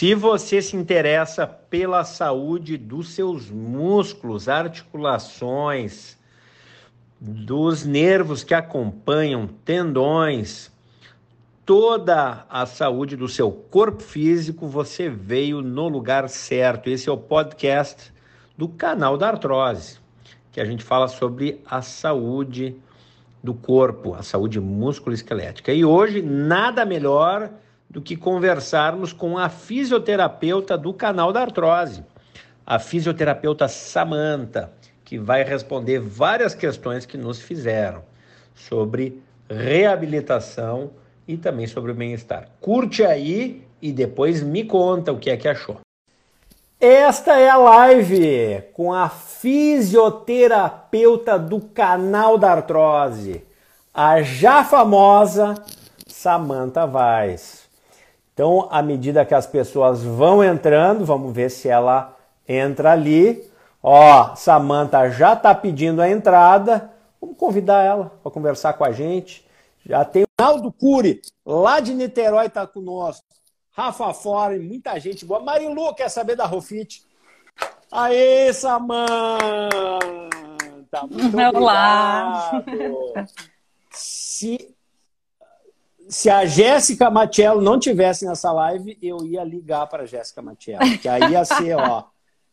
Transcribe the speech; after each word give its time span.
Se 0.00 0.14
você 0.14 0.62
se 0.62 0.76
interessa 0.76 1.46
pela 1.46 2.04
saúde 2.04 2.78
dos 2.78 3.10
seus 3.10 3.50
músculos, 3.50 4.48
articulações, 4.48 6.16
dos 7.20 7.84
nervos 7.84 8.42
que 8.42 8.54
acompanham, 8.54 9.46
tendões, 9.62 10.72
toda 11.66 12.46
a 12.48 12.64
saúde 12.64 13.14
do 13.14 13.28
seu 13.28 13.52
corpo 13.52 14.02
físico, 14.02 14.66
você 14.66 15.10
veio 15.10 15.60
no 15.60 15.86
lugar 15.86 16.30
certo. 16.30 16.88
Esse 16.88 17.10
é 17.10 17.12
o 17.12 17.18
podcast 17.18 18.10
do 18.56 18.68
canal 18.68 19.18
da 19.18 19.28
Artrose, 19.28 19.98
que 20.50 20.62
a 20.62 20.64
gente 20.64 20.82
fala 20.82 21.08
sobre 21.08 21.60
a 21.66 21.82
saúde 21.82 22.74
do 23.44 23.52
corpo, 23.52 24.14
a 24.14 24.22
saúde 24.22 24.58
músculo-esquelética. 24.60 25.74
E 25.74 25.84
hoje, 25.84 26.22
nada 26.22 26.86
melhor 26.86 27.50
do 27.90 28.00
que 28.00 28.16
conversarmos 28.16 29.12
com 29.12 29.36
a 29.36 29.48
fisioterapeuta 29.48 30.78
do 30.78 30.94
canal 30.94 31.32
da 31.32 31.40
artrose, 31.40 32.04
a 32.64 32.78
fisioterapeuta 32.78 33.66
Samanta, 33.66 34.72
que 35.04 35.18
vai 35.18 35.42
responder 35.42 35.98
várias 35.98 36.54
questões 36.54 37.04
que 37.04 37.18
nos 37.18 37.40
fizeram 37.40 38.04
sobre 38.54 39.20
reabilitação 39.48 40.92
e 41.26 41.36
também 41.36 41.66
sobre 41.66 41.90
o 41.90 41.94
bem-estar. 41.94 42.48
Curte 42.60 43.04
aí 43.04 43.66
e 43.82 43.90
depois 43.90 44.40
me 44.40 44.62
conta 44.62 45.12
o 45.12 45.18
que 45.18 45.30
é 45.30 45.36
que 45.36 45.48
achou. 45.48 45.78
Esta 46.78 47.36
é 47.38 47.50
a 47.50 47.56
live 47.56 48.62
com 48.72 48.94
a 48.94 49.08
fisioterapeuta 49.08 51.36
do 51.38 51.60
canal 51.60 52.38
da 52.38 52.52
artrose, 52.52 53.44
a 53.92 54.22
já 54.22 54.62
famosa 54.62 55.56
Samanta 56.06 56.86
Vaz. 56.86 57.59
Então, 58.40 58.66
à 58.70 58.80
medida 58.80 59.22
que 59.22 59.34
as 59.34 59.46
pessoas 59.46 60.02
vão 60.02 60.42
entrando, 60.42 61.04
vamos 61.04 61.30
ver 61.30 61.50
se 61.50 61.68
ela 61.68 62.16
entra 62.48 62.92
ali. 62.92 63.46
Ó, 63.82 64.34
Samanta 64.34 65.10
já 65.10 65.34
está 65.34 65.54
pedindo 65.54 66.00
a 66.00 66.08
entrada. 66.08 66.90
Vamos 67.20 67.36
convidar 67.36 67.84
ela 67.84 68.18
para 68.22 68.32
conversar 68.32 68.72
com 68.72 68.82
a 68.82 68.92
gente. 68.92 69.46
Já 69.84 70.06
tem 70.06 70.22
o 70.22 70.26
Naldo 70.40 70.72
Cury, 70.72 71.20
lá 71.44 71.80
de 71.80 71.92
Niterói, 71.92 72.46
está 72.46 72.66
conosco. 72.66 73.26
Rafa 73.72 74.14
Fora, 74.14 74.58
muita 74.58 74.98
gente 74.98 75.26
boa. 75.26 75.40
Marilu 75.40 75.94
quer 75.94 76.08
saber 76.08 76.34
da 76.34 76.46
Rofit. 76.46 77.04
Aê, 77.92 78.54
Samanta! 78.54 79.68
Muito 81.10 81.58
Olá! 81.58 82.52
Obrigado. 82.54 82.96
Se 83.92 84.74
se 86.10 86.28
a 86.28 86.44
Jéssica 86.44 87.08
Matiello 87.08 87.62
não 87.62 87.78
tivesse 87.78 88.26
nessa 88.26 88.50
live, 88.50 88.98
eu 89.00 89.24
ia 89.24 89.44
ligar 89.44 89.86
para 89.86 90.02
a 90.02 90.06
Jéssica 90.06 90.42
Matiello, 90.42 90.98
que 90.98 91.08
aí 91.08 91.30
ia 91.30 91.44
ser, 91.44 91.76
ó, 91.76 92.04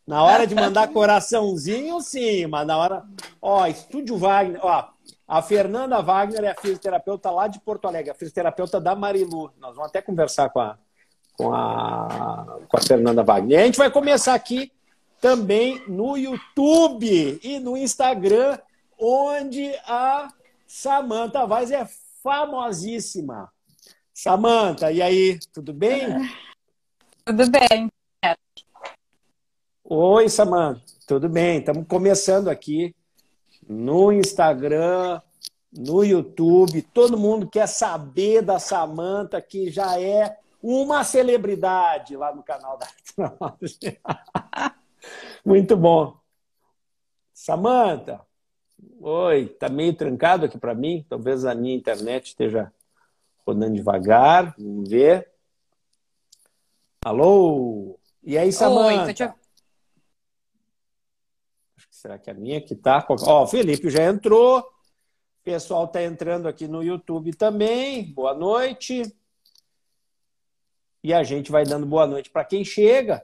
na 0.05 0.23
hora 0.23 0.45
de 0.45 0.53
mandar 0.53 0.87
coraçãozinho, 0.89 1.99
sim, 1.99 2.45
mas 2.45 2.67
na 2.67 2.77
hora, 2.77 3.03
ó, 3.41 3.65
Estúdio 3.65 4.15
Wagner, 4.15 4.59
ó, 4.63 4.89
a 5.27 5.41
Fernanda 5.41 5.99
Wagner 6.03 6.43
é 6.43 6.51
a 6.51 6.55
fisioterapeuta 6.55 7.31
lá 7.31 7.47
de 7.47 7.59
Porto 7.59 7.87
Alegre, 7.87 8.11
a 8.11 8.15
fisioterapeuta 8.15 8.79
da 8.79 8.95
Marilu. 8.95 9.51
Nós 9.59 9.75
vamos 9.75 9.89
até 9.89 10.01
conversar 10.01 10.49
com 10.49 10.59
a, 10.59 10.77
com 11.35 11.53
a, 11.53 12.59
com 12.69 12.77
a 12.77 12.81
Fernanda 12.81 13.23
Wagner. 13.23 13.57
E 13.57 13.61
a 13.61 13.65
gente 13.65 13.77
vai 13.77 13.89
começar 13.89 14.35
aqui 14.35 14.71
também 15.19 15.83
no 15.87 16.15
YouTube 16.15 17.39
e 17.43 17.59
no 17.59 17.75
Instagram, 17.75 18.57
onde 18.97 19.73
a 19.85 20.29
Samanta 20.65 21.45
Vaz 21.45 21.71
é 21.71 21.85
famosíssima. 22.27 23.49
Samanta, 24.13 24.91
e 24.91 25.01
aí, 25.01 25.39
tudo 25.53 25.73
bem? 25.73 26.29
Tudo 27.23 27.49
bem. 27.49 27.89
Oi, 29.85 30.27
Samanta, 30.27 30.81
tudo 31.07 31.29
bem? 31.29 31.59
Estamos 31.59 31.87
começando 31.87 32.49
aqui 32.49 32.93
no 33.65 34.11
Instagram, 34.11 35.21
no 35.71 36.03
YouTube. 36.03 36.81
Todo 36.81 37.17
mundo 37.17 37.49
quer 37.49 37.65
saber 37.65 38.41
da 38.41 38.59
Samanta, 38.59 39.41
que 39.41 39.71
já 39.71 39.97
é 39.97 40.37
uma 40.61 41.05
celebridade 41.05 42.17
lá 42.17 42.35
no 42.35 42.43
canal 42.43 42.77
da 42.77 42.87
Muito 45.45 45.77
bom. 45.77 46.19
Samanta, 47.33 48.26
Oi, 48.99 49.47
tá 49.47 49.69
meio 49.69 49.93
trancado 49.95 50.45
aqui 50.45 50.57
para 50.57 50.73
mim. 50.73 51.05
Talvez 51.07 51.45
a 51.45 51.53
minha 51.53 51.75
internet 51.75 52.27
esteja 52.27 52.73
rodando 53.45 53.75
devagar. 53.75 54.55
Vamos 54.57 54.89
ver. 54.89 55.29
Alô? 57.05 57.99
E 58.23 58.37
aí, 58.37 58.51
Samanta? 58.51 59.05
Oi, 59.05 59.13
te... 59.13 59.33
Será 61.91 62.17
que 62.17 62.29
é 62.29 62.33
a 62.33 62.35
minha 62.35 62.59
que 62.59 62.75
tá? 62.75 63.05
Ó, 63.09 63.43
o 63.43 63.47
Felipe 63.47 63.89
já 63.89 64.03
entrou. 64.03 64.59
O 64.59 65.43
pessoal 65.43 65.87
tá 65.87 66.01
entrando 66.03 66.47
aqui 66.47 66.67
no 66.67 66.83
YouTube 66.83 67.33
também. 67.35 68.11
Boa 68.13 68.33
noite. 68.33 69.03
E 71.03 71.13
a 71.13 71.23
gente 71.23 71.51
vai 71.51 71.63
dando 71.65 71.85
boa 71.85 72.07
noite 72.07 72.29
para 72.29 72.43
quem 72.43 72.65
chega. 72.65 73.23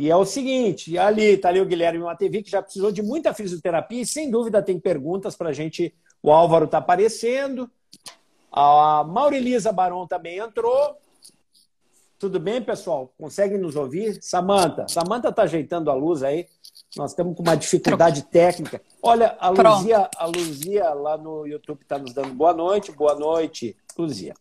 E 0.00 0.10
é 0.10 0.16
o 0.16 0.24
seguinte, 0.24 0.96
ali 0.96 1.34
está 1.34 1.50
ali 1.50 1.60
o 1.60 1.66
Guilherme 1.66 1.98
Matevi, 1.98 2.42
que 2.42 2.50
já 2.50 2.62
precisou 2.62 2.90
de 2.90 3.02
muita 3.02 3.34
fisioterapia 3.34 4.00
e 4.00 4.06
sem 4.06 4.30
dúvida 4.30 4.62
tem 4.62 4.80
perguntas 4.80 5.36
para 5.36 5.50
a 5.50 5.52
gente. 5.52 5.94
O 6.22 6.32
Álvaro 6.32 6.64
está 6.64 6.78
aparecendo. 6.78 7.70
A 8.50 9.04
Maurelisa 9.04 9.70
Baron 9.70 10.06
também 10.06 10.38
entrou. 10.38 10.96
Tudo 12.18 12.40
bem, 12.40 12.62
pessoal? 12.62 13.12
Conseguem 13.18 13.58
nos 13.58 13.76
ouvir? 13.76 14.18
Samanta, 14.22 14.88
Samanta 14.88 15.28
está 15.28 15.42
ajeitando 15.42 15.90
a 15.90 15.94
luz 15.94 16.22
aí. 16.22 16.46
Nós 16.96 17.10
estamos 17.10 17.36
com 17.36 17.42
uma 17.42 17.54
dificuldade 17.54 18.22
técnica. 18.22 18.80
Olha, 19.02 19.36
a 19.38 19.50
Luzia, 19.50 20.08
a 20.16 20.24
Luzia 20.24 20.94
lá 20.94 21.18
no 21.18 21.46
YouTube 21.46 21.82
está 21.82 21.98
nos 21.98 22.14
dando 22.14 22.32
boa 22.32 22.54
noite. 22.54 22.90
Boa 22.90 23.14
noite, 23.14 23.76
Luzia. 23.98 24.32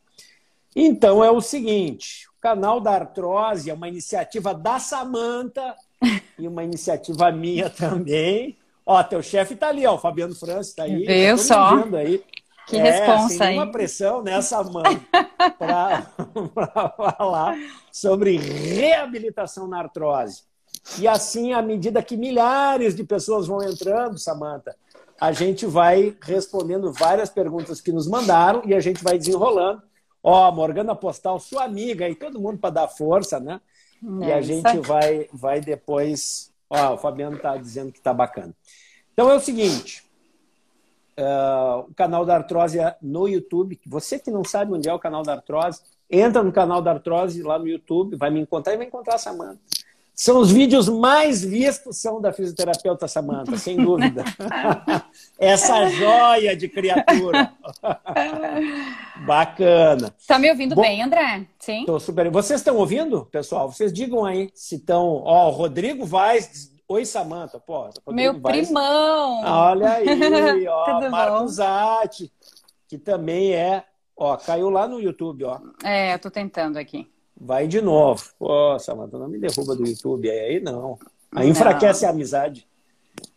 Então 0.74 1.22
é 1.22 1.30
o 1.30 1.42
seguinte, 1.42 2.29
canal 2.42 2.80
da 2.80 2.92
artrose 2.92 3.70
é 3.70 3.74
uma 3.74 3.88
iniciativa 3.88 4.54
da 4.54 4.80
Samanta 4.80 5.76
e 6.38 6.48
uma 6.48 6.64
iniciativa 6.64 7.32
minha 7.32 7.70
também. 7.70 8.58
Ó, 8.86 9.02
teu 9.04 9.22
chefe 9.22 9.54
está 9.54 9.70
ali, 9.70 9.86
ó, 9.86 9.96
o 9.96 10.00
Fabiano 10.00 10.34
França 10.34 10.70
está 10.70 10.84
aí. 10.84 11.06
Viu 11.06 11.38
só? 11.38 11.84
Aí. 11.96 12.24
Que 12.66 12.78
é, 12.78 12.82
responsa 12.82 13.50
uma 13.50 13.72
pressão 13.72 14.22
nessa 14.22 14.64
mão 14.64 14.84
para 15.58 16.04
falar 17.18 17.58
sobre 17.92 18.38
reabilitação 18.38 19.68
na 19.68 19.80
artrose. 19.80 20.44
E 20.98 21.08
assim, 21.08 21.52
à 21.52 21.62
medida 21.62 22.02
que 22.02 22.16
milhares 22.16 22.96
de 22.96 23.04
pessoas 23.04 23.48
vão 23.48 23.62
entrando, 23.64 24.18
Samanta, 24.18 24.76
a 25.20 25.32
gente 25.32 25.66
vai 25.66 26.16
respondendo 26.22 26.94
várias 26.94 27.30
perguntas 27.30 27.82
que 27.82 27.92
nos 27.92 28.08
mandaram 28.08 28.62
e 28.66 28.74
a 28.74 28.80
gente 28.80 29.04
vai 29.04 29.18
desenrolando. 29.18 29.82
Ó, 30.24 30.52
Morgana 30.52 30.96
Postal, 30.96 31.40
sua 31.40 31.64
amiga 31.64 32.08
e 32.10 32.16
todo 32.16 32.40
mundo 32.40 32.58
para 32.58 32.72
dar 32.72 32.88
força, 32.88 33.40
né? 33.40 33.62
É, 34.22 34.28
e 34.28 34.34
a 34.34 34.42
gente 34.42 34.78
vai, 34.80 35.28
vai 35.32 35.62
depois. 35.62 36.52
Ó, 36.70 36.94
o 36.94 36.98
Fabiano 36.98 37.38
está 37.38 37.58
dizendo 37.58 37.92
que 37.92 37.98
está 37.98 38.14
bacana. 38.14 38.54
Então 39.14 39.30
é 39.30 39.36
o 39.36 39.40
seguinte: 39.40 40.04
uh, 41.18 41.80
o 41.90 41.94
canal 41.94 42.26
da 42.26 42.36
Artrose 42.36 42.80
é 42.80 42.96
no 43.02 43.28
YouTube. 43.28 43.80
Você 43.86 44.20
que 44.20 44.32
não 44.32 44.44
sabe 44.44 44.74
onde 44.74 44.88
é 44.88 44.94
o 44.94 45.00
canal 45.00 45.24
da 45.24 45.34
Artrose, 45.34 45.82
entra 46.10 46.42
no 46.42 46.52
canal 46.52 46.82
da 46.82 46.92
Artrose 46.92 47.42
lá 47.44 47.60
no 47.60 47.68
YouTube, 47.68 48.16
vai 48.16 48.30
me 48.30 48.40
encontrar 48.40 48.74
e 48.74 48.78
vai 48.78 48.88
encontrar 48.88 49.16
a 49.16 49.20
Samanta. 49.20 49.60
São 50.20 50.38
os 50.40 50.52
vídeos 50.52 50.90
mais 50.90 51.42
vistos 51.42 51.96
são 51.96 52.20
da 52.20 52.34
fisioterapeuta 52.34 53.08
Samanta, 53.08 53.56
sem 53.56 53.78
dúvida. 53.82 54.26
Essa 55.40 55.88
joia 55.88 56.58
de 56.58 56.68
criatura. 56.68 57.54
Bacana. 59.26 60.14
Está 60.20 60.38
me 60.38 60.50
ouvindo 60.50 60.76
Bom, 60.76 60.82
bem, 60.82 61.02
André? 61.02 61.48
Sim. 61.58 61.80
Estou 61.80 62.02
super. 62.02 62.30
Vocês 62.30 62.60
estão 62.60 62.76
ouvindo, 62.76 63.28
pessoal? 63.32 63.72
Vocês 63.72 63.94
digam 63.94 64.26
aí 64.26 64.50
se 64.54 64.76
estão. 64.76 65.24
Ó, 65.24 65.48
o 65.48 65.52
Rodrigo 65.52 66.06
Vaz. 66.06 66.70
Oi, 66.86 67.06
Samanta. 67.06 67.58
Pô, 67.58 67.84
Rodrigo 67.84 68.12
Meu 68.12 68.42
Vaz. 68.42 68.66
primão. 68.68 69.42
Olha 69.46 69.92
aí, 69.94 70.68
ó. 70.68 71.10
Marco 71.10 71.48
Zatti, 71.48 72.30
que 72.90 72.98
também 72.98 73.54
é. 73.54 73.86
Ó, 74.18 74.36
caiu 74.36 74.70
lá 74.70 74.86
no 74.86 75.00
YouTube, 75.00 75.46
ó. 75.46 75.62
É, 75.82 76.14
eu 76.14 76.20
tô 76.20 76.30
tentando 76.30 76.76
aqui. 76.76 77.10
Vai 77.40 77.68
de 77.68 77.82
novo. 77.82 78.24
Pô, 78.38 78.78
Samanta, 78.80 79.18
não 79.18 79.30
me 79.30 79.40
derruba 79.40 79.76
do 79.76 79.88
YouTube. 79.88 80.30
Aí 80.30 80.60
não. 80.60 81.00
Aí 81.32 81.46
não. 81.46 81.52
enfraquece 81.52 82.06
a 82.06 82.10
amizade. 82.10 82.68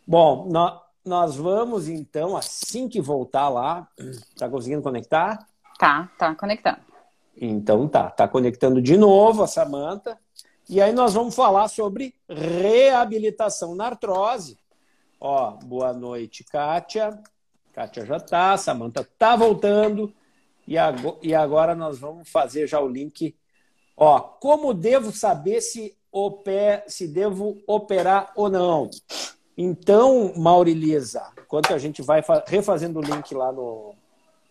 Bom, 0.05 0.47
nós, 0.49 0.79
nós 1.05 1.35
vamos 1.35 1.87
então, 1.87 2.35
assim 2.35 2.89
que 2.89 2.99
voltar 2.99 3.47
lá. 3.47 3.87
Tá 4.37 4.49
conseguindo 4.49 4.81
conectar? 4.81 5.47
Tá, 5.79 6.11
tá 6.17 6.35
conectando. 6.35 6.79
Então 7.35 7.87
tá, 7.87 8.09
tá 8.09 8.27
conectando 8.27 8.81
de 8.81 8.97
novo 8.97 9.41
a 9.41 9.47
Samanta. 9.47 10.19
E 10.69 10.81
aí 10.81 10.91
nós 10.91 11.13
vamos 11.13 11.33
falar 11.33 11.67
sobre 11.69 12.13
reabilitação 12.29 13.73
na 13.75 13.85
artrose. 13.85 14.57
Ó, 15.19 15.51
boa 15.63 15.93
noite, 15.93 16.43
Kátia. 16.43 17.17
Kátia 17.73 18.05
já 18.05 18.19
tá, 18.19 18.57
Samanta 18.57 19.07
tá 19.17 19.35
voltando. 19.35 20.13
E 20.67 21.33
agora 21.33 21.73
nós 21.73 21.99
vamos 21.99 22.29
fazer 22.29 22.67
já 22.67 22.79
o 22.79 22.87
link 22.87 23.35
Ó, 23.95 24.19
como 24.19 24.73
devo 24.73 25.11
saber 25.11 25.61
se, 25.61 25.95
oper, 26.11 26.83
se 26.87 27.07
devo 27.07 27.57
operar 27.67 28.31
ou 28.35 28.49
não? 28.49 28.89
Então, 29.57 30.33
Maurilisa, 30.35 31.23
enquanto 31.39 31.73
a 31.73 31.77
gente 31.77 32.01
vai 32.01 32.23
refazendo 32.47 32.99
o 32.99 33.03
link 33.03 33.33
lá 33.35 33.51
no, 33.51 33.93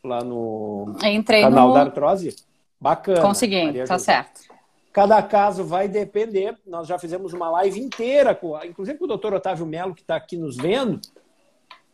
lá 0.05 0.23
no 0.23 0.97
Entrei 1.03 1.43
canal 1.43 1.69
no... 1.69 1.75
da 1.75 1.81
artrose, 1.81 2.37
bacana. 2.81 3.21
Consegui, 3.21 3.85
tá 3.85 3.99
certo. 3.99 4.53
Cada 4.93 5.23
caso 5.23 5.65
vai 5.65 5.89
depender. 5.89 6.57
Nós 6.67 6.87
já 6.87 6.99
fizemos 6.99 7.33
uma 7.33 7.51
live 7.51 7.81
inteira, 7.81 8.35
com, 8.35 8.63
inclusive 8.63 8.99
com 8.99 9.07
o 9.07 9.09
doutor 9.09 9.33
Otávio 9.33 9.65
Melo, 9.65 9.95
que 9.95 10.03
está 10.03 10.17
aqui 10.17 10.37
nos 10.37 10.57
vendo, 10.57 11.01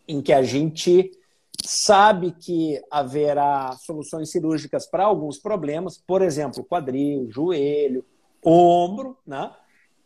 em 0.06 0.20
que 0.20 0.32
a 0.32 0.42
gente 0.42 1.12
sabe 1.64 2.32
que 2.32 2.80
haverá 2.90 3.76
soluções 3.78 4.30
cirúrgicas 4.30 4.86
para 4.86 5.04
alguns 5.04 5.38
problemas, 5.38 5.98
por 5.98 6.22
exemplo, 6.22 6.64
quadril, 6.64 7.30
joelho, 7.30 8.04
ombro, 8.44 9.16
né? 9.26 9.52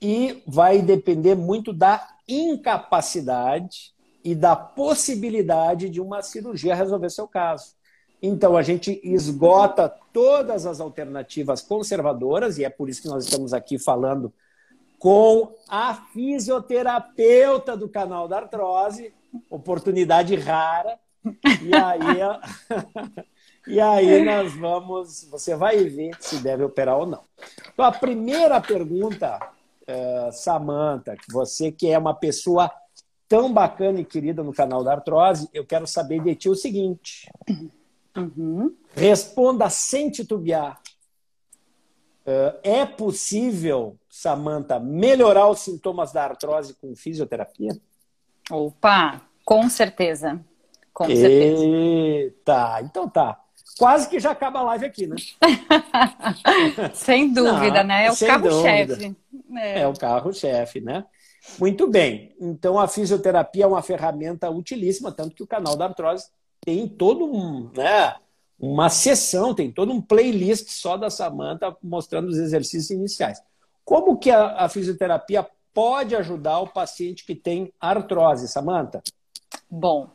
E 0.00 0.43
vai 0.46 0.82
depender 0.82 1.34
muito 1.34 1.72
da 1.72 2.06
incapacidade 2.26 3.93
e 4.25 4.34
da 4.34 4.56
possibilidade 4.56 5.88
de 5.88 6.00
uma 6.00 6.22
cirurgia 6.22 6.75
resolver 6.75 7.10
seu 7.10 7.28
caso. 7.28 7.75
Então, 8.20 8.56
a 8.56 8.62
gente 8.62 9.00
esgota 9.02 9.93
todas 10.12 10.64
as 10.64 10.81
alternativas 10.81 11.60
conservadoras, 11.60 12.56
e 12.56 12.64
é 12.64 12.70
por 12.70 12.88
isso 12.88 13.02
que 13.02 13.08
nós 13.08 13.25
estamos 13.25 13.52
aqui 13.52 13.78
falando 13.78 14.32
com 14.96 15.52
a 15.69 15.94
fisioterapeuta 16.12 17.76
do 17.76 17.88
canal 17.88 18.28
da 18.28 18.38
artrose, 18.38 19.12
oportunidade 19.50 20.37
rara. 20.37 21.00
E 21.24 21.74
aí, 21.74 23.24
e 23.66 23.80
aí 23.80 24.24
nós 24.24 24.52
vamos, 24.54 25.24
você 25.30 25.54
vai 25.54 25.84
ver 25.84 26.16
se 26.20 26.38
deve 26.38 26.64
operar 26.64 26.98
ou 26.98 27.06
não. 27.06 27.24
Então, 27.72 27.84
a 27.84 27.92
primeira 27.92 28.60
pergunta, 28.60 29.38
uh, 29.82 30.32
Samantha, 30.32 31.16
você 31.30 31.70
que 31.70 31.88
é 31.88 31.98
uma 31.98 32.14
pessoa 32.14 32.70
tão 33.28 33.52
bacana 33.52 34.00
e 34.00 34.04
querida 34.04 34.42
no 34.42 34.52
canal 34.52 34.84
da 34.84 34.92
artrose, 34.92 35.48
eu 35.54 35.64
quero 35.64 35.86
saber 35.86 36.22
de 36.22 36.34
ti 36.34 36.48
o 36.48 36.54
seguinte. 36.54 37.30
Uhum. 38.16 38.76
Responda 38.94 39.70
sem 39.70 40.10
titubear. 40.10 40.80
Uh, 42.26 42.58
é 42.62 42.84
possível, 42.84 43.98
Samantha, 44.08 44.78
melhorar 44.78 45.48
os 45.48 45.60
sintomas 45.60 46.12
da 46.12 46.25
artrose 46.25 46.75
com 46.75 46.94
fisioterapia? 46.94 47.76
Opa, 48.50 49.22
com 49.44 49.68
certeza. 49.68 50.44
Com 50.92 51.06
certeza. 51.06 51.64
Eita, 51.64 52.80
então 52.82 53.08
tá. 53.08 53.40
Quase 53.78 54.08
que 54.08 54.20
já 54.20 54.32
acaba 54.32 54.60
a 54.60 54.62
live 54.64 54.84
aqui, 54.84 55.06
né? 55.06 55.16
sem 56.94 57.32
dúvida, 57.32 57.78
Não, 57.78 57.88
né? 57.88 58.06
É 58.06 58.12
o 58.12 58.16
carro-chefe. 58.16 59.16
É. 59.56 59.80
é 59.80 59.88
o 59.88 59.94
carro-chefe, 59.94 60.80
né? 60.80 61.04
Muito 61.58 61.86
bem. 61.88 62.34
Então 62.40 62.78
a 62.78 62.86
fisioterapia 62.86 63.64
é 63.64 63.66
uma 63.66 63.82
ferramenta 63.82 64.50
utilíssima, 64.50 65.10
tanto 65.10 65.34
que 65.34 65.42
o 65.42 65.46
canal 65.46 65.76
da 65.76 65.86
artrose 65.86 66.26
tem 66.60 66.86
todo 66.86 67.24
um, 67.24 67.70
né, 67.76 68.14
uma 68.58 68.88
sessão, 68.88 69.54
tem 69.54 69.70
todo 69.70 69.92
um 69.92 70.00
playlist 70.00 70.68
só 70.70 70.96
da 70.96 71.10
Samanta 71.10 71.76
mostrando 71.82 72.28
os 72.28 72.38
exercícios 72.38 72.90
iniciais. 72.90 73.42
Como 73.84 74.16
que 74.16 74.30
a, 74.30 74.64
a 74.64 74.68
fisioterapia 74.68 75.46
pode 75.74 76.14
ajudar 76.14 76.60
o 76.60 76.68
paciente 76.68 77.24
que 77.24 77.34
tem 77.34 77.72
artrose, 77.80 78.46
Samanta? 78.46 79.02
Bom, 79.68 80.10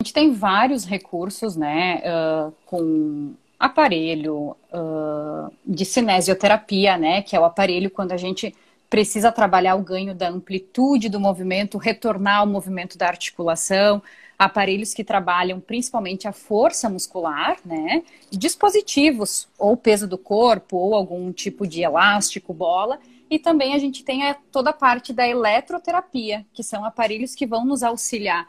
a 0.00 0.04
gente 0.04 0.12
tem 0.12 0.32
vários 0.32 0.84
recursos, 0.84 1.56
né, 1.56 2.02
uh, 2.04 2.52
com 2.66 3.34
aparelho 3.58 4.54
uh, 4.72 5.50
de 5.64 5.84
cinesioterapia, 5.84 6.98
né, 6.98 7.22
que 7.22 7.34
é 7.34 7.40
o 7.40 7.44
aparelho 7.44 7.90
quando 7.90 8.12
a 8.12 8.16
gente 8.16 8.54
precisa 8.90 9.32
trabalhar 9.32 9.74
o 9.74 9.82
ganho 9.82 10.14
da 10.14 10.28
amplitude 10.28 11.08
do 11.08 11.18
movimento, 11.18 11.78
retornar 11.78 12.40
ao 12.40 12.46
movimento 12.46 12.96
da 12.98 13.08
articulação, 13.08 14.02
aparelhos 14.38 14.92
que 14.92 15.02
trabalham 15.02 15.58
principalmente 15.60 16.28
a 16.28 16.32
força 16.32 16.88
muscular, 16.90 17.56
né? 17.64 18.02
Dispositivos, 18.30 19.48
ou 19.58 19.76
peso 19.76 20.06
do 20.06 20.18
corpo, 20.18 20.76
ou 20.76 20.94
algum 20.94 21.32
tipo 21.32 21.66
de 21.66 21.80
elástico, 21.82 22.52
bola. 22.52 23.00
E 23.30 23.38
também 23.38 23.74
a 23.74 23.78
gente 23.78 24.04
tem 24.04 24.28
a, 24.28 24.36
toda 24.52 24.70
a 24.70 24.74
parte 24.74 25.12
da 25.12 25.26
eletroterapia, 25.26 26.44
que 26.52 26.62
são 26.62 26.84
aparelhos 26.84 27.34
que 27.34 27.46
vão 27.46 27.64
nos 27.64 27.82
auxiliar 27.82 28.46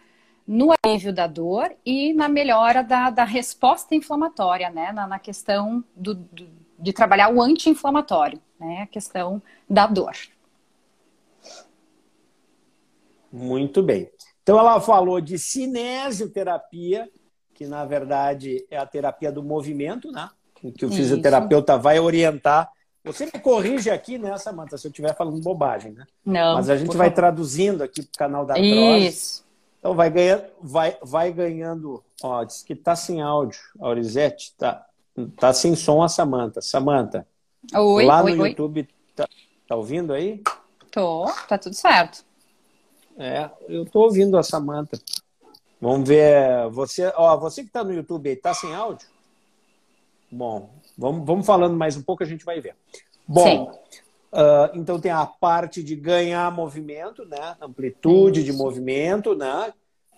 no 0.47 0.73
alívio 0.83 1.11
da 1.11 1.27
dor 1.27 1.75
e 1.85 2.13
na 2.13 2.29
melhora 2.29 2.81
da, 2.81 3.09
da 3.09 3.25
resposta 3.25 3.93
inflamatória, 3.93 4.69
né? 4.69 4.93
Na, 4.93 5.05
na 5.05 5.19
questão 5.19 5.83
do, 5.93 6.15
do, 6.15 6.47
de 6.79 6.93
trabalhar 6.93 7.33
o 7.33 7.41
anti-inflamatório, 7.41 8.39
né? 8.57 8.83
A 8.83 8.87
questão 8.87 9.41
da 9.69 9.85
dor. 9.85 10.13
Muito 13.31 13.83
bem. 13.83 14.09
Então, 14.41 14.57
ela 14.57 14.79
falou 14.79 15.19
de 15.19 15.37
cinesioterapia, 15.37 17.09
que 17.53 17.67
na 17.67 17.83
verdade 17.83 18.65
é 18.71 18.77
a 18.77 18.85
terapia 18.85 19.29
do 19.29 19.43
movimento, 19.43 20.09
né? 20.11 20.29
Em 20.63 20.71
que 20.71 20.85
o 20.85 20.87
Isso. 20.87 20.97
fisioterapeuta 20.97 21.77
vai 21.77 21.99
orientar. 21.99 22.71
Você 23.03 23.25
me 23.25 23.33
corrige 23.33 23.89
aqui, 23.89 24.17
né, 24.17 24.37
Samanta, 24.37 24.77
se 24.77 24.87
eu 24.87 24.89
estiver 24.89 25.15
falando 25.15 25.41
bobagem, 25.41 25.91
né? 25.91 26.05
Não. 26.25 26.55
Mas 26.55 26.69
a 26.69 26.77
gente 26.77 26.95
vai 26.95 27.07
favor. 27.07 27.15
traduzindo 27.15 27.83
aqui 27.83 28.01
para 28.01 28.09
o 28.09 28.17
canal 28.17 28.45
da. 28.45 28.57
Isso. 28.57 29.46
Então 29.87 29.95
vai 29.95 30.09
ganhando, 30.09 30.43
vai, 30.61 30.97
vai 31.01 31.31
ganhando. 31.31 32.03
Ó, 32.21 32.43
diz 32.43 32.61
que 32.61 32.75
tá 32.75 32.93
sem 32.93 33.21
áudio. 33.21 33.57
A 33.79 33.85
Aurizete 33.85 34.53
tá, 34.57 34.85
tá 35.39 35.53
sem 35.53 35.77
som 35.77 36.03
a 36.03 36.09
Samanta. 36.09 36.61
Samanta. 36.61 37.25
Oi, 37.73 38.05
lá 38.05 38.21
oi, 38.21 38.35
no 38.35 38.43
oi. 38.43 38.49
YouTube, 38.49 38.89
tá, 39.15 39.29
tá 39.65 39.77
ouvindo 39.77 40.11
aí? 40.11 40.43
Tô, 40.91 41.25
tá 41.47 41.57
tudo 41.57 41.73
certo. 41.73 42.25
É, 43.17 43.49
eu 43.69 43.85
tô 43.85 44.01
ouvindo 44.01 44.37
a 44.37 44.43
Samanta. 44.43 44.99
Vamos 45.79 46.05
ver. 46.05 46.67
Você, 46.71 47.09
ó, 47.15 47.37
você 47.37 47.61
que 47.61 47.69
está 47.69 47.81
no 47.81 47.93
YouTube 47.93 48.29
aí, 48.29 48.35
tá 48.35 48.53
sem 48.53 48.75
áudio? 48.75 49.07
Bom, 50.29 50.69
vamos, 50.97 51.25
vamos 51.25 51.45
falando 51.45 51.77
mais 51.77 51.95
um 51.95 52.01
pouco, 52.01 52.23
a 52.23 52.27
gente 52.27 52.43
vai 52.43 52.59
ver. 52.59 52.75
Bom, 53.25 53.71
uh, 54.31 54.71
então 54.73 54.99
tem 54.99 55.11
a 55.11 55.25
parte 55.25 55.83
de 55.83 55.95
ganhar 55.95 56.51
movimento, 56.51 57.25
né? 57.25 57.55
Amplitude 57.61 58.41
isso. 58.41 58.51
de 58.51 58.57
movimento, 58.57 59.35
né? 59.35 59.73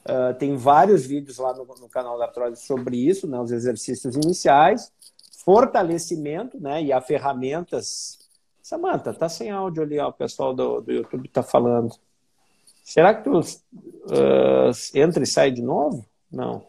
Uh, 0.06 0.34
tem 0.38 0.56
vários 0.56 1.06
vídeos 1.06 1.38
lá 1.38 1.54
no, 1.54 1.66
no 1.66 1.90
canal 1.90 2.18
da 2.18 2.26
Artrose 2.26 2.66
sobre 2.66 2.98
isso, 2.98 3.28
né? 3.28 3.40
Os 3.40 3.52
exercícios 3.52 4.16
iniciais, 4.16 4.92
fortalecimento, 5.44 6.60
né? 6.60 6.84
E 6.84 6.94
há 6.94 7.02
ferramentas. 7.02 8.18
Samanta, 8.62 9.14
tá 9.14 9.28
sem 9.28 9.50
áudio 9.50 9.84
ali, 9.84 10.00
ó. 10.00 10.10
O 10.10 10.14
pessoal 10.14 10.54
do, 10.54 10.82
do 10.82 10.92
YouTube 10.92 11.28
tá 11.30 11.42
falando. 11.42 11.96
Será 12.84 13.14
que 13.14 13.24
tu 13.24 13.40
uh, 13.40 14.72
entra 14.96 15.24
e 15.24 15.28
sai 15.28 15.52
de 15.52 15.62
novo? 15.62 16.06
Não. 16.32 16.66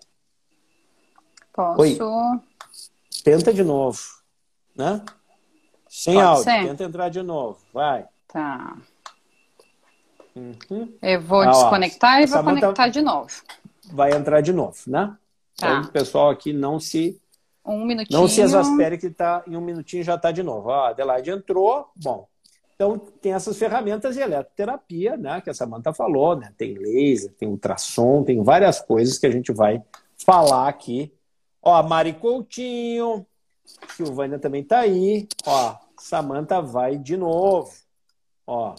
Posso. 1.53 1.81
Oi. 1.81 1.99
Tenta 3.23 3.53
de 3.53 3.63
novo. 3.63 3.99
Né? 4.77 5.03
Sem 5.91 6.15
Pode 6.15 6.27
áudio. 6.27 6.45
Ser. 6.45 6.69
Tenta 6.69 6.85
entrar 6.85 7.09
de 7.09 7.21
novo. 7.21 7.59
Vai. 7.75 8.07
Tá. 8.33 8.77
Uhum. 10.37 10.95
Eu 11.03 11.21
vou 11.21 11.41
ah, 11.41 11.47
desconectar 11.47 12.21
ó, 12.21 12.23
e 12.23 12.27
vou 12.27 12.45
conectar 12.45 12.89
de 12.89 13.03
novo. 13.03 13.29
Vai 13.93 14.13
entrar 14.13 14.41
de 14.41 14.53
novo, 14.53 14.79
né? 14.87 15.17
Tá. 15.59 15.79
Então, 15.79 15.83
o 15.83 15.93
pessoal 15.93 16.31
aqui 16.31 16.53
não 16.53 16.79
se. 16.79 17.21
Um 17.67 17.85
minutinho. 17.85 18.21
Não 18.21 18.29
se 18.29 18.41
exaspere 18.41 18.99
que 18.99 19.11
tá, 19.11 19.43
em 19.49 19.57
um 19.57 19.61
minutinho 19.61 20.05
já 20.05 20.15
está 20.15 20.31
de 20.31 20.45
novo. 20.45 20.71
A 20.71 20.91
Adelaide 20.91 21.31
entrou. 21.31 21.89
Bom, 21.97 22.29
então, 22.77 22.97
tem 22.97 23.33
essas 23.33 23.59
ferramentas 23.59 24.15
de 24.15 24.23
eletroterapia, 24.23 25.17
né, 25.17 25.41
que 25.41 25.51
a 25.51 25.55
Samanta 25.55 25.93
falou, 25.93 26.37
né? 26.37 26.55
Tem 26.57 26.79
laser, 26.79 27.33
tem 27.33 27.49
ultrassom, 27.49 28.23
tem 28.23 28.43
várias 28.45 28.81
coisas 28.81 29.19
que 29.19 29.27
a 29.27 29.31
gente 29.31 29.53
vai 29.53 29.83
falar 30.25 30.69
aqui. 30.69 31.13
Ó, 31.61 31.83
Mari 31.83 32.15
Coutinho, 32.15 33.27
Silvânia 33.97 34.39
também 34.39 34.65
tá 34.65 34.81
aí. 34.81 35.29
Ó, 35.47 35.77
Samanta 35.99 36.61
vai 36.61 36.97
de 36.97 37.17
novo. 37.17 37.73
Ó. 38.47 38.75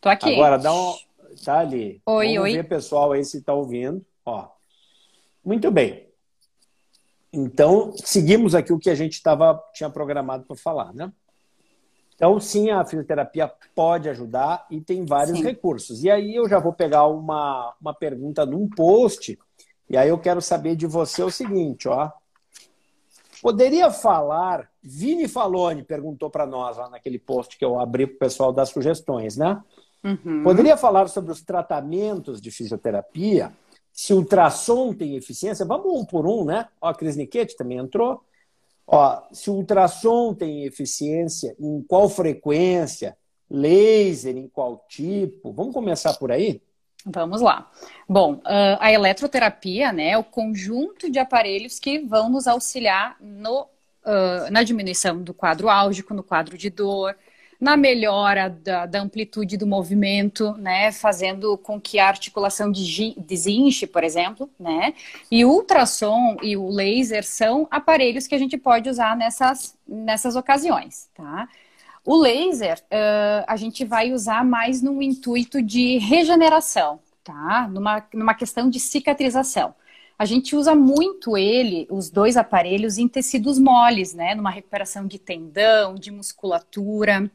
Tô 0.00 0.08
aqui. 0.08 0.34
Agora 0.34 0.58
dá 0.58 0.72
um 0.72 0.94
tá 1.44 1.58
ali. 1.58 2.00
Oi, 2.06 2.34
Vamos 2.34 2.42
oi. 2.42 2.52
ver 2.54 2.68
pessoal 2.68 3.12
aí 3.12 3.24
se 3.24 3.42
tá 3.42 3.52
ouvindo, 3.52 4.04
ó. 4.24 4.48
Muito 5.44 5.70
bem. 5.70 6.06
Então, 7.32 7.92
seguimos 7.96 8.54
aqui 8.54 8.72
o 8.72 8.78
que 8.78 8.88
a 8.88 8.94
gente 8.94 9.22
tava, 9.22 9.62
tinha 9.74 9.90
programado 9.90 10.44
para 10.44 10.56
falar, 10.56 10.94
né? 10.94 11.12
Então, 12.14 12.40
sim, 12.40 12.70
a 12.70 12.82
fisioterapia 12.84 13.52
pode 13.74 14.08
ajudar 14.08 14.66
e 14.70 14.80
tem 14.80 15.04
vários 15.04 15.38
sim. 15.38 15.44
recursos. 15.44 16.02
E 16.02 16.10
aí 16.10 16.34
eu 16.34 16.48
já 16.48 16.58
vou 16.58 16.72
pegar 16.72 17.06
uma, 17.06 17.74
uma 17.78 17.92
pergunta 17.92 18.46
num 18.46 18.66
post, 18.68 19.38
e 19.88 19.96
aí 19.96 20.08
eu 20.08 20.18
quero 20.18 20.40
saber 20.40 20.76
de 20.76 20.86
você 20.86 21.22
o 21.22 21.30
seguinte, 21.30 21.86
ó. 21.88 22.10
Poderia 23.42 23.90
falar, 23.90 24.70
Vini 24.82 25.28
Faloni 25.28 25.82
perguntou 25.82 26.30
para 26.30 26.46
nós 26.46 26.76
lá 26.76 26.88
naquele 26.88 27.18
post 27.18 27.58
que 27.58 27.64
eu 27.64 27.78
abri 27.78 28.06
para 28.06 28.16
o 28.16 28.18
pessoal 28.18 28.52
das 28.52 28.70
sugestões, 28.70 29.36
né? 29.36 29.62
Uhum. 30.04 30.42
Poderia 30.42 30.76
falar 30.76 31.08
sobre 31.08 31.32
os 31.32 31.42
tratamentos 31.42 32.40
de 32.40 32.50
fisioterapia, 32.50 33.52
se 33.92 34.12
o 34.12 34.18
ultrassom 34.18 34.92
tem 34.92 35.16
eficiência? 35.16 35.64
Vamos 35.64 35.92
um 35.92 36.04
por 36.04 36.26
um, 36.26 36.44
né? 36.44 36.68
Ó, 36.80 36.88
a 36.88 36.94
Cris 36.94 37.16
Niquete 37.16 37.56
também 37.56 37.78
entrou. 37.78 38.22
Ó, 38.86 39.22
se 39.32 39.50
o 39.50 39.54
ultrassom 39.54 40.34
tem 40.34 40.64
eficiência, 40.64 41.56
em 41.58 41.82
qual 41.82 42.08
frequência? 42.08 43.16
Laser, 43.50 44.36
em 44.36 44.48
qual 44.48 44.84
tipo? 44.88 45.52
Vamos 45.52 45.72
começar 45.72 46.14
por 46.14 46.30
aí? 46.30 46.60
Vamos 47.08 47.40
lá. 47.40 47.70
Bom, 48.08 48.40
a 48.80 48.90
eletroterapia 48.90 49.92
né, 49.92 50.10
é 50.10 50.18
o 50.18 50.24
conjunto 50.24 51.08
de 51.08 51.20
aparelhos 51.20 51.78
que 51.78 52.00
vão 52.00 52.28
nos 52.28 52.48
auxiliar 52.48 53.16
no, 53.20 53.68
na 54.50 54.64
diminuição 54.64 55.22
do 55.22 55.32
quadro 55.32 55.68
álgico, 55.68 56.12
no 56.12 56.24
quadro 56.24 56.58
de 56.58 56.68
dor, 56.68 57.16
na 57.60 57.76
melhora 57.76 58.50
da, 58.50 58.86
da, 58.86 59.00
amplitude 59.00 59.56
do 59.56 59.66
movimento, 59.66 60.52
né, 60.58 60.90
fazendo 60.90 61.56
com 61.56 61.80
que 61.80 61.98
a 61.98 62.08
articulação 62.08 62.72
desinche, 63.16 63.86
por 63.86 64.02
exemplo, 64.02 64.50
né, 64.58 64.92
e 65.30 65.44
o 65.44 65.50
ultrassom 65.50 66.36
e 66.42 66.56
o 66.56 66.68
laser 66.68 67.24
são 67.24 67.68
aparelhos 67.70 68.26
que 68.26 68.34
a 68.34 68.38
gente 68.38 68.58
pode 68.58 68.90
usar 68.90 69.16
nessas, 69.16 69.76
nessas 69.86 70.34
ocasiões, 70.36 71.08
tá? 71.14 71.48
O 72.06 72.16
laser 72.16 72.78
uh, 72.84 73.44
a 73.48 73.56
gente 73.56 73.84
vai 73.84 74.12
usar 74.12 74.44
mais 74.44 74.80
no 74.80 75.02
intuito 75.02 75.60
de 75.60 75.98
regeneração, 75.98 77.00
tá? 77.24 77.68
Numa, 77.68 78.06
numa 78.14 78.34
questão 78.34 78.70
de 78.70 78.78
cicatrização. 78.78 79.74
A 80.16 80.24
gente 80.24 80.54
usa 80.54 80.74
muito 80.74 81.36
ele, 81.36 81.86
os 81.90 82.08
dois 82.08 82.36
aparelhos, 82.36 82.96
em 82.96 83.08
tecidos 83.08 83.58
moles, 83.58 84.14
né? 84.14 84.36
Numa 84.36 84.50
recuperação 84.50 85.04
de 85.04 85.18
tendão, 85.18 85.96
de 85.96 86.12
musculatura, 86.12 87.28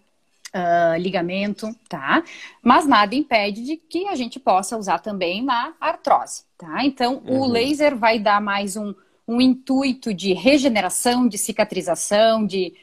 uh, 0.56 0.98
ligamento, 0.98 1.76
tá? 1.90 2.24
Mas 2.64 2.88
nada 2.88 3.14
impede 3.14 3.64
de 3.64 3.76
que 3.76 4.08
a 4.08 4.16
gente 4.16 4.40
possa 4.40 4.78
usar 4.78 5.00
também 5.00 5.44
na 5.44 5.74
artrose, 5.82 6.44
tá? 6.58 6.84
Então, 6.86 7.22
uhum. 7.26 7.42
o 7.42 7.46
laser 7.46 7.96
vai 7.96 8.18
dar 8.18 8.42
mais 8.42 8.78
um, 8.78 8.94
um 9.28 9.42
intuito 9.42 10.14
de 10.14 10.34
regeneração, 10.34 11.28
de 11.28 11.38
cicatrização, 11.38 12.46
de, 12.46 12.74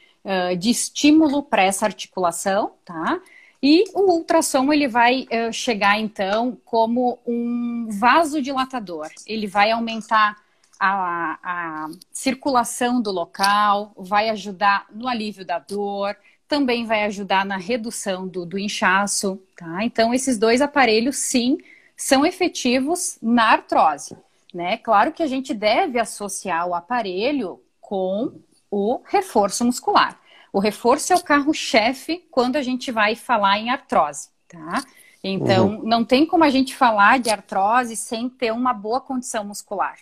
de 0.59 0.69
estímulo 0.69 1.41
para 1.41 1.63
essa 1.63 1.85
articulação, 1.85 2.73
tá? 2.85 3.19
E 3.61 3.83
o 3.93 4.13
ultrassom 4.13 4.71
ele 4.71 4.87
vai 4.87 5.23
uh, 5.23 5.51
chegar 5.51 5.99
então 5.99 6.57
como 6.63 7.19
um 7.27 7.87
vasodilatador. 7.89 9.09
Ele 9.27 9.47
vai 9.47 9.71
aumentar 9.71 10.37
a, 10.79 11.37
a, 11.43 11.89
circulação 12.11 13.01
do 13.01 13.11
local, 13.11 13.91
vai 13.97 14.29
ajudar 14.29 14.85
no 14.89 15.09
alívio 15.09 15.43
da 15.43 15.59
dor, 15.59 16.15
também 16.47 16.85
vai 16.85 17.03
ajudar 17.03 17.45
na 17.45 17.57
redução 17.57 18.25
do, 18.25 18.45
do 18.45 18.57
inchaço, 18.57 19.39
tá? 19.57 19.83
Então, 19.83 20.13
esses 20.13 20.37
dois 20.37 20.61
aparelhos, 20.61 21.17
sim, 21.17 21.57
são 21.97 22.25
efetivos 22.25 23.17
na 23.21 23.51
artrose, 23.51 24.15
né? 24.53 24.77
Claro 24.77 25.11
que 25.11 25.21
a 25.21 25.27
gente 25.27 25.53
deve 25.53 25.99
associar 25.99 26.65
o 26.65 26.73
aparelho 26.73 27.61
com 27.81 28.39
o 28.71 29.01
reforço 29.05 29.65
muscular. 29.65 30.19
O 30.51 30.59
reforço 30.59 31.13
é 31.13 31.15
o 31.15 31.23
carro-chefe 31.23 32.27
quando 32.31 32.55
a 32.55 32.61
gente 32.61 32.91
vai 32.91 33.15
falar 33.15 33.59
em 33.59 33.69
artrose, 33.69 34.29
tá? 34.47 34.83
Então, 35.23 35.75
uhum. 35.75 35.83
não 35.83 36.03
tem 36.03 36.25
como 36.25 36.43
a 36.43 36.49
gente 36.49 36.75
falar 36.75 37.19
de 37.19 37.29
artrose 37.29 37.95
sem 37.95 38.29
ter 38.29 38.51
uma 38.51 38.73
boa 38.73 39.01
condição 39.01 39.43
muscular. 39.43 39.97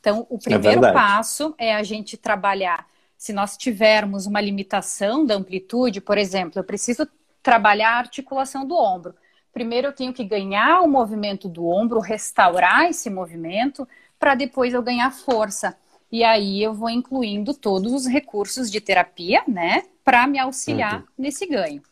Então, 0.00 0.26
o 0.28 0.38
primeiro 0.38 0.84
é 0.84 0.92
passo 0.92 1.54
é 1.56 1.74
a 1.74 1.82
gente 1.82 2.16
trabalhar 2.16 2.86
se 3.16 3.32
nós 3.32 3.56
tivermos 3.56 4.26
uma 4.26 4.40
limitação 4.40 5.24
da 5.24 5.34
amplitude, 5.34 6.00
por 6.00 6.18
exemplo, 6.18 6.58
eu 6.60 6.64
preciso 6.64 7.08
trabalhar 7.42 7.94
a 7.94 7.98
articulação 7.98 8.66
do 8.66 8.76
ombro. 8.76 9.14
Primeiro 9.52 9.88
eu 9.88 9.92
tenho 9.92 10.12
que 10.12 10.22
ganhar 10.22 10.82
o 10.82 10.88
movimento 10.88 11.48
do 11.48 11.66
ombro, 11.66 11.98
restaurar 11.98 12.84
esse 12.84 13.08
movimento, 13.08 13.88
para 14.18 14.34
depois 14.34 14.74
eu 14.74 14.82
ganhar 14.82 15.10
força. 15.10 15.76
E 16.10 16.22
aí 16.22 16.62
eu 16.62 16.72
vou 16.72 16.88
incluindo 16.88 17.52
todos 17.52 17.92
os 17.92 18.06
recursos 18.06 18.70
de 18.70 18.80
terapia, 18.80 19.42
né, 19.46 19.82
para 20.04 20.26
me 20.26 20.38
auxiliar 20.38 21.00
uhum. 21.00 21.06
nesse 21.18 21.46
ganho. 21.46 21.82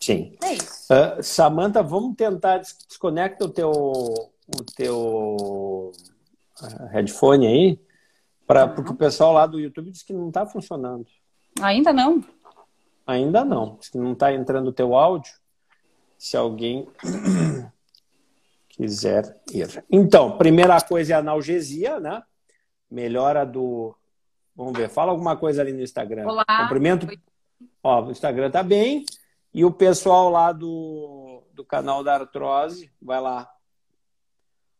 Sim. 0.00 0.36
É 0.42 0.54
isso. 0.54 0.92
Uh, 0.92 1.22
Samantha, 1.22 1.82
vamos 1.82 2.16
tentar 2.16 2.58
desconectar 2.58 3.46
o 3.46 3.50
teu, 3.50 3.70
o 3.70 4.64
teu 4.76 5.92
uh, 6.60 6.86
headphone 6.90 7.46
aí. 7.46 7.80
Pra, 8.46 8.64
uhum. 8.64 8.74
Porque 8.74 8.90
o 8.90 8.96
pessoal 8.96 9.32
lá 9.32 9.46
do 9.46 9.60
YouTube 9.60 9.90
diz 9.90 10.02
que 10.02 10.12
não 10.12 10.28
está 10.28 10.44
funcionando. 10.44 11.06
Ainda 11.60 11.92
não? 11.92 12.24
Ainda 13.06 13.44
não. 13.44 13.76
Diz 13.78 13.90
que 13.90 13.98
não 13.98 14.12
está 14.12 14.32
entrando 14.32 14.68
o 14.68 14.72
teu 14.72 14.96
áudio. 14.96 15.32
Se 16.18 16.36
alguém 16.36 16.88
quiser 18.70 19.40
ir. 19.52 19.84
Então, 19.90 20.36
primeira 20.36 20.80
coisa 20.80 21.14
é 21.14 21.16
analgesia, 21.16 22.00
né? 22.00 22.22
Melhora 22.92 23.46
do. 23.46 23.96
Vamos 24.54 24.74
ver, 24.74 24.90
fala 24.90 25.12
alguma 25.12 25.34
coisa 25.34 25.62
ali 25.62 25.72
no 25.72 25.80
Instagram. 25.80 26.26
Olá. 26.26 26.44
Cumprimento. 26.44 27.08
Ó, 27.82 28.02
o 28.04 28.10
Instagram 28.10 28.50
tá 28.50 28.62
bem. 28.62 29.06
E 29.54 29.64
o 29.64 29.72
pessoal 29.72 30.28
lá 30.28 30.52
do, 30.52 31.42
do 31.54 31.64
canal 31.64 32.04
da 32.04 32.16
artrose, 32.16 32.92
vai 33.00 33.18
lá. 33.18 33.50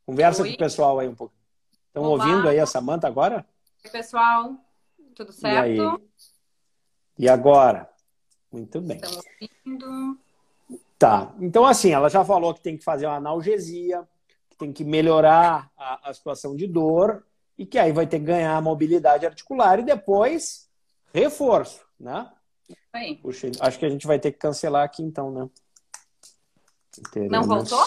Conversa 0.05 0.43
Oi. 0.43 0.51
com 0.51 0.55
o 0.55 0.59
pessoal 0.59 0.99
aí 0.99 1.09
um 1.09 1.15
pouco. 1.15 1.35
Estão 1.87 2.05
ouvindo 2.05 2.47
aí 2.51 2.61
a 2.61 2.67
Samanta 2.67 3.07
agora? 3.07 3.47
Oi, 3.83 3.91
pessoal. 3.91 4.57
Tudo 5.15 5.33
certo? 5.33 6.03
E, 7.19 7.25
e 7.25 7.29
agora? 7.31 7.89
Muito 8.53 8.79
bem. 8.83 8.99
Estamos 8.99 9.25
ouvindo. 9.41 10.19
Tá. 10.99 11.33
Então, 11.41 11.65
assim, 11.65 11.93
ela 11.93 12.11
já 12.11 12.23
falou 12.23 12.53
que 12.53 12.61
tem 12.61 12.77
que 12.77 12.85
fazer 12.85 13.07
uma 13.07 13.17
analgesia, 13.17 14.07
que 14.51 14.57
tem 14.59 14.71
que 14.71 14.85
melhorar 14.85 15.71
a, 15.79 16.11
a 16.11 16.13
situação 16.13 16.55
de 16.55 16.67
dor 16.67 17.25
e 17.63 17.67
que 17.67 17.79
aí 17.79 17.93
vai 17.93 18.09
ter 18.09 18.19
que 18.19 18.25
ganhar 18.25 18.57
a 18.57 18.61
mobilidade 18.61 19.25
articular 19.25 19.79
e 19.79 19.85
depois 19.85 20.69
reforço, 21.15 21.87
né? 21.99 22.29
Aí. 22.93 23.15
Puxa, 23.15 23.53
acho 23.61 23.79
que 23.79 23.87
a 23.87 23.89
gente 23.89 24.05
vai 24.05 24.19
ter 24.19 24.33
que 24.33 24.39
cancelar 24.39 24.83
aqui 24.83 25.01
então, 25.01 25.31
né? 25.31 25.49
Teremos, 27.13 27.31
Não 27.31 27.45
voltou? 27.45 27.85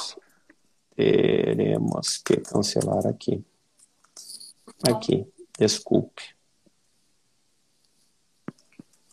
Teremos 0.96 2.18
que 2.20 2.38
cancelar 2.38 3.06
aqui. 3.06 3.46
Aqui. 4.88 5.28
Desculpe. 5.60 6.24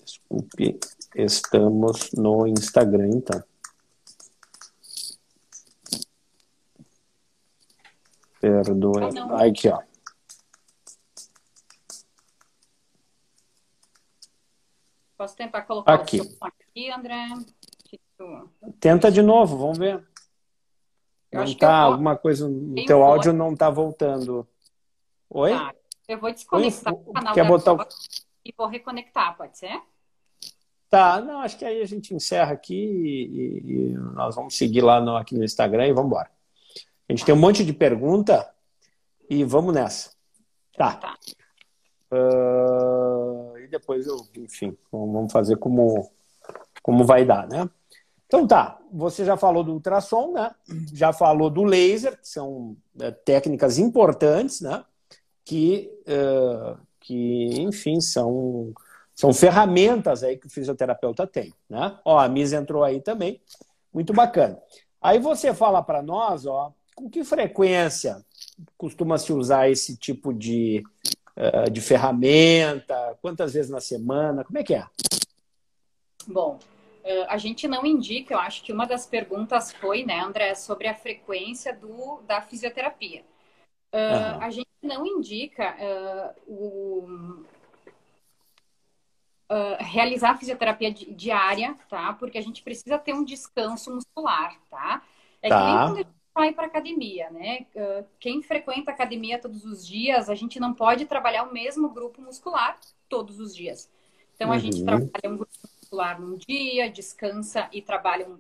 Desculpe, 0.05 0.79
estamos 1.17 2.13
no 2.13 2.47
Instagram, 2.47 3.09
então. 3.09 3.43
Perdoe. 8.41 9.19
Ah, 9.31 9.45
aqui, 9.45 9.69
ó. 9.69 9.92
Posso 15.23 15.37
tentar 15.37 15.63
colocar 15.63 15.95
aqui. 15.95 16.21
o 16.21 16.25
seu 16.25 16.37
aqui, 16.41 16.91
André? 16.91 17.29
Tenta 18.81 19.09
de 19.09 19.23
novo, 19.23 19.57
vamos 19.57 19.79
ver. 19.79 20.05
Eu 21.31 21.45
não 21.45 21.55
tá, 21.55 21.77
alguma 21.77 22.17
coisa 22.17 22.49
no 22.49 22.85
teu 22.85 23.05
áudio 23.05 23.33
não 23.33 23.55
tá 23.55 23.71
voltando. 23.71 24.45
Oi? 25.31 25.53
Tá. 25.53 25.73
Eu 26.09 26.19
vou 26.19 26.33
desconectar 26.33 26.93
o 26.93 27.13
canal 27.13 27.35
Quer 27.35 27.47
botar 27.47 27.75
o... 27.75 27.87
e 28.45 28.53
vou 28.59 28.67
reconectar, 28.67 29.37
pode 29.37 29.57
ser? 29.57 29.81
Tá, 30.91 31.21
não, 31.21 31.39
acho 31.39 31.57
que 31.57 31.65
aí 31.65 31.81
a 31.81 31.87
gente 31.87 32.13
encerra 32.13 32.53
aqui 32.53 32.75
e, 32.75 33.63
e 33.65 33.93
nós 33.93 34.35
vamos 34.35 34.57
seguir 34.57 34.81
lá 34.81 35.01
no, 35.01 35.17
aqui 35.17 35.37
no 35.37 35.45
Instagram 35.45 35.87
e 35.87 35.93
vamos 35.93 36.11
embora. 36.11 36.33
A 37.09 37.13
gente 37.13 37.25
tem 37.25 37.33
um 37.33 37.39
monte 37.39 37.65
de 37.65 37.73
pergunta 37.73 38.53
e 39.31 39.45
vamos 39.45 39.73
nessa. 39.73 40.11
Tá. 40.77 40.97
tá. 40.97 41.17
Uh, 42.11 43.12
depois 43.73 44.07
eu, 44.07 44.17
enfim, 44.37 44.77
vamos 44.93 45.33
fazer 45.33 45.57
como, 45.57 46.09
como 46.83 47.05
vai 47.05 47.25
dar, 47.25 47.49
né? 47.49 47.69
Então 48.27 48.47
tá, 48.47 48.79
você 48.91 49.25
já 49.25 49.37
falou 49.37 49.65
do 49.65 49.73
ultrassom, 49.73 50.33
né? 50.33 50.55
Já 50.95 51.13
falou 51.13 51.51
do 51.51 51.65
laser, 51.65 52.19
que 52.21 52.29
são 52.29 52.77
é, 53.01 53.11
técnicas 53.11 53.79
importantes, 53.79 54.61
né? 54.61 54.85
que, 55.45 55.91
uh, 56.07 56.79
que 57.01 57.61
enfim, 57.61 58.01
são, 58.01 58.73
são 59.15 59.33
ferramentas 59.33 60.23
aí 60.23 60.37
que 60.37 60.47
o 60.47 60.51
fisioterapeuta 60.51 61.27
tem. 61.27 61.53
Né? 61.69 61.99
Ó, 62.05 62.19
a 62.19 62.29
Misa 62.29 62.57
entrou 62.57 62.85
aí 62.85 63.01
também, 63.01 63.41
muito 63.93 64.13
bacana. 64.13 64.59
Aí 65.01 65.19
você 65.19 65.53
fala 65.53 65.83
para 65.83 66.03
nós, 66.03 66.47
ó, 66.47 66.73
com 66.95 67.11
que 67.11 67.25
frequência 67.25 68.25
costuma 68.77 69.19
se 69.19 69.33
usar 69.33 69.69
esse 69.69 69.97
tipo 69.97 70.33
de, 70.33 70.83
uh, 71.37 71.71
de 71.71 71.81
ferramenta? 71.81 73.19
Quantas 73.21 73.55
vezes 73.55 73.71
na 73.71 73.81
semana? 73.81 74.45
Como 74.45 74.59
é 74.59 74.63
que 74.63 74.75
é? 74.75 74.87
Bom, 76.27 76.59
a 77.29 77.37
gente 77.37 77.67
não 77.67 77.85
indica, 77.85 78.35
eu 78.35 78.39
acho 78.39 78.63
que 78.63 78.73
uma 78.73 78.87
das 78.87 79.07
perguntas 79.07 79.73
foi, 79.73 80.05
né, 80.05 80.21
André, 80.21 80.55
sobre 80.55 80.87
a 80.87 80.95
frequência 80.95 81.75
do, 81.75 82.21
da 82.29 82.41
fisioterapia. 82.41 83.25
Uh, 83.93 84.37
uhum. 84.37 84.43
A 84.43 84.51
gente 84.51 84.69
não 84.83 85.05
indica 85.05 85.77
uh, 85.77 86.35
o, 86.47 87.45
uh, 89.51 89.77
realizar 89.81 90.39
fisioterapia 90.39 90.91
diária, 90.93 91.77
tá? 91.91 92.15
Porque 92.15 92.39
a 92.39 92.43
gente 92.43 92.63
precisa 92.63 92.99
ter 92.99 93.13
um 93.13 93.23
descanso 93.25 93.95
muscular, 93.95 94.57
tá? 94.71 95.03
É 95.43 95.51
tá. 95.51 95.59
que 95.59 95.65
nem 95.67 95.77
quando 95.77 95.97
a 95.97 95.99
gente 95.99 96.22
vai 96.35 96.53
para 96.53 96.67
academia, 96.67 97.31
né? 97.31 97.67
Quem 98.19 98.43
frequenta 98.43 98.91
academia 98.91 99.39
todos 99.39 99.65
os 99.65 99.87
dias, 99.87 100.31
a 100.31 100.35
gente 100.35 100.59
não 100.59 100.73
pode 100.73 101.05
trabalhar 101.05 101.45
o 101.45 101.53
mesmo 101.53 101.89
grupo 101.91 102.23
muscular 102.23 102.79
todos 103.09 103.39
os 103.39 103.55
dias. 103.55 103.91
Então 104.35 104.51
a 104.51 104.55
uhum. 104.55 104.61
gente 104.61 104.85
trabalha 104.85 105.11
um 105.27 105.37
grupo 105.37 105.53
muscular 105.81 106.21
num 106.21 106.37
dia, 106.37 106.91
descansa 106.91 107.69
e 107.73 107.83
trabalha 107.83 108.27
um, 108.27 108.39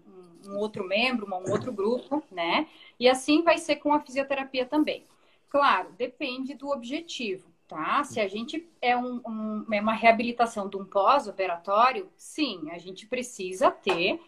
um, 0.50 0.56
outro 0.56 0.84
membro, 0.84 1.26
um 1.26 1.50
outro 1.50 1.72
grupo, 1.72 2.22
né? 2.30 2.66
E 2.98 3.08
assim 3.08 3.42
vai 3.42 3.58
ser 3.58 3.76
com 3.76 3.92
a 3.92 4.00
fisioterapia 4.00 4.64
também. 4.64 5.04
Claro, 5.50 5.92
depende 5.98 6.54
do 6.54 6.70
objetivo, 6.70 7.46
tá? 7.68 8.02
Se 8.04 8.18
a 8.18 8.26
gente 8.26 8.66
é, 8.80 8.96
um, 8.96 9.20
um, 9.26 9.66
é 9.70 9.80
uma 9.80 9.92
reabilitação 9.92 10.66
de 10.68 10.78
um 10.78 10.84
pós-operatório, 10.84 12.08
sim, 12.16 12.70
a 12.70 12.78
gente 12.78 13.06
precisa 13.06 13.70
ter 13.70 14.18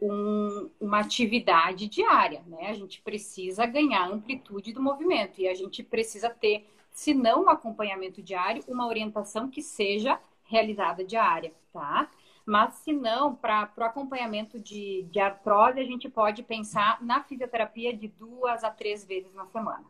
um, 0.00 0.70
uma 0.80 1.00
atividade 1.00 1.86
diária, 1.88 2.42
né? 2.46 2.68
A 2.68 2.74
gente 2.74 3.00
precisa 3.00 3.66
ganhar 3.66 4.08
amplitude 4.08 4.72
do 4.72 4.82
movimento 4.82 5.40
e 5.40 5.48
a 5.48 5.54
gente 5.54 5.82
precisa 5.82 6.30
ter, 6.30 6.66
se 6.92 7.14
não 7.14 7.44
um 7.44 7.48
acompanhamento 7.50 8.22
diário, 8.22 8.64
uma 8.66 8.86
orientação 8.86 9.48
que 9.48 9.62
seja 9.62 10.18
realizada 10.44 11.04
diária, 11.04 11.52
tá? 11.72 12.10
Mas 12.44 12.74
se 12.74 12.92
não, 12.92 13.34
para 13.34 13.70
o 13.78 13.82
acompanhamento 13.82 14.58
de, 14.58 15.06
de 15.10 15.20
artrose, 15.20 15.78
a 15.78 15.84
gente 15.84 16.08
pode 16.08 16.42
pensar 16.42 16.98
na 17.02 17.22
fisioterapia 17.22 17.96
de 17.96 18.08
duas 18.08 18.64
a 18.64 18.70
três 18.70 19.04
vezes 19.04 19.32
na 19.34 19.46
semana. 19.46 19.84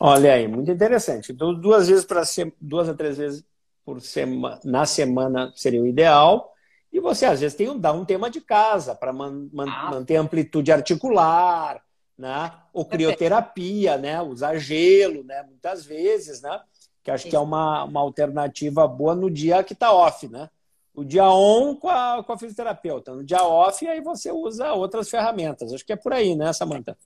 Olha 0.00 0.32
aí, 0.32 0.46
muito 0.46 0.70
interessante. 0.70 1.32
Então, 1.32 1.52
duas 1.52 1.88
vezes 1.88 2.04
para 2.04 2.22
duas 2.60 2.88
a 2.88 2.94
três 2.94 3.18
vezes 3.18 3.44
por 3.84 4.00
semana 4.00 4.60
na 4.64 4.86
semana 4.86 5.52
seria 5.56 5.82
o 5.82 5.86
ideal. 5.86 6.54
E 6.92 7.00
você, 7.00 7.26
às 7.26 7.40
vezes, 7.40 7.56
tem 7.56 7.68
um, 7.68 7.78
dá 7.78 7.92
um 7.92 8.04
tema 8.04 8.30
de 8.30 8.40
casa 8.40 8.94
para 8.94 9.12
man, 9.12 9.48
man, 9.52 9.66
ah. 9.68 9.90
manter 9.90 10.16
amplitude 10.16 10.72
articular, 10.72 11.82
né? 12.16 12.52
Ou 12.72 12.84
crioterapia, 12.84 13.96
né? 13.96 14.20
Usar 14.22 14.56
gelo, 14.56 15.22
né? 15.22 15.42
Muitas 15.42 15.84
vezes, 15.84 16.42
né? 16.42 16.60
Que 17.04 17.10
acho 17.10 17.28
que 17.28 17.36
é 17.36 17.38
uma, 17.38 17.84
uma 17.84 18.00
alternativa 18.00 18.86
boa 18.86 19.14
no 19.14 19.30
dia 19.30 19.62
que 19.62 19.72
está 19.72 19.92
off, 19.92 20.28
né? 20.28 20.50
O 20.94 21.04
dia 21.04 21.30
on 21.30 21.76
com 21.76 21.88
a, 21.88 22.24
com 22.24 22.32
a 22.32 22.38
fisioterapeuta. 22.38 23.14
No 23.14 23.22
dia 23.22 23.44
off, 23.44 23.86
aí 23.86 24.00
você 24.00 24.32
usa 24.32 24.72
outras 24.72 25.08
ferramentas. 25.08 25.72
Acho 25.72 25.86
que 25.86 25.92
é 25.92 25.96
por 25.96 26.12
aí, 26.12 26.34
né, 26.34 26.52
Samanta? 26.52 26.98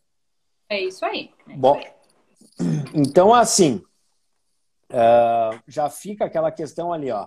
É 0.68 0.80
isso 0.80 1.04
aí. 1.04 1.30
É 1.48 1.54
Bom, 1.54 1.78
isso 1.78 1.86
aí. 1.86 2.82
Então, 2.94 3.34
assim, 3.34 3.82
uh, 4.90 5.60
já 5.66 5.90
fica 5.90 6.24
aquela 6.24 6.50
questão 6.50 6.92
ali, 6.92 7.10
ó. 7.10 7.26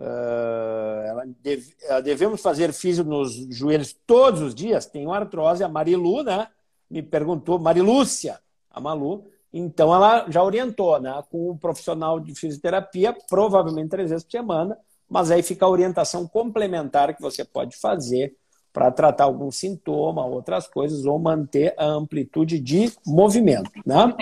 Uh, 0.00 1.34
deve, 1.42 1.74
uh, 1.90 2.02
devemos 2.02 2.40
fazer 2.40 2.72
físio 2.72 3.04
nos 3.04 3.34
joelhos 3.54 3.94
todos 4.06 4.40
os 4.40 4.54
dias? 4.54 4.86
Tem 4.86 5.06
uma 5.06 5.18
artrose, 5.18 5.62
a 5.62 5.68
Marilu, 5.68 6.22
né? 6.22 6.48
Me 6.90 7.02
perguntou, 7.02 7.58
Marilúcia, 7.58 8.40
a 8.70 8.80
Malu. 8.80 9.26
Então, 9.52 9.94
ela 9.94 10.26
já 10.30 10.42
orientou, 10.42 10.98
né? 10.98 11.22
Com 11.30 11.50
um 11.50 11.56
profissional 11.56 12.18
de 12.18 12.34
fisioterapia, 12.34 13.14
provavelmente 13.28 13.90
três 13.90 14.08
vezes 14.08 14.24
por 14.24 14.30
semana, 14.30 14.78
mas 15.08 15.30
aí 15.30 15.42
fica 15.42 15.66
a 15.66 15.68
orientação 15.68 16.26
complementar 16.26 17.14
que 17.14 17.20
você 17.20 17.44
pode 17.44 17.76
fazer 17.76 18.34
para 18.72 18.90
tratar 18.90 19.24
algum 19.24 19.50
sintoma, 19.50 20.24
outras 20.24 20.66
coisas, 20.66 21.04
ou 21.04 21.18
manter 21.18 21.74
a 21.76 21.84
amplitude 21.84 22.58
de 22.58 22.90
movimento. 23.06 23.70
Né? 23.84 24.14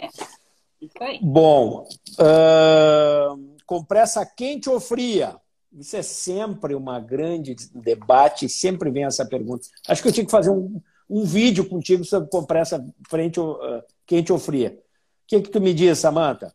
Bom, 1.22 1.86
uh, 2.18 3.56
compressa 3.66 4.26
quente 4.26 4.68
ou 4.68 4.80
fria? 4.80 5.36
Isso 5.72 5.96
é 5.96 6.02
sempre 6.02 6.74
uma 6.74 6.98
grande 6.98 7.54
debate, 7.74 8.48
sempre 8.48 8.90
vem 8.90 9.04
essa 9.04 9.26
pergunta. 9.26 9.66
Acho 9.86 10.02
que 10.02 10.08
eu 10.08 10.12
tinha 10.12 10.24
que 10.24 10.32
fazer 10.32 10.50
um, 10.50 10.80
um 11.08 11.24
vídeo 11.24 11.68
contigo 11.68 12.04
sobre 12.04 12.30
compressa 12.30 12.84
frente 13.08 13.38
ou, 13.38 13.56
uh, 13.56 13.82
quente 14.06 14.32
ou 14.32 14.38
fria. 14.38 14.78
O 15.24 15.26
que, 15.26 15.42
que 15.42 15.50
tu 15.50 15.60
me 15.60 15.74
diz, 15.74 15.98
Samanta? 15.98 16.54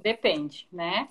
Depende, 0.00 0.68
né? 0.70 1.08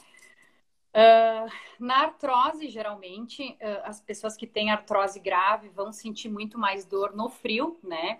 Uh, 0.95 1.51
na 1.77 2.03
artrose, 2.03 2.69
geralmente, 2.69 3.43
uh, 3.61 3.81
as 3.83 3.99
pessoas 3.99 4.37
que 4.37 4.47
têm 4.47 4.71
artrose 4.71 5.19
grave 5.19 5.67
vão 5.67 5.91
sentir 5.91 6.29
muito 6.29 6.57
mais 6.57 6.85
dor 6.85 7.13
no 7.13 7.29
frio, 7.29 7.77
né? 7.83 8.19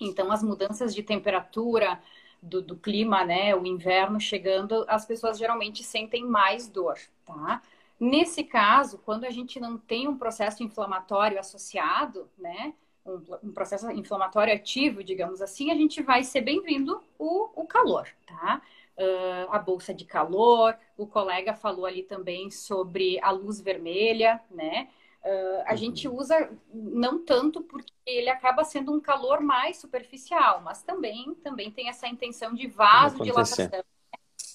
Então, 0.00 0.30
as 0.30 0.40
mudanças 0.40 0.94
de 0.94 1.02
temperatura 1.02 2.00
do, 2.40 2.62
do, 2.62 2.76
clima, 2.76 3.24
né? 3.24 3.54
O 3.56 3.66
inverno 3.66 4.20
chegando, 4.20 4.84
as 4.88 5.04
pessoas 5.04 5.36
geralmente 5.36 5.82
sentem 5.82 6.24
mais 6.24 6.68
dor, 6.68 6.96
tá? 7.24 7.60
Nesse 8.04 8.42
caso, 8.42 8.98
quando 8.98 9.24
a 9.24 9.30
gente 9.30 9.60
não 9.60 9.78
tem 9.78 10.08
um 10.08 10.18
processo 10.18 10.62
inflamatório 10.62 11.38
associado, 11.38 12.28
né? 12.36 12.74
Um, 13.04 13.22
um 13.44 13.52
processo 13.52 13.90
inflamatório 13.90 14.54
ativo, 14.54 15.02
digamos 15.02 15.40
assim, 15.40 15.70
a 15.70 15.74
gente 15.74 16.02
vai 16.02 16.22
ser 16.22 16.40
bem-vindo 16.40 17.02
o, 17.18 17.50
o 17.54 17.66
calor, 17.66 18.08
tá? 18.26 18.62
uh, 18.96 19.50
a 19.50 19.58
bolsa 19.58 19.92
de 19.94 20.04
calor, 20.04 20.76
o 20.96 21.06
colega 21.06 21.54
falou 21.54 21.86
ali 21.86 22.02
também 22.02 22.50
sobre 22.50 23.18
a 23.22 23.30
luz 23.30 23.60
vermelha, 23.60 24.40
né? 24.50 24.88
Uh, 25.24 25.62
a 25.66 25.70
uhum. 25.70 25.76
gente 25.76 26.08
usa 26.08 26.50
não 26.72 27.24
tanto 27.24 27.62
porque 27.62 27.92
ele 28.04 28.28
acaba 28.28 28.64
sendo 28.64 28.92
um 28.92 29.00
calor 29.00 29.40
mais 29.40 29.76
superficial, 29.76 30.60
mas 30.62 30.82
também, 30.82 31.34
também 31.36 31.70
tem 31.70 31.88
essa 31.88 32.08
intenção 32.08 32.52
de 32.54 32.66
vasodilatação, 32.66 33.66
né? 33.66 33.82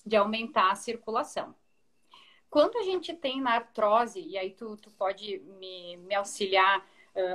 de 0.06 0.16
aumentar 0.16 0.72
a 0.72 0.76
circulação. 0.76 1.56
Quando 2.50 2.78
a 2.78 2.84
gente 2.84 3.14
tem 3.14 3.42
na 3.42 3.56
artrose, 3.56 4.20
e 4.20 4.38
aí 4.38 4.52
tu, 4.52 4.78
tu 4.78 4.90
pode 4.92 5.40
me, 5.60 5.98
me 5.98 6.16
auxiliar 6.16 6.84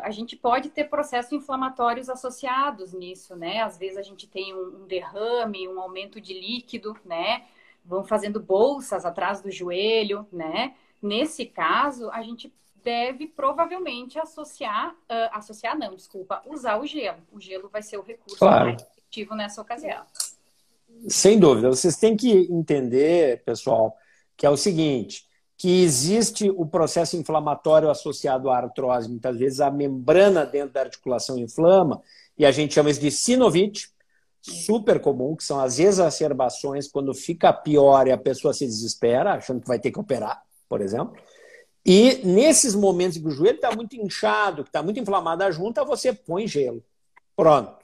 a 0.02 0.10
gente 0.10 0.36
pode 0.36 0.70
ter 0.70 0.84
processos 0.84 1.32
inflamatórios 1.32 2.08
associados 2.08 2.92
nisso, 2.92 3.34
né? 3.34 3.62
Às 3.62 3.76
vezes 3.76 3.98
a 3.98 4.02
gente 4.02 4.28
tem 4.28 4.54
um 4.54 4.86
derrame, 4.86 5.66
um 5.66 5.80
aumento 5.80 6.20
de 6.20 6.32
líquido, 6.32 6.96
né? 7.04 7.44
Vão 7.84 8.04
fazendo 8.04 8.38
bolsas 8.38 9.04
atrás 9.04 9.42
do 9.42 9.50
joelho, 9.50 10.26
né? 10.32 10.74
Nesse 11.00 11.44
caso, 11.44 12.10
a 12.10 12.22
gente 12.22 12.52
deve 12.84 13.26
provavelmente 13.26 14.18
associar, 14.18 14.92
uh, 14.92 15.30
associar 15.32 15.76
não, 15.76 15.96
desculpa, 15.96 16.42
usar 16.46 16.80
o 16.80 16.86
gelo. 16.86 17.18
O 17.32 17.40
gelo 17.40 17.68
vai 17.68 17.82
ser 17.82 17.96
o 17.96 18.02
recurso 18.02 18.38
claro. 18.38 18.66
mais 18.66 18.82
efetivo 18.82 19.34
nessa 19.34 19.60
ocasião. 19.60 20.04
Sem 21.08 21.40
dúvida. 21.40 21.68
Vocês 21.68 21.96
têm 21.96 22.16
que 22.16 22.30
entender, 22.50 23.42
pessoal, 23.44 23.96
que 24.42 24.46
é 24.46 24.50
o 24.50 24.56
seguinte: 24.56 25.24
que 25.56 25.84
existe 25.84 26.50
o 26.50 26.66
processo 26.66 27.16
inflamatório 27.16 27.88
associado 27.88 28.50
à 28.50 28.56
artrose. 28.56 29.08
Muitas 29.08 29.38
vezes 29.38 29.60
a 29.60 29.70
membrana 29.70 30.44
dentro 30.44 30.74
da 30.74 30.80
articulação 30.80 31.38
inflama, 31.38 32.02
e 32.36 32.44
a 32.44 32.50
gente 32.50 32.74
chama 32.74 32.90
isso 32.90 33.00
de 33.00 33.12
sinovite, 33.12 33.92
super 34.40 34.98
comum, 35.00 35.36
que 35.36 35.44
são 35.44 35.60
as 35.60 35.78
exacerbações 35.78 36.88
quando 36.88 37.14
fica 37.14 37.52
pior 37.52 38.08
e 38.08 38.10
a 38.10 38.18
pessoa 38.18 38.52
se 38.52 38.66
desespera, 38.66 39.34
achando 39.34 39.60
que 39.60 39.68
vai 39.68 39.78
ter 39.78 39.92
que 39.92 40.00
operar, 40.00 40.42
por 40.68 40.80
exemplo. 40.80 41.14
E 41.86 42.20
nesses 42.24 42.74
momentos 42.74 43.18
que 43.18 43.28
o 43.28 43.30
joelho 43.30 43.54
está 43.54 43.72
muito 43.72 43.94
inchado, 43.94 44.64
que 44.64 44.70
está 44.70 44.82
muito 44.82 44.98
inflamado 44.98 45.44
a 45.44 45.52
junta, 45.52 45.84
você 45.84 46.12
põe 46.12 46.48
gelo. 46.48 46.82
Pronto. 47.36 47.76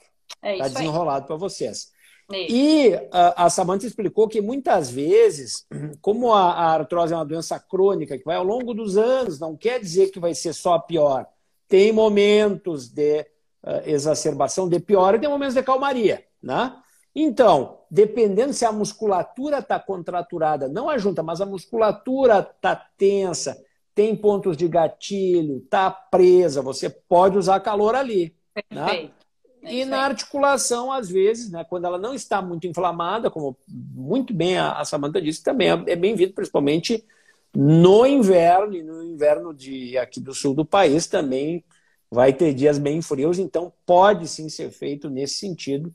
Está 0.43 0.65
é 0.65 0.69
desenrolado 0.69 1.25
para 1.25 1.37
vocês. 1.37 1.93
E 2.31 2.93
a, 3.11 3.45
a 3.45 3.49
Samantha 3.49 3.87
explicou 3.87 4.27
que 4.27 4.39
muitas 4.39 4.89
vezes, 4.89 5.65
como 6.01 6.33
a, 6.33 6.51
a, 6.51 6.73
artrose 6.73 7.13
é 7.13 7.15
uma 7.15 7.25
doença 7.25 7.59
crônica 7.59 8.17
que 8.17 8.23
vai 8.23 8.35
ao 8.35 8.43
longo 8.43 8.73
dos 8.73 8.97
anos, 8.97 9.39
não 9.39 9.55
quer 9.55 9.79
dizer 9.79 10.11
que 10.11 10.19
vai 10.19 10.35
ser 10.35 10.53
só 10.53 10.77
pior. 10.77 11.25
Tem 11.67 11.91
momentos 11.91 12.87
de 12.87 13.21
uh, 13.63 13.81
exacerbação 13.85 14.69
de 14.69 14.79
pior 14.79 15.15
e 15.15 15.19
tem 15.19 15.29
momentos 15.29 15.55
de 15.55 15.63
calmaria, 15.63 16.23
né? 16.41 16.75
Então, 17.15 17.79
dependendo 17.89 18.53
se 18.53 18.65
a 18.65 18.71
musculatura 18.71 19.59
está 19.59 19.79
contraturada, 19.79 20.67
não 20.67 20.89
a 20.89 20.97
junta, 20.97 21.23
mas 21.23 21.41
a 21.41 21.45
musculatura 21.45 22.39
está 22.39 22.75
tensa, 22.75 23.57
tem 23.95 24.15
pontos 24.15 24.55
de 24.55 24.67
gatilho, 24.67 25.57
está 25.57 25.89
presa, 25.89 26.61
você 26.61 26.89
pode 26.89 27.37
usar 27.37 27.59
calor 27.59 27.95
ali. 27.95 28.35
Né? 28.55 28.85
Perfeito. 28.85 29.07
Né? 29.07 29.18
É 29.63 29.73
e 29.73 29.85
na 29.85 30.01
articulação, 30.01 30.91
às 30.91 31.09
vezes, 31.09 31.51
né, 31.51 31.63
quando 31.63 31.85
ela 31.85 31.97
não 31.97 32.13
está 32.13 32.41
muito 32.41 32.65
inflamada, 32.67 33.29
como 33.29 33.57
muito 33.67 34.33
bem 34.33 34.57
a, 34.57 34.73
a 34.73 34.85
Samanta 34.85 35.21
disse, 35.21 35.43
também 35.43 35.69
é, 35.69 35.83
é 35.87 35.95
bem-vindo, 35.95 36.33
principalmente 36.33 37.03
no 37.53 38.05
inverno, 38.05 38.75
e 38.75 38.83
no 38.83 39.03
inverno 39.03 39.53
de, 39.53 39.97
aqui 39.97 40.19
do 40.19 40.33
sul 40.33 40.53
do 40.53 40.65
país 40.65 41.07
também 41.07 41.63
vai 42.11 42.33
ter 42.33 42.53
dias 42.53 42.77
bem 42.77 43.01
frios, 43.01 43.37
então 43.37 43.71
pode 43.85 44.27
sim 44.27 44.49
ser 44.49 44.71
feito 44.71 45.09
nesse 45.09 45.35
sentido, 45.35 45.93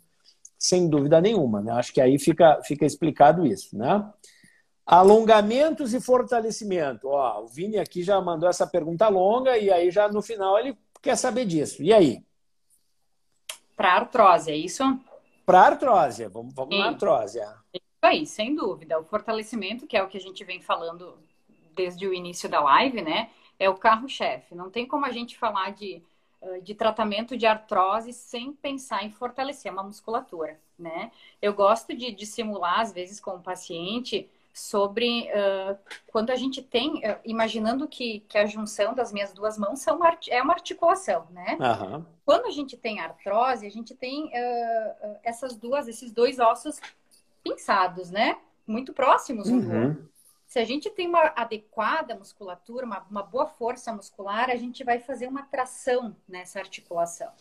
sem 0.58 0.88
dúvida 0.88 1.20
nenhuma. 1.20 1.60
Né? 1.60 1.72
Acho 1.72 1.92
que 1.92 2.00
aí 2.00 2.18
fica, 2.18 2.60
fica 2.62 2.84
explicado 2.84 3.46
isso. 3.46 3.76
Né? 3.76 4.04
Alongamentos 4.86 5.94
e 5.94 6.00
fortalecimento. 6.00 7.08
Ó, 7.08 7.42
o 7.42 7.48
Vini 7.48 7.78
aqui 7.78 8.02
já 8.02 8.20
mandou 8.20 8.48
essa 8.48 8.66
pergunta 8.66 9.08
longa 9.08 9.58
e 9.58 9.70
aí 9.70 9.90
já 9.90 10.08
no 10.08 10.22
final 10.22 10.58
ele 10.58 10.76
quer 11.02 11.16
saber 11.16 11.44
disso. 11.44 11.82
E 11.82 11.92
aí? 11.92 12.22
Para 13.76 13.94
artrose, 13.94 14.50
é 14.50 14.56
isso? 14.56 14.82
Para 15.44 15.62
artrose, 15.62 16.26
vamos, 16.26 16.54
vamos 16.54 16.78
na 16.78 16.86
artrose. 16.86 17.40
É. 17.40 17.48
Isso 17.74 17.84
aí, 18.02 18.26
sem 18.26 18.54
dúvida. 18.54 18.98
O 18.98 19.04
fortalecimento, 19.04 19.86
que 19.86 19.96
é 19.96 20.02
o 20.02 20.08
que 20.08 20.16
a 20.16 20.20
gente 20.20 20.42
vem 20.44 20.60
falando 20.60 21.18
desde 21.74 22.06
o 22.06 22.14
início 22.14 22.48
da 22.48 22.60
live, 22.60 23.02
né? 23.02 23.30
É 23.58 23.68
o 23.68 23.76
carro-chefe. 23.76 24.54
Não 24.54 24.70
tem 24.70 24.86
como 24.86 25.06
a 25.06 25.12
gente 25.12 25.36
falar 25.36 25.70
de 25.70 26.02
de 26.62 26.74
tratamento 26.74 27.36
de 27.36 27.46
artrose 27.46 28.12
sem 28.12 28.52
pensar 28.52 29.04
em 29.04 29.10
fortalecer 29.10 29.72
uma 29.72 29.82
musculatura, 29.82 30.58
né? 30.78 31.10
Eu 31.40 31.54
gosto 31.54 31.94
de, 31.94 32.12
de 32.12 32.26
simular, 32.26 32.80
às 32.80 32.92
vezes, 32.92 33.20
com 33.20 33.32
o 33.32 33.42
paciente, 33.42 34.28
sobre 34.54 35.28
uh, 35.32 35.76
quando 36.06 36.30
a 36.30 36.36
gente 36.36 36.62
tem, 36.62 36.98
uh, 36.98 37.18
imaginando 37.24 37.88
que, 37.88 38.20
que 38.28 38.38
a 38.38 38.46
junção 38.46 38.94
das 38.94 39.12
minhas 39.12 39.32
duas 39.32 39.58
mãos 39.58 39.80
são 39.80 39.96
uma, 39.96 40.16
é 40.28 40.40
uma 40.40 40.54
articulação, 40.54 41.26
né? 41.32 41.58
Uhum. 41.60 42.06
Quando 42.24 42.46
a 42.46 42.50
gente 42.52 42.76
tem 42.76 43.00
artrose, 43.00 43.66
a 43.66 43.70
gente 43.70 43.96
tem 43.96 44.26
uh, 44.26 45.16
essas 45.24 45.56
duas, 45.56 45.88
esses 45.88 46.12
dois 46.12 46.38
ossos 46.38 46.80
pinçados, 47.42 48.12
né? 48.12 48.38
Muito 48.64 48.92
próximos 48.92 49.48
um 49.48 49.54
uhum. 49.54 49.60
do 49.60 49.88
outro. 49.88 50.10
Se 50.46 50.60
a 50.60 50.64
gente 50.64 50.88
tem 50.88 51.08
uma 51.08 51.32
adequada 51.34 52.14
musculatura, 52.14 52.86
uma, 52.86 53.04
uma 53.10 53.24
boa 53.24 53.46
força 53.46 53.92
muscular, 53.92 54.50
a 54.50 54.56
gente 54.56 54.84
vai 54.84 55.00
fazer 55.00 55.26
uma 55.26 55.42
tração 55.42 56.14
nessa 56.28 56.60
articulação, 56.60 57.32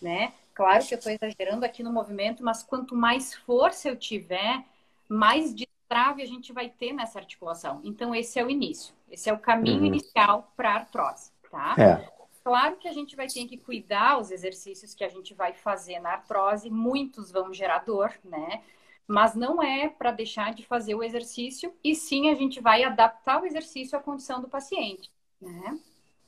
né? 0.00 0.32
Claro 0.54 0.82
que 0.86 0.94
eu 0.94 0.98
estou 0.98 1.12
exagerando 1.12 1.66
aqui 1.66 1.82
no 1.82 1.92
movimento, 1.92 2.42
mas 2.42 2.62
quanto 2.62 2.94
mais 2.94 3.34
força 3.34 3.90
eu 3.90 3.96
tiver, 3.96 4.64
mais 5.06 5.54
trave 5.88 6.22
a 6.22 6.26
gente 6.26 6.52
vai 6.52 6.68
ter 6.68 6.92
nessa 6.92 7.18
articulação. 7.18 7.80
Então, 7.84 8.14
esse 8.14 8.38
é 8.38 8.44
o 8.44 8.50
início. 8.50 8.94
Esse 9.10 9.30
é 9.30 9.32
o 9.32 9.38
caminho 9.38 9.80
uhum. 9.80 9.86
inicial 9.86 10.52
para 10.56 10.70
a 10.70 10.74
artrose, 10.74 11.30
tá? 11.50 11.74
É. 11.78 12.14
Claro 12.44 12.76
que 12.76 12.86
a 12.86 12.92
gente 12.92 13.16
vai 13.16 13.26
ter 13.26 13.46
que 13.46 13.56
cuidar 13.56 14.20
os 14.20 14.30
exercícios 14.30 14.94
que 14.94 15.02
a 15.02 15.08
gente 15.08 15.32
vai 15.32 15.54
fazer 15.54 15.98
na 16.00 16.10
artrose. 16.10 16.68
Muitos 16.68 17.30
vão 17.30 17.52
gerar 17.54 17.78
dor, 17.78 18.12
né? 18.22 18.62
Mas 19.06 19.34
não 19.34 19.62
é 19.62 19.88
para 19.88 20.10
deixar 20.10 20.52
de 20.52 20.64
fazer 20.66 20.94
o 20.94 21.02
exercício, 21.02 21.72
e 21.82 21.94
sim 21.94 22.30
a 22.30 22.34
gente 22.34 22.60
vai 22.60 22.84
adaptar 22.84 23.42
o 23.42 23.46
exercício 23.46 23.98
à 23.98 24.00
condição 24.00 24.40
do 24.40 24.48
paciente, 24.48 25.10
né? 25.40 25.78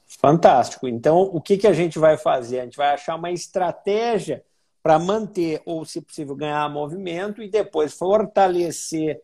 Fantástico. 0.07 0.87
Então, 0.87 1.21
o 1.21 1.41
que, 1.41 1.57
que 1.57 1.67
a 1.67 1.73
gente 1.73 1.99
vai 1.99 2.17
fazer? 2.17 2.61
A 2.61 2.65
gente 2.65 2.77
vai 2.77 2.95
achar 2.95 3.17
uma 3.17 3.31
estratégia 3.31 4.45
para 4.83 4.99
manter, 4.99 5.61
ou 5.67 5.85
se 5.85 6.01
possível, 6.01 6.37
ganhar 6.37 6.69
movimento 6.71 7.43
e 7.43 7.49
depois 7.49 7.93
fortalecer 7.93 9.21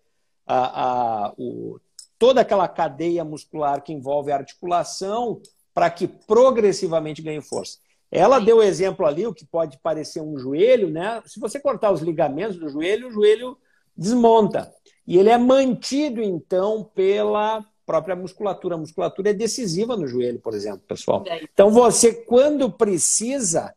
a, 0.52 1.26
a, 1.26 1.34
o, 1.38 1.80
toda 2.18 2.42
aquela 2.42 2.68
cadeia 2.68 3.24
muscular 3.24 3.82
que 3.82 3.92
envolve 3.92 4.30
a 4.30 4.36
articulação 4.36 5.40
para 5.72 5.90
que 5.90 6.06
progressivamente 6.06 7.22
ganhe 7.22 7.40
força. 7.40 7.78
Ela 8.10 8.38
deu 8.38 8.58
o 8.58 8.62
exemplo 8.62 9.06
ali, 9.06 9.26
o 9.26 9.32
que 9.32 9.46
pode 9.46 9.78
parecer 9.78 10.20
um 10.20 10.36
joelho, 10.36 10.90
né? 10.90 11.22
Se 11.24 11.40
você 11.40 11.58
cortar 11.58 11.90
os 11.90 12.02
ligamentos 12.02 12.58
do 12.58 12.68
joelho, 12.68 13.08
o 13.08 13.10
joelho 13.10 13.56
desmonta. 13.96 14.70
E 15.06 15.18
ele 15.18 15.30
é 15.30 15.38
mantido, 15.38 16.22
então, 16.22 16.84
pela 16.94 17.64
própria 17.86 18.14
musculatura. 18.14 18.74
A 18.74 18.78
musculatura 18.78 19.30
é 19.30 19.34
decisiva 19.34 19.96
no 19.96 20.06
joelho, 20.06 20.38
por 20.38 20.52
exemplo, 20.52 20.82
pessoal. 20.86 21.24
Então, 21.42 21.70
você, 21.70 22.12
quando 22.12 22.70
precisa, 22.70 23.74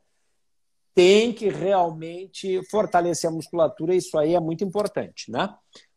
tem 0.94 1.32
que 1.32 1.48
realmente 1.48 2.62
fortalecer 2.70 3.30
a 3.30 3.34
musculatura. 3.34 3.96
Isso 3.96 4.18
aí 4.18 4.36
é 4.36 4.40
muito 4.40 4.66
importante, 4.66 5.32
né? 5.32 5.50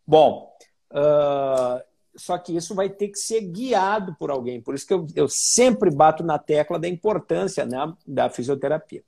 Bom, 0.07 0.51
uh, 0.92 1.83
só 2.16 2.37
que 2.38 2.57
isso 2.57 2.74
vai 2.74 2.88
ter 2.88 3.09
que 3.09 3.18
ser 3.18 3.40
guiado 3.42 4.14
por 4.18 4.31
alguém. 4.31 4.61
Por 4.61 4.74
isso 4.74 4.87
que 4.87 4.92
eu, 4.92 5.07
eu 5.14 5.29
sempre 5.29 5.90
bato 5.90 6.22
na 6.24 6.38
tecla 6.38 6.79
da 6.79 6.88
importância 6.88 7.64
né, 7.64 7.92
da 8.07 8.29
fisioterapia. 8.29 9.03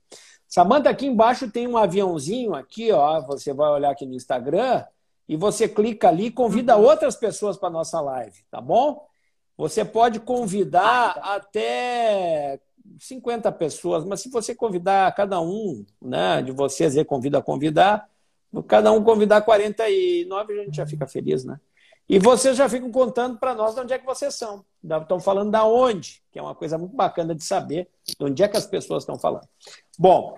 Samanta, 0.47 0.89
aqui 0.89 1.05
embaixo 1.05 1.49
tem 1.49 1.67
um 1.67 1.77
aviãozinho 1.77 2.53
aqui, 2.53 2.91
ó. 2.91 3.21
Você 3.21 3.53
vai 3.53 3.69
olhar 3.69 3.91
aqui 3.91 4.05
no 4.05 4.15
Instagram 4.15 4.83
e 5.27 5.35
você 5.35 5.67
clica 5.67 6.09
ali 6.09 6.27
e 6.27 6.31
convida 6.31 6.77
uhum. 6.77 6.83
outras 6.83 7.15
pessoas 7.15 7.57
para 7.57 7.69
nossa 7.69 7.99
live, 8.01 8.43
tá 8.49 8.59
bom? 8.59 9.05
Você 9.57 9.85
pode 9.85 10.19
convidar 10.19 11.19
até 11.21 12.59
50 12.99 13.51
pessoas, 13.53 14.03
mas 14.03 14.21
se 14.21 14.29
você 14.29 14.55
convidar 14.55 15.13
cada 15.13 15.39
um, 15.39 15.85
né, 16.01 16.41
de 16.41 16.51
vocês 16.51 16.97
aí 16.97 17.05
convida 17.05 17.37
a 17.37 17.41
convidar, 17.41 18.09
Cada 18.67 18.91
um 18.91 19.01
convidar 19.01 19.41
49, 19.41 20.59
a 20.59 20.65
gente 20.65 20.75
já 20.75 20.85
fica 20.85 21.07
feliz, 21.07 21.45
né? 21.45 21.57
E 22.11 22.19
vocês 22.19 22.57
já 22.57 22.67
ficam 22.67 22.91
contando 22.91 23.37
para 23.37 23.55
nós 23.55 23.73
de 23.73 23.79
onde 23.79 23.93
é 23.93 23.97
que 23.97 24.05
vocês 24.05 24.35
são. 24.35 24.65
Estão 24.83 25.17
falando 25.17 25.49
da 25.49 25.65
onde, 25.65 26.21
que 26.29 26.37
é 26.37 26.41
uma 26.41 26.53
coisa 26.53 26.77
muito 26.77 26.93
bacana 26.93 27.33
de 27.33 27.41
saber 27.41 27.87
de 28.05 28.17
onde 28.19 28.43
é 28.43 28.49
que 28.49 28.57
as 28.57 28.65
pessoas 28.65 29.03
estão 29.03 29.17
falando. 29.17 29.47
Bom, 29.97 30.37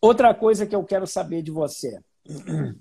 outra 0.00 0.32
coisa 0.32 0.64
que 0.64 0.74
eu 0.74 0.82
quero 0.82 1.06
saber 1.06 1.42
de 1.42 1.50
você. 1.50 2.00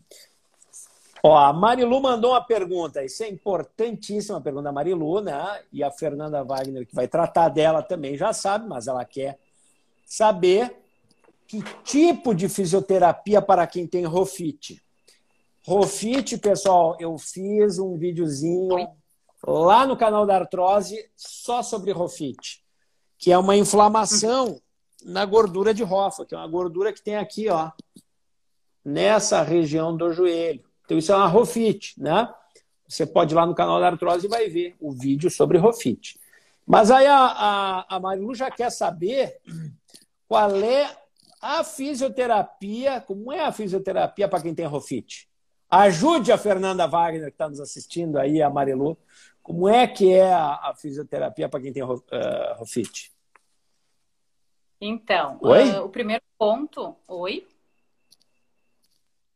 Ó, 1.21 1.35
a 1.35 1.51
Marilu 1.51 1.99
mandou 1.99 2.31
uma 2.31 2.39
pergunta, 2.39 3.03
isso 3.03 3.23
é 3.23 3.27
importantíssima 3.27 4.37
a 4.37 4.41
pergunta 4.41 4.63
da 4.63 4.71
Marilu, 4.71 5.19
né? 5.19 5.61
E 5.73 5.83
a 5.83 5.91
Fernanda 5.91 6.45
Wagner, 6.45 6.87
que 6.87 6.95
vai 6.95 7.09
tratar 7.09 7.49
dela 7.49 7.83
também, 7.83 8.15
já 8.15 8.31
sabe, 8.31 8.69
mas 8.69 8.87
ela 8.87 9.03
quer 9.03 9.37
saber 10.05 10.77
que 11.45 11.61
tipo 11.83 12.33
de 12.33 12.47
fisioterapia 12.47 13.41
para 13.41 13.67
quem 13.67 13.85
tem 13.85 14.05
Rofite? 14.05 14.81
Rofite, 15.63 16.37
pessoal, 16.37 16.97
eu 16.99 17.17
fiz 17.19 17.77
um 17.77 17.95
videozinho 17.95 18.89
lá 19.45 19.85
no 19.85 19.95
canal 19.95 20.25
da 20.25 20.37
Artrose 20.37 21.09
só 21.15 21.61
sobre 21.61 21.91
Rofite, 21.91 22.63
que 23.17 23.31
é 23.31 23.37
uma 23.37 23.55
inflamação 23.55 24.59
na 25.03 25.23
gordura 25.23 25.73
de 25.73 25.83
Rofa, 25.83 26.25
que 26.25 26.33
é 26.33 26.37
uma 26.37 26.47
gordura 26.47 26.91
que 26.91 27.01
tem 27.01 27.15
aqui, 27.15 27.47
ó, 27.47 27.71
nessa 28.83 29.43
região 29.43 29.95
do 29.95 30.11
joelho. 30.11 30.63
Então 30.83 30.97
isso 30.97 31.11
é 31.11 31.15
uma 31.15 31.27
Rofite, 31.27 31.93
né? 32.01 32.27
Você 32.87 33.05
pode 33.05 33.33
ir 33.33 33.35
lá 33.35 33.45
no 33.45 33.55
canal 33.55 33.79
da 33.79 33.87
Artrose 33.87 34.25
e 34.25 34.29
vai 34.29 34.49
ver 34.49 34.75
o 34.79 34.91
vídeo 34.91 35.29
sobre 35.29 35.59
Rofite. 35.59 36.19
Mas 36.65 36.89
aí 36.89 37.05
a, 37.05 37.17
a, 37.17 37.95
a 37.95 37.99
Marilu 37.99 38.33
já 38.33 38.49
quer 38.49 38.71
saber 38.71 39.39
qual 40.27 40.55
é 40.57 40.97
a 41.39 41.63
fisioterapia, 41.63 42.99
como 43.01 43.31
é 43.31 43.41
a 43.41 43.51
fisioterapia 43.51 44.27
para 44.27 44.41
quem 44.41 44.55
tem 44.55 44.65
Rofite? 44.65 45.30
Ajude 45.71 46.31
a 46.31 46.37
Fernanda 46.37 46.85
Wagner, 46.85 47.27
que 47.27 47.35
está 47.35 47.47
nos 47.47 47.61
assistindo 47.61 48.19
aí, 48.19 48.41
a 48.41 48.49
Marilu. 48.49 48.97
Como 49.41 49.69
é 49.69 49.87
que 49.87 50.13
é 50.13 50.33
a, 50.33 50.73
fisioterapia 50.75 51.47
para 51.47 51.61
quem 51.61 51.71
tem 51.71 51.81
uh, 51.81 52.03
Rofite? 52.57 53.11
Então, 54.79 55.39
uh, 55.41 55.85
o 55.85 55.89
primeiro 55.89 56.23
ponto. 56.37 56.95
Oi? 57.07 57.47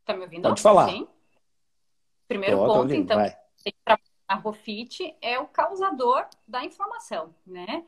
Está 0.01 0.13
me 0.13 0.23
ouvindo? 0.23 0.43
Pode 0.43 0.61
falar. 0.61 0.89
Sim. 0.89 1.07
Primeiro 2.27 2.57
Tô, 2.57 2.65
ponto, 2.65 2.93
então, 2.93 3.19
a 4.27 4.35
Rofite 4.35 5.15
é 5.21 5.39
o 5.39 5.47
causador 5.47 6.25
da 6.47 6.65
inflamação, 6.65 7.33
né? 7.45 7.85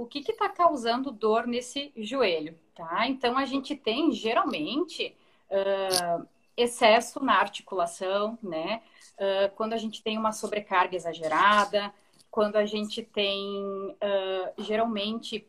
o 0.00 0.06
que 0.06 0.20
está 0.20 0.48
causando 0.48 1.12
dor 1.12 1.46
nesse 1.46 1.92
joelho, 1.94 2.58
tá? 2.74 3.06
Então 3.06 3.36
a 3.36 3.44
gente 3.44 3.76
tem 3.76 4.10
geralmente 4.12 5.14
uh, 5.50 6.26
excesso 6.60 7.22
na 7.22 7.38
articulação, 7.38 8.38
né? 8.42 8.82
Uh, 9.16 9.54
quando 9.56 9.72
a 9.72 9.76
gente 9.76 10.02
tem 10.02 10.16
uma 10.18 10.32
sobrecarga 10.32 10.96
exagerada, 10.96 11.92
quando 12.30 12.56
a 12.56 12.64
gente 12.64 13.02
tem 13.02 13.56
uh, 13.56 14.62
geralmente 14.62 15.46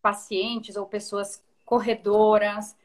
pacientes 0.00 0.76
ou 0.76 0.86
pessoas 0.86 1.42
corredoras, 1.64 2.76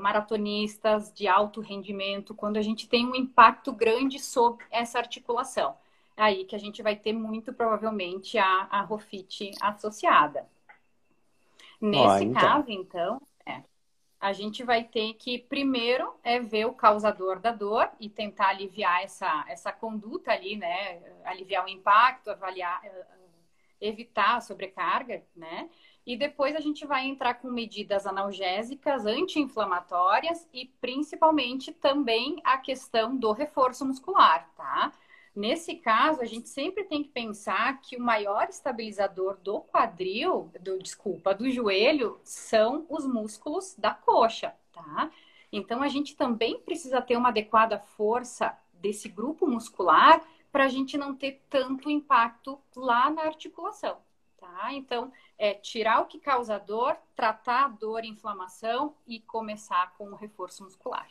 maratonistas 0.00 1.12
de 1.12 1.28
alto 1.28 1.60
rendimento, 1.60 2.34
quando 2.34 2.56
a 2.56 2.62
gente 2.62 2.88
tem 2.88 3.06
um 3.06 3.14
impacto 3.14 3.72
grande 3.72 4.18
sobre 4.18 4.64
essa 4.72 4.98
articulação 4.98 5.76
aí 6.18 6.44
que 6.44 6.56
a 6.56 6.58
gente 6.58 6.82
vai 6.82 6.96
ter 6.96 7.12
muito 7.12 7.52
provavelmente 7.52 8.36
a, 8.36 8.66
a 8.70 8.80
ROFIT 8.82 9.52
associada. 9.60 10.46
Nesse 11.80 12.24
então. 12.24 12.42
caso, 12.42 12.70
então, 12.70 13.22
é, 13.22 13.27
a 14.20 14.32
gente 14.32 14.64
vai 14.64 14.84
ter 14.84 15.14
que 15.14 15.38
primeiro 15.38 16.12
é 16.24 16.40
ver 16.40 16.66
o 16.66 16.72
causador 16.72 17.38
da 17.38 17.52
dor 17.52 17.88
e 18.00 18.08
tentar 18.08 18.48
aliviar 18.48 19.02
essa, 19.02 19.44
essa 19.48 19.72
conduta 19.72 20.32
ali, 20.32 20.56
né? 20.56 21.00
Aliviar 21.24 21.64
o 21.64 21.68
impacto, 21.68 22.30
avaliar, 22.30 22.84
eh, 22.84 23.06
evitar 23.80 24.36
a 24.36 24.40
sobrecarga, 24.40 25.22
né? 25.36 25.70
E 26.04 26.16
depois 26.16 26.56
a 26.56 26.60
gente 26.60 26.86
vai 26.86 27.06
entrar 27.06 27.34
com 27.34 27.48
medidas 27.48 28.06
analgésicas, 28.06 29.06
anti-inflamatórias 29.06 30.48
e 30.52 30.66
principalmente 30.80 31.72
também 31.72 32.40
a 32.44 32.58
questão 32.58 33.16
do 33.16 33.30
reforço 33.30 33.84
muscular, 33.84 34.50
tá? 34.56 34.92
Nesse 35.38 35.76
caso, 35.76 36.20
a 36.20 36.24
gente 36.24 36.48
sempre 36.48 36.82
tem 36.82 37.00
que 37.00 37.10
pensar 37.10 37.80
que 37.80 37.94
o 37.96 38.00
maior 38.00 38.48
estabilizador 38.48 39.36
do 39.36 39.60
quadril, 39.60 40.50
do, 40.60 40.80
desculpa, 40.80 41.32
do 41.32 41.48
joelho, 41.48 42.20
são 42.24 42.84
os 42.88 43.06
músculos 43.06 43.76
da 43.78 43.94
coxa, 43.94 44.52
tá? 44.72 45.08
Então, 45.52 45.80
a 45.80 45.86
gente 45.86 46.16
também 46.16 46.58
precisa 46.58 47.00
ter 47.00 47.16
uma 47.16 47.28
adequada 47.28 47.78
força 47.78 48.58
desse 48.72 49.08
grupo 49.08 49.46
muscular 49.46 50.20
para 50.50 50.64
a 50.64 50.68
gente 50.68 50.98
não 50.98 51.14
ter 51.14 51.40
tanto 51.48 51.88
impacto 51.88 52.60
lá 52.74 53.08
na 53.08 53.22
articulação, 53.22 53.96
tá? 54.38 54.72
Então, 54.72 55.12
é 55.38 55.54
tirar 55.54 56.00
o 56.00 56.06
que 56.06 56.18
causa 56.18 56.58
dor, 56.58 56.96
tratar 57.14 57.66
a 57.66 57.68
dor 57.68 58.04
e 58.04 58.08
inflamação 58.08 58.92
e 59.06 59.20
começar 59.20 59.94
com 59.96 60.10
o 60.10 60.16
reforço 60.16 60.64
muscular. 60.64 61.06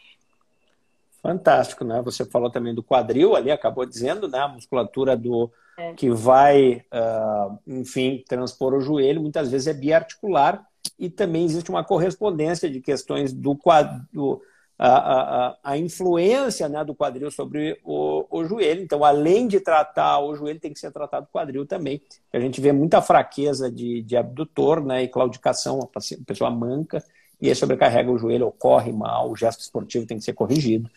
Fantástico, 1.21 1.83
né? 1.83 2.01
Você 2.03 2.25
falou 2.25 2.49
também 2.49 2.73
do 2.73 2.83
quadril 2.83 3.35
ali, 3.35 3.51
acabou 3.51 3.85
dizendo, 3.85 4.27
né? 4.27 4.39
A 4.39 4.47
musculatura 4.47 5.15
do 5.17 5.51
é. 5.77 5.93
que 5.93 6.09
vai, 6.09 6.83
uh, 6.93 7.59
enfim, 7.67 8.23
transpor 8.27 8.73
o 8.73 8.81
joelho, 8.81 9.21
muitas 9.21 9.49
vezes 9.49 9.67
é 9.67 9.73
biarticular 9.73 10.65
e 10.97 11.09
também 11.09 11.45
existe 11.45 11.69
uma 11.69 11.83
correspondência 11.83 12.69
de 12.69 12.81
questões 12.81 13.33
do 13.33 13.55
quadro, 13.55 14.41
a, 14.79 15.47
a, 15.47 15.57
a 15.63 15.77
influência 15.77 16.69
né, 16.69 16.83
do 16.83 16.93
quadril 16.93 17.31
sobre 17.31 17.79
o, 17.83 18.25
o, 18.29 18.45
joelho. 18.45 18.81
Então, 18.81 19.03
além 19.03 19.47
de 19.47 19.59
tratar 19.59 20.19
o 20.19 20.35
joelho, 20.35 20.59
tem 20.59 20.71
que 20.71 20.79
ser 20.79 20.91
tratado 20.91 21.25
o 21.25 21.31
quadril 21.31 21.65
também. 21.65 22.01
A 22.31 22.39
gente 22.39 22.61
vê 22.61 22.71
muita 22.71 23.01
fraqueza 23.01 23.71
de, 23.71 24.01
de 24.03 24.15
abdutor 24.15 24.83
né, 24.83 25.03
e 25.03 25.07
claudicação, 25.07 25.79
a 25.79 26.25
pessoa 26.25 26.51
manca, 26.51 27.03
e 27.39 27.49
aí 27.49 27.55
sobrecarrega 27.55 28.11
o 28.11 28.17
joelho, 28.17 28.47
ocorre 28.47 28.91
mal, 28.91 29.29
o 29.29 29.35
gesto 29.35 29.61
esportivo 29.61 30.05
tem 30.05 30.17
que 30.17 30.23
ser 30.23 30.33
corrigido. 30.33 30.89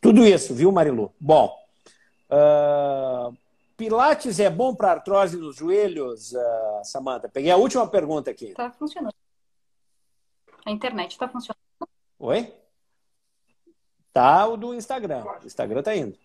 Tudo 0.00 0.24
isso, 0.26 0.54
viu, 0.54 0.70
Marilu? 0.72 1.12
Bom, 1.18 1.56
uh, 2.30 3.34
Pilates 3.76 4.38
é 4.38 4.50
bom 4.50 4.74
para 4.74 4.92
artrose 4.92 5.36
nos 5.36 5.56
joelhos, 5.56 6.32
uh, 6.32 6.84
Samanta? 6.84 7.28
Peguei 7.28 7.50
a 7.50 7.56
última 7.56 7.86
pergunta 7.86 8.30
aqui. 8.30 8.46
Está 8.46 8.70
funcionando. 8.70 9.14
A 10.64 10.70
internet 10.70 11.12
está 11.12 11.28
funcionando. 11.28 11.58
Oi? 12.18 12.52
Tá 14.12 14.46
o 14.46 14.56
do 14.56 14.74
Instagram. 14.74 15.24
O 15.42 15.46
Instagram 15.46 15.82
tá 15.82 15.94
indo. 15.94 16.16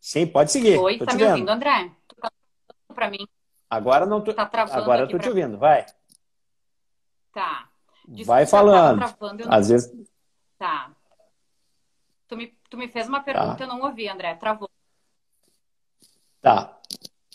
Sim, 0.00 0.26
pode 0.26 0.50
seguir. 0.50 0.78
Oi, 0.78 0.98
tô 0.98 1.04
tá 1.04 1.12
me 1.12 1.18
vendo. 1.18 1.30
ouvindo, 1.30 1.48
André? 1.50 1.90
Tu 2.08 2.16
tá 2.16 2.30
para 2.94 3.10
mim. 3.10 3.26
Agora 3.68 4.04
não 4.04 4.20
tô. 4.20 4.34
Tá 4.34 4.46
travando 4.46 4.80
Agora 4.80 5.02
eu 5.02 5.08
tô 5.08 5.18
te 5.18 5.28
ouvindo, 5.28 5.58
vai. 5.58 5.86
Tá. 7.32 7.68
Desculpa, 8.06 8.32
vai 8.32 8.46
falando. 8.46 8.98
Travando, 8.98 9.44
não... 9.44 9.52
Às 9.52 9.68
vezes. 9.68 10.10
Tá. 10.58 10.90
Tu 12.28 12.36
me, 12.36 12.46
tu 12.68 12.76
me 12.76 12.88
fez 12.88 13.08
uma 13.08 13.20
pergunta, 13.20 13.56
tá. 13.56 13.64
eu 13.64 13.68
não 13.68 13.82
ouvi, 13.82 14.08
André. 14.08 14.34
Travou. 14.34 14.68
Tá. 16.40 16.78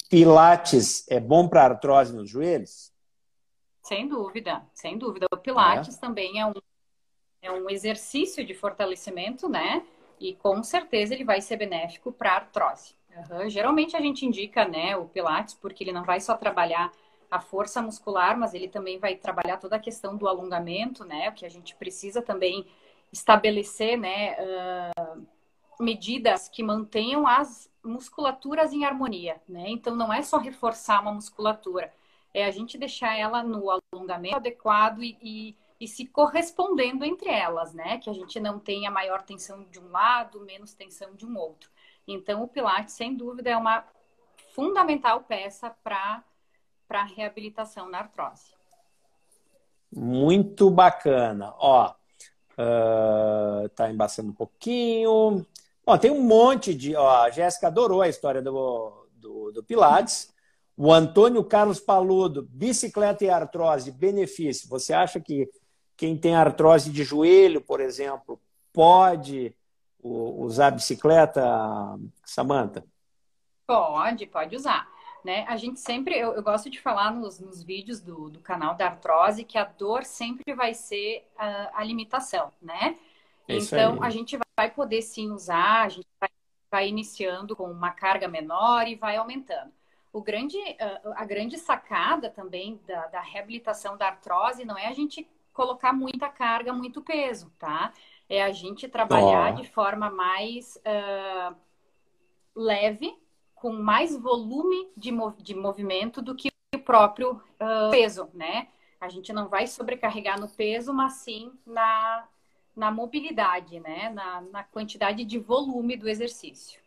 Pilates 0.09 1.07
é 1.09 1.19
bom 1.19 1.47
para 1.47 1.63
artrose 1.63 2.15
nos 2.15 2.29
joelhos? 2.29 2.93
Sem 3.83 4.07
dúvida, 4.07 4.65
sem 4.73 4.97
dúvida. 4.97 5.27
O 5.31 5.37
Pilates 5.37 5.97
é. 5.97 5.99
também 5.99 6.39
é 6.39 6.45
um 6.45 6.53
é 7.41 7.51
um 7.51 7.69
exercício 7.69 8.45
de 8.45 8.53
fortalecimento, 8.53 9.47
né? 9.47 9.85
E 10.19 10.33
com 10.35 10.63
certeza 10.63 11.13
ele 11.13 11.23
vai 11.23 11.41
ser 11.41 11.57
benéfico 11.57 12.11
para 12.11 12.33
artrose. 12.33 12.95
Uhum. 13.15 13.49
Geralmente 13.49 13.95
a 13.95 14.01
gente 14.01 14.25
indica, 14.25 14.67
né, 14.67 14.95
o 14.95 15.05
Pilates, 15.05 15.53
porque 15.53 15.83
ele 15.83 15.91
não 15.91 16.03
vai 16.03 16.19
só 16.19 16.35
trabalhar 16.35 16.91
a 17.29 17.39
força 17.39 17.81
muscular, 17.81 18.37
mas 18.37 18.53
ele 18.53 18.67
também 18.67 18.99
vai 18.99 19.15
trabalhar 19.15 19.57
toda 19.57 19.75
a 19.75 19.79
questão 19.79 20.15
do 20.15 20.27
alongamento, 20.27 21.03
né? 21.03 21.29
O 21.29 21.33
que 21.33 21.45
a 21.45 21.49
gente 21.49 21.75
precisa 21.75 22.21
também 22.21 22.65
estabelecer, 23.11 23.97
né? 23.97 24.35
Uh, 24.39 25.27
medidas 25.79 26.49
que 26.49 26.63
mantenham 26.63 27.27
as 27.27 27.69
musculaturas 27.83 28.73
em 28.73 28.85
harmonia, 28.85 29.41
né? 29.47 29.65
Então 29.67 29.95
não 29.95 30.11
é 30.11 30.21
só 30.21 30.37
reforçar 30.37 31.01
uma 31.01 31.13
musculatura, 31.13 31.93
é 32.33 32.45
a 32.45 32.51
gente 32.51 32.77
deixar 32.77 33.17
ela 33.17 33.43
no 33.43 33.69
alongamento 33.69 34.37
adequado 34.37 35.03
e, 35.03 35.17
e 35.21 35.55
e 35.79 35.87
se 35.87 36.05
correspondendo 36.05 37.05
entre 37.05 37.29
elas, 37.29 37.73
né? 37.73 37.99
Que 37.99 38.09
a 38.09 38.13
gente 38.13 38.39
não 38.39 38.59
tenha 38.59 38.89
maior 38.89 39.21
tensão 39.21 39.63
de 39.65 39.79
um 39.79 39.89
lado, 39.91 40.41
menos 40.41 40.73
tensão 40.73 41.13
de 41.13 41.25
um 41.25 41.37
outro. 41.37 41.69
Então, 42.07 42.41
o 42.43 42.47
Pilates, 42.47 42.95
sem 42.95 43.15
dúvida, 43.15 43.49
é 43.49 43.57
uma 43.57 43.85
fundamental 44.53 45.21
peça 45.21 45.69
para 45.83 46.23
a 46.89 47.03
reabilitação 47.03 47.89
na 47.89 47.99
artrose. 47.99 48.55
Muito 49.91 50.69
bacana. 50.69 51.53
Ó, 51.57 51.93
uh, 52.57 53.69
tá 53.69 53.89
embaçando 53.89 54.29
um 54.29 54.33
pouquinho. 54.33 55.45
Ó, 55.85 55.97
tem 55.97 56.11
um 56.11 56.21
monte 56.21 56.73
de. 56.73 56.95
Ó, 56.95 57.23
a 57.23 57.29
Jéssica 57.29 57.67
adorou 57.67 58.01
a 58.01 58.09
história 58.09 58.41
do, 58.41 59.07
do, 59.13 59.51
do 59.51 59.63
Pilates. 59.63 60.33
O 60.75 60.93
Antônio 60.93 61.43
Carlos 61.43 61.79
Paludo, 61.79 62.47
bicicleta 62.51 63.25
e 63.25 63.29
artrose, 63.29 63.91
benefício. 63.91 64.69
Você 64.69 64.93
acha 64.93 65.19
que 65.19 65.49
quem 65.95 66.15
tem 66.15 66.35
artrose 66.35 66.91
de 66.91 67.03
joelho, 67.03 67.59
por 67.59 67.81
exemplo, 67.81 68.39
pode 68.71 69.55
usar 69.99 70.69
bicicleta, 70.69 71.43
Samanta? 72.23 72.85
Pode, 73.65 74.27
pode 74.27 74.55
usar. 74.55 74.87
Né? 75.23 75.45
A 75.47 75.57
gente 75.57 75.79
sempre, 75.79 76.17
eu, 76.17 76.33
eu 76.33 76.43
gosto 76.43 76.69
de 76.69 76.79
falar 76.79 77.11
nos, 77.11 77.39
nos 77.39 77.61
vídeos 77.61 77.99
do, 77.99 78.29
do, 78.29 78.39
canal 78.39 78.75
da 78.75 78.85
artrose 78.85 79.43
que 79.43 79.57
a 79.57 79.65
dor 79.65 80.05
sempre 80.05 80.53
vai 80.53 80.73
ser 80.73 81.27
a, 81.37 81.81
a 81.81 81.83
limitação, 81.83 82.53
né? 82.61 82.97
É 83.47 83.57
então, 83.57 84.01
a 84.01 84.09
gente 84.09 84.37
vai 84.57 84.69
poder 84.69 85.01
sim 85.01 85.31
usar, 85.31 85.83
a 85.83 85.89
gente 85.89 86.07
vai, 86.19 86.29
vai 86.69 86.87
iniciando 86.87 87.55
com 87.55 87.69
uma 87.69 87.91
carga 87.91 88.27
menor 88.27 88.87
e 88.87 88.95
vai 88.95 89.17
aumentando. 89.17 89.71
O 90.13 90.21
grande, 90.21 90.57
a 91.15 91.25
grande 91.25 91.57
sacada 91.57 92.29
também 92.29 92.79
da, 92.87 93.07
da 93.07 93.21
reabilitação 93.21 93.97
da 93.97 94.07
artrose 94.07 94.65
não 94.65 94.77
é 94.77 94.87
a 94.87 94.93
gente 94.93 95.27
colocar 95.53 95.91
muita 95.91 96.29
carga, 96.29 96.71
muito 96.71 97.01
peso, 97.01 97.51
tá? 97.57 97.91
É 98.29 98.43
a 98.43 98.51
gente 98.51 98.87
trabalhar 98.87 99.53
oh. 99.53 99.55
de 99.55 99.67
forma 99.67 100.09
mais 100.09 100.77
uh, 100.77 101.55
leve, 102.55 103.17
com 103.57 103.71
mais 103.73 104.15
volume 104.15 104.87
de, 104.95 105.11
mov 105.11 105.35
de 105.41 105.55
movimento 105.55 106.21
do 106.21 106.35
que 106.35 106.49
o 106.73 106.79
próprio 106.79 107.33
uh, 107.33 107.91
peso, 107.91 108.29
né? 108.33 108.67
A 108.99 109.09
gente 109.09 109.31
não 109.31 109.47
vai 109.47 109.67
sobrecarregar 109.67 110.39
no 110.39 110.47
peso, 110.47 110.93
mas 110.93 111.13
sim 111.13 111.51
na, 111.65 112.25
na 112.75 112.91
mobilidade, 112.91 113.79
né? 113.79 114.09
Na, 114.09 114.41
na 114.41 114.63
quantidade 114.63 115.23
de 115.25 115.37
volume 115.37 115.97
do 115.97 116.07
exercício. 116.07 116.79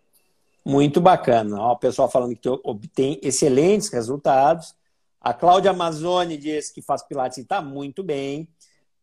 Muito 0.65 1.01
bacana. 1.01 1.61
Ó, 1.61 1.73
o 1.73 1.79
pessoal 1.79 2.11
falando 2.11 2.37
que 2.37 2.49
obtém 2.49 3.19
excelentes 3.23 3.89
resultados. 3.91 4.75
A 5.21 5.35
Cláudia 5.35 5.71
Amazoni 5.71 6.37
diz 6.37 6.71
que 6.71 6.81
faz 6.81 7.03
Pilates 7.03 7.39
e 7.39 7.43
está 7.43 7.61
muito 7.61 8.03
bem. 8.03 8.49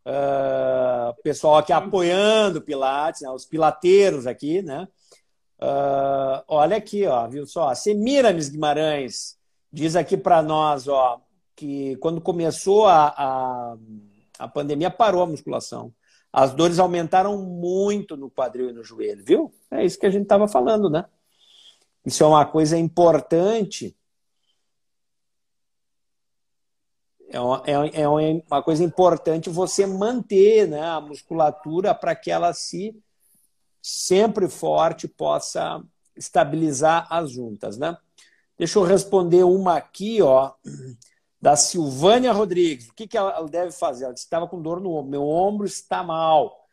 Uh, 0.05 1.21
pessoal 1.21 1.57
aqui 1.57 1.73
apoiando 1.73 2.61
Pilates, 2.61 3.21
né, 3.21 3.29
os 3.29 3.45
pilateiros 3.45 4.25
aqui, 4.25 4.61
né? 4.61 4.87
Uh, 5.59 6.43
olha 6.47 6.77
aqui, 6.77 7.05
ó, 7.05 7.27
viu 7.27 7.45
só? 7.45 7.73
Semiramis 7.73 8.49
Guimarães 8.49 9.37
diz 9.71 9.95
aqui 9.95 10.15
para 10.15 10.41
nós, 10.41 10.87
ó, 10.87 11.19
que 11.55 11.95
quando 11.97 12.21
começou 12.21 12.87
a, 12.87 13.07
a, 13.07 13.77
a 14.39 14.47
pandemia 14.47 14.89
parou 14.89 15.21
a 15.23 15.27
musculação. 15.27 15.93
As 16.31 16.53
dores 16.53 16.77
aumentaram 16.77 17.41
muito 17.41 18.15
no 18.15 18.29
quadril 18.29 18.69
e 18.69 18.73
no 18.73 18.83
joelho, 18.83 19.23
viu? 19.23 19.53
É 19.71 19.83
isso 19.83 19.99
que 19.99 20.05
a 20.05 20.11
gente 20.11 20.23
estava 20.23 20.47
falando, 20.47 20.89
né? 20.89 21.05
Isso 22.05 22.23
é 22.23 22.27
uma 22.27 22.45
coisa 22.45 22.77
importante 22.77 23.97
é 27.29 27.39
uma, 27.39 27.63
é, 27.65 28.01
é 28.01 28.07
uma 28.07 28.63
coisa 28.63 28.83
importante 28.83 29.49
você 29.49 29.85
manter 29.85 30.67
né, 30.67 30.81
a 30.81 31.01
musculatura 31.01 31.93
para 31.93 32.15
que 32.15 32.31
ela 32.31 32.53
se 32.53 32.95
sempre 33.87 34.49
forte 34.49 35.07
possa 35.07 35.81
estabilizar 36.13 37.07
as 37.09 37.31
juntas, 37.31 37.77
né? 37.77 37.97
Deixa 38.57 38.77
eu 38.77 38.83
responder 38.83 39.45
uma 39.45 39.77
aqui, 39.77 40.21
ó, 40.21 40.51
da 41.41 41.55
Silvânia 41.55 42.33
Rodrigues. 42.33 42.89
O 42.89 42.93
que, 42.93 43.07
que 43.07 43.17
ela 43.17 43.47
deve 43.47 43.71
fazer? 43.71 44.03
Ela 44.05 44.13
estava 44.13 44.45
com 44.45 44.61
dor 44.61 44.81
no 44.81 44.91
ombro. 44.91 45.11
Meu 45.11 45.23
ombro 45.23 45.65
está 45.65 46.03
mal. 46.03 46.67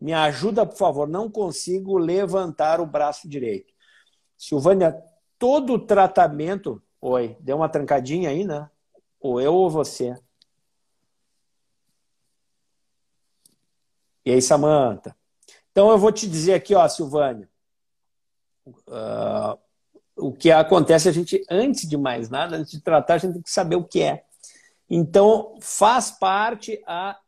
Me 0.00 0.12
ajuda, 0.12 0.64
por 0.64 0.76
favor. 0.76 1.08
Não 1.08 1.28
consigo 1.28 1.98
levantar 1.98 2.80
o 2.80 2.86
braço 2.86 3.28
direito. 3.28 3.72
Silvânia, 4.36 5.02
todo 5.38 5.72
o 5.72 5.86
tratamento. 5.86 6.80
Oi, 7.00 7.36
deu 7.40 7.56
uma 7.56 7.68
trancadinha 7.68 8.30
aí, 8.30 8.44
né? 8.44 8.70
Ou 9.18 9.40
eu 9.40 9.54
ou 9.54 9.68
você. 9.68 10.14
E 14.24 14.30
aí, 14.30 14.40
Samanta? 14.40 15.16
Então 15.70 15.90
eu 15.90 15.98
vou 15.98 16.12
te 16.12 16.28
dizer 16.28 16.54
aqui, 16.54 16.74
ó, 16.74 16.86
Silvânia. 16.88 17.48
Uh, 18.66 19.58
o 20.16 20.32
que 20.32 20.50
acontece, 20.50 21.08
a 21.08 21.12
gente, 21.12 21.44
antes 21.50 21.88
de 21.88 21.96
mais 21.96 22.28
nada, 22.28 22.56
antes 22.56 22.72
de 22.72 22.80
tratar, 22.80 23.14
a 23.14 23.18
gente 23.18 23.34
tem 23.34 23.42
que 23.42 23.50
saber 23.50 23.76
o 23.76 23.84
que 23.84 24.02
é. 24.02 24.24
Então, 24.88 25.56
faz 25.60 26.10
parte 26.10 26.82
a 26.86 27.18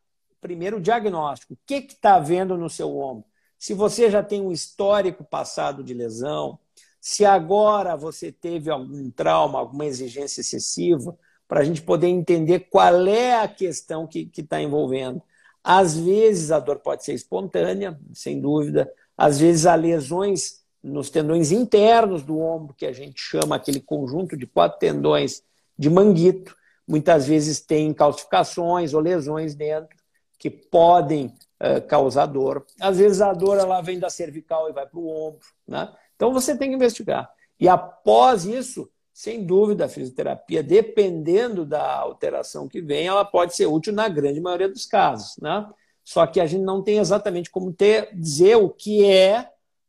primeiro 0.40 0.80
diagnóstico. 0.80 1.54
O 1.54 1.58
que 1.64 1.74
está 1.74 2.16
havendo 2.16 2.56
no 2.56 2.68
seu 2.68 2.98
ombro? 2.98 3.24
Se 3.58 3.72
você 3.72 4.10
já 4.10 4.22
tem 4.22 4.40
um 4.40 4.50
histórico 4.50 5.22
passado 5.22 5.84
de 5.84 5.94
lesão, 5.94 6.58
se 7.00 7.24
agora 7.24 7.96
você 7.96 8.32
teve 8.32 8.68
algum 8.68 9.08
trauma, 9.10 9.58
alguma 9.58 9.86
exigência 9.86 10.40
excessiva, 10.40 11.16
para 11.46 11.60
a 11.60 11.64
gente 11.64 11.82
poder 11.82 12.08
entender 12.08 12.60
qual 12.70 13.06
é 13.06 13.40
a 13.40 13.46
questão 13.46 14.06
que 14.06 14.30
está 14.36 14.60
envolvendo. 14.60 15.22
Às 15.62 15.96
vezes 15.96 16.50
a 16.50 16.58
dor 16.58 16.78
pode 16.78 17.04
ser 17.04 17.14
espontânea, 17.14 17.98
sem 18.12 18.40
dúvida. 18.40 18.90
Às 19.16 19.38
vezes 19.38 19.66
há 19.66 19.74
lesões 19.74 20.62
nos 20.82 21.10
tendões 21.10 21.52
internos 21.52 22.22
do 22.24 22.38
ombro, 22.40 22.74
que 22.74 22.86
a 22.86 22.92
gente 22.92 23.20
chama 23.20 23.56
aquele 23.56 23.80
conjunto 23.80 24.36
de 24.36 24.46
quatro 24.46 24.78
tendões 24.78 25.42
de 25.78 25.88
manguito. 25.88 26.56
Muitas 26.86 27.26
vezes 27.26 27.60
tem 27.60 27.92
calcificações 27.94 28.92
ou 28.92 29.00
lesões 29.00 29.54
dentro 29.54 29.96
que 30.38 30.50
podem 30.50 31.26
uh, 31.60 31.80
causar 31.86 32.26
dor. 32.26 32.66
Às 32.80 32.98
vezes 32.98 33.20
a 33.20 33.32
dor 33.32 33.58
ela 33.58 33.80
vem 33.80 34.00
da 34.00 34.10
cervical 34.10 34.68
e 34.68 34.72
vai 34.72 34.84
para 34.84 34.98
o 34.98 35.08
ombro. 35.08 35.46
Né? 35.68 35.88
Então 36.16 36.32
você 36.32 36.56
tem 36.56 36.70
que 36.70 36.74
investigar. 36.74 37.30
E 37.60 37.68
após 37.68 38.44
isso, 38.44 38.90
sem 39.12 39.44
dúvida, 39.44 39.84
a 39.84 39.88
fisioterapia, 39.88 40.62
dependendo 40.62 41.66
da 41.66 41.96
alteração 41.98 42.66
que 42.66 42.80
vem, 42.80 43.06
ela 43.06 43.24
pode 43.24 43.54
ser 43.54 43.66
útil 43.66 43.92
na 43.92 44.08
grande 44.08 44.40
maioria 44.40 44.68
dos 44.68 44.86
casos, 44.86 45.36
né? 45.40 45.68
Só 46.04 46.26
que 46.26 46.40
a 46.40 46.46
gente 46.46 46.62
não 46.62 46.82
tem 46.82 46.98
exatamente 46.98 47.50
como 47.50 47.72
ter, 47.72 48.14
dizer 48.14 48.56
o 48.56 48.68
que 48.68 49.04
é, 49.04 49.48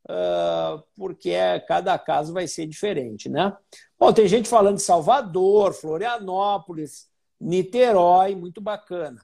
uh, 0.09 0.83
porque 0.95 1.31
é, 1.31 1.59
cada 1.59 1.97
caso 1.97 2.33
vai 2.33 2.47
ser 2.47 2.67
diferente, 2.67 3.29
né? 3.29 3.55
Bom, 3.97 4.11
tem 4.11 4.27
gente 4.27 4.49
falando 4.49 4.75
de 4.75 4.83
Salvador, 4.83 5.73
Florianópolis, 5.73 7.07
Niterói, 7.39 8.35
muito 8.35 8.61
bacana. 8.61 9.21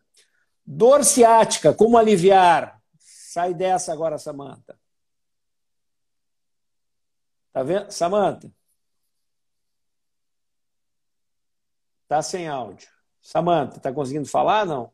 Dor 0.66 1.04
ciática, 1.04 1.74
como 1.74 1.98
aliviar? 1.98 2.82
Sai 3.00 3.54
dessa 3.54 3.92
agora, 3.94 4.18
Samanta. 4.18 4.80
Tá 7.52 7.64
vendo? 7.64 7.92
Samanta? 7.92 8.52
Tá 12.10 12.24
sem 12.24 12.48
áudio. 12.48 12.89
Samanta, 13.22 13.80
tá 13.80 13.93
conseguindo 13.93 14.28
falar 14.28 14.65
não? 14.65 14.91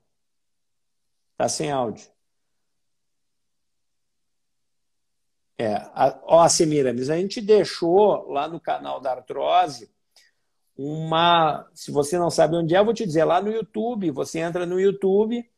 Tá 1.37 1.47
sem 1.47 1.71
áudio. 1.71 2.05
É, 5.57 5.75
a, 5.75 6.19
ó, 6.23 6.47
Semiramis, 6.49 7.09
a 7.09 7.15
gente 7.15 7.39
deixou 7.39 8.29
lá 8.29 8.49
no 8.49 8.59
canal 8.59 8.99
da 8.99 9.11
artrose 9.11 9.89
uma. 10.77 11.65
Se 11.73 11.89
você 11.89 12.19
não 12.19 12.29
sabe 12.29 12.57
onde 12.57 12.75
é, 12.75 12.79
eu 12.79 12.83
vou 12.83 12.93
te 12.93 13.05
dizer, 13.05 13.23
lá 13.23 13.41
no 13.41 13.49
YouTube. 13.49 14.11
Você 14.11 14.39
entra 14.39 14.65
no 14.65 14.77
YouTube, 14.77 15.49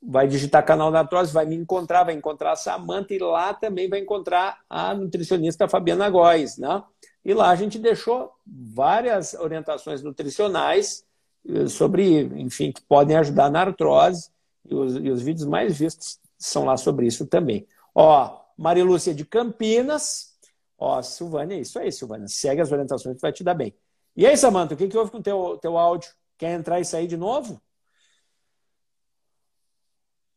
vai 0.00 0.28
digitar 0.28 0.64
canal 0.64 0.92
da 0.92 1.00
artrose, 1.00 1.32
vai 1.32 1.44
me 1.44 1.56
encontrar, 1.56 2.04
vai 2.04 2.14
encontrar 2.14 2.52
a 2.52 2.56
Samanta 2.56 3.12
e 3.12 3.18
lá 3.18 3.52
também 3.52 3.88
vai 3.88 3.98
encontrar 3.98 4.62
a 4.70 4.94
nutricionista 4.94 5.68
Fabiana 5.68 6.08
Góes, 6.08 6.56
né? 6.56 6.84
E 7.24 7.32
lá 7.32 7.50
a 7.50 7.56
gente 7.56 7.78
deixou 7.78 8.30
várias 8.46 9.34
orientações 9.34 10.02
nutricionais 10.02 11.04
eh, 11.48 11.66
sobre, 11.68 12.20
enfim, 12.38 12.70
que 12.70 12.82
podem 12.82 13.16
ajudar 13.16 13.50
na 13.50 13.60
artrose. 13.60 14.30
E 14.64 14.74
os, 14.74 14.96
e 14.96 15.10
os 15.10 15.22
vídeos 15.22 15.46
mais 15.46 15.78
vistos 15.78 16.18
são 16.38 16.64
lá 16.64 16.76
sobre 16.76 17.06
isso 17.06 17.26
também. 17.26 17.66
Ó, 17.94 18.40
Marilúcia 18.56 19.14
de 19.14 19.24
Campinas. 19.24 20.34
Ó, 20.78 21.00
Silvânia, 21.02 21.58
isso 21.58 21.78
aí, 21.78 21.90
Silvânia. 21.90 22.28
Segue 22.28 22.60
as 22.60 22.70
orientações 22.70 23.16
que 23.16 23.22
vai 23.22 23.32
te 23.32 23.42
dar 23.42 23.54
bem. 23.54 23.74
E 24.16 24.26
aí, 24.26 24.36
Samanta, 24.36 24.74
o 24.74 24.76
que, 24.76 24.88
que 24.88 24.96
houve 24.96 25.10
com 25.10 25.18
o 25.18 25.22
teu, 25.22 25.58
teu 25.60 25.78
áudio? 25.78 26.10
Quer 26.36 26.52
entrar 26.58 26.80
e 26.80 26.84
sair 26.84 27.06
de 27.06 27.16
novo? 27.16 27.60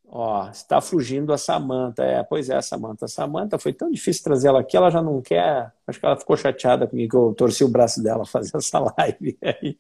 Ó, 0.10 0.50
está 0.50 0.80
fugindo 0.80 1.34
a 1.34 1.38
Samanta. 1.38 2.04
É, 2.04 2.24
pois 2.24 2.50
é, 2.50 2.62
Samanta. 2.62 3.06
A 3.06 3.08
Samanta 3.08 3.60
foi 3.60 3.74
tão 3.74 3.92
difícil 3.92 4.24
trazer 4.24 4.48
ela 4.48 4.62
aqui, 4.62 4.78
ela 4.78 4.90
já 4.90 5.02
não 5.02 5.22
quer. 5.22 5.74
Acho 5.86 6.00
que 6.00 6.06
ela 6.06 6.18
ficou 6.18 6.38
chateada 6.38 6.88
comigo 6.88 7.12
que 7.12 7.18
eu 7.18 7.34
torci 7.36 7.64
o 7.64 7.70
braço 7.70 8.02
dela 8.02 8.26
fazer 8.26 8.56
essa 8.58 8.80
live. 8.80 9.38
Aí. 9.42 9.78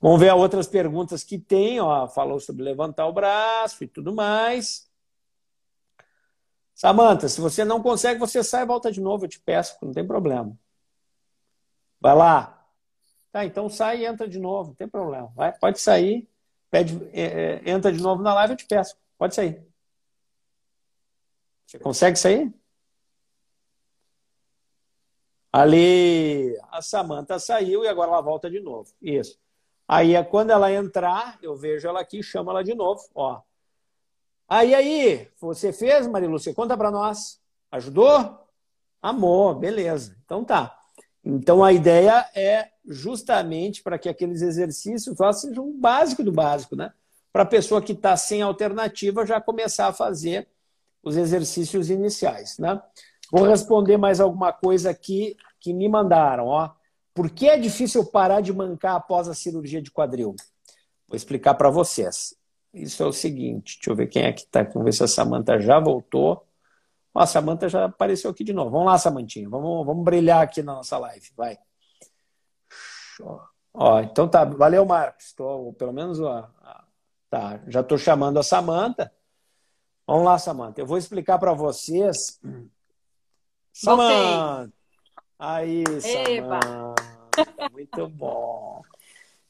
Vamos 0.00 0.20
ver 0.20 0.32
outras 0.34 0.66
perguntas 0.66 1.22
que 1.24 1.38
tem. 1.38 1.80
Ó, 1.80 2.08
falou 2.08 2.40
sobre 2.40 2.62
levantar 2.64 3.06
o 3.06 3.12
braço 3.12 3.84
e 3.84 3.86
tudo 3.86 4.12
mais. 4.14 4.88
Samanta, 6.74 7.28
se 7.28 7.40
você 7.40 7.64
não 7.64 7.82
consegue, 7.82 8.20
você 8.20 8.42
sai 8.44 8.62
e 8.62 8.66
volta 8.66 8.90
de 8.92 9.00
novo. 9.00 9.24
Eu 9.24 9.28
te 9.28 9.40
peço, 9.40 9.76
não 9.82 9.92
tem 9.92 10.06
problema. 10.06 10.56
Vai 12.00 12.14
lá. 12.14 12.66
Tá, 13.32 13.44
então 13.44 13.68
sai 13.68 14.02
e 14.02 14.06
entra 14.06 14.28
de 14.28 14.38
novo, 14.38 14.70
não 14.70 14.74
tem 14.74 14.88
problema. 14.88 15.32
Vai, 15.36 15.52
pode 15.52 15.80
sair, 15.80 16.28
pede, 16.70 16.98
é, 17.12 17.60
é 17.64 17.70
entra 17.70 17.92
de 17.92 18.00
novo 18.00 18.22
na 18.22 18.32
live, 18.34 18.54
eu 18.54 18.56
te 18.56 18.66
peço. 18.66 18.96
Pode 19.18 19.34
sair. 19.34 19.67
Você 21.68 21.78
consegue 21.78 22.18
sair? 22.18 22.50
Ali, 25.52 26.58
a 26.70 26.80
Samanta 26.80 27.38
saiu 27.38 27.84
e 27.84 27.88
agora 27.88 28.10
ela 28.10 28.22
volta 28.22 28.50
de 28.50 28.58
novo. 28.58 28.90
Isso. 29.02 29.38
Aí, 29.86 30.14
é 30.14 30.24
quando 30.24 30.50
ela 30.50 30.72
entrar, 30.72 31.38
eu 31.42 31.54
vejo 31.54 31.86
ela 31.86 32.00
aqui, 32.00 32.22
chamo 32.22 32.50
ela 32.50 32.64
de 32.64 32.74
novo. 32.74 33.02
Ó. 33.14 33.42
Aí, 34.48 34.74
aí, 34.74 35.28
você 35.38 35.70
fez, 35.70 36.06
Marilúcia? 36.06 36.54
Conta 36.54 36.74
para 36.74 36.90
nós. 36.90 37.38
Ajudou? 37.70 38.48
Amor, 39.02 39.56
beleza. 39.56 40.16
Então 40.24 40.42
tá. 40.44 40.74
Então 41.22 41.62
a 41.62 41.70
ideia 41.70 42.26
é 42.34 42.70
justamente 42.86 43.82
para 43.82 43.98
que 43.98 44.08
aqueles 44.08 44.40
exercícios 44.40 45.18
sejam 45.34 45.66
um 45.66 45.78
básico 45.78 46.24
do 46.24 46.32
básico, 46.32 46.74
né? 46.74 46.94
Para 47.30 47.42
a 47.42 47.46
pessoa 47.46 47.82
que 47.82 47.92
está 47.92 48.16
sem 48.16 48.40
alternativa 48.40 49.26
já 49.26 49.38
começar 49.38 49.88
a 49.88 49.92
fazer 49.92 50.48
os 51.02 51.16
exercícios 51.16 51.90
iniciais. 51.90 52.58
Né? 52.58 52.80
Vou 53.30 53.44
responder 53.44 53.96
mais 53.96 54.20
alguma 54.20 54.52
coisa 54.52 54.90
aqui 54.90 55.36
que 55.60 55.72
me 55.72 55.88
mandaram. 55.88 56.46
Ó. 56.46 56.70
Por 57.14 57.30
que 57.30 57.48
é 57.48 57.58
difícil 57.58 58.04
parar 58.04 58.40
de 58.40 58.52
mancar 58.52 58.96
após 58.96 59.28
a 59.28 59.34
cirurgia 59.34 59.82
de 59.82 59.90
quadril? 59.90 60.34
Vou 61.06 61.16
explicar 61.16 61.54
para 61.54 61.70
vocês. 61.70 62.34
Isso 62.72 63.02
é 63.02 63.06
o 63.06 63.12
seguinte, 63.12 63.76
deixa 63.76 63.90
eu 63.90 63.96
ver 63.96 64.06
quem 64.08 64.24
é 64.24 64.32
que 64.32 64.42
está. 64.42 64.62
Vamos 64.62 64.84
ver 64.84 64.92
se 64.92 65.02
a 65.02 65.08
Samanta 65.08 65.58
já 65.60 65.80
voltou. 65.80 66.46
Ó, 67.14 67.20
a 67.20 67.26
Samanta 67.26 67.68
já 67.68 67.86
apareceu 67.86 68.30
aqui 68.30 68.44
de 68.44 68.52
novo. 68.52 68.70
Vamos 68.70 68.86
lá, 68.86 68.98
Samantinha. 68.98 69.48
Vamos, 69.48 69.84
vamos 69.86 70.04
brilhar 70.04 70.42
aqui 70.42 70.62
na 70.62 70.74
nossa 70.74 70.98
live. 70.98 71.30
Vai. 71.36 71.58
Ó, 73.74 74.00
então 74.00 74.28
tá. 74.28 74.44
Valeu, 74.44 74.84
Marcos. 74.84 75.32
Tô, 75.32 75.72
pelo 75.72 75.92
menos 75.92 76.20
ó, 76.20 76.48
tá. 77.30 77.60
já 77.66 77.80
estou 77.80 77.98
chamando 77.98 78.38
a 78.38 78.42
Samanta. 78.42 79.12
Vamos 80.08 80.24
lá, 80.24 80.38
Samanta. 80.38 80.80
Eu 80.80 80.86
vou 80.86 80.96
explicar 80.96 81.38
para 81.38 81.52
vocês. 81.52 82.40
Samanta! 83.70 84.72
Aí, 85.38 85.84
Samanta. 86.00 86.94
Muito 87.70 88.08
bom. 88.08 88.80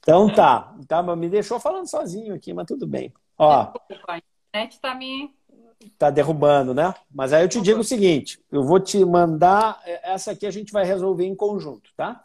Então 0.01 0.29
tá. 0.35 0.75
tá. 0.89 1.01
Me 1.15 1.29
deixou 1.29 1.61
falando 1.61 1.89
sozinho 1.89 2.35
aqui, 2.35 2.53
mas 2.53 2.67
tudo 2.67 2.89
bem. 2.89 3.15
Ó, 3.39 3.73
a 4.09 4.19
internet 4.49 4.73
está 4.73 4.97
me. 4.97 5.33
Tá 5.97 6.11
derrubando, 6.11 6.75
né? 6.75 6.93
Mas 7.09 7.33
aí 7.33 7.45
eu 7.45 7.49
te 7.49 7.61
digo 7.61 7.81
o 7.81 7.85
seguinte: 7.85 8.43
eu 8.51 8.65
vou 8.65 8.81
te 8.81 9.05
mandar. 9.05 9.81
Essa 10.03 10.33
aqui 10.33 10.45
a 10.45 10.51
gente 10.51 10.73
vai 10.73 10.85
resolver 10.85 11.25
em 11.25 11.37
conjunto, 11.37 11.93
tá? 11.97 12.25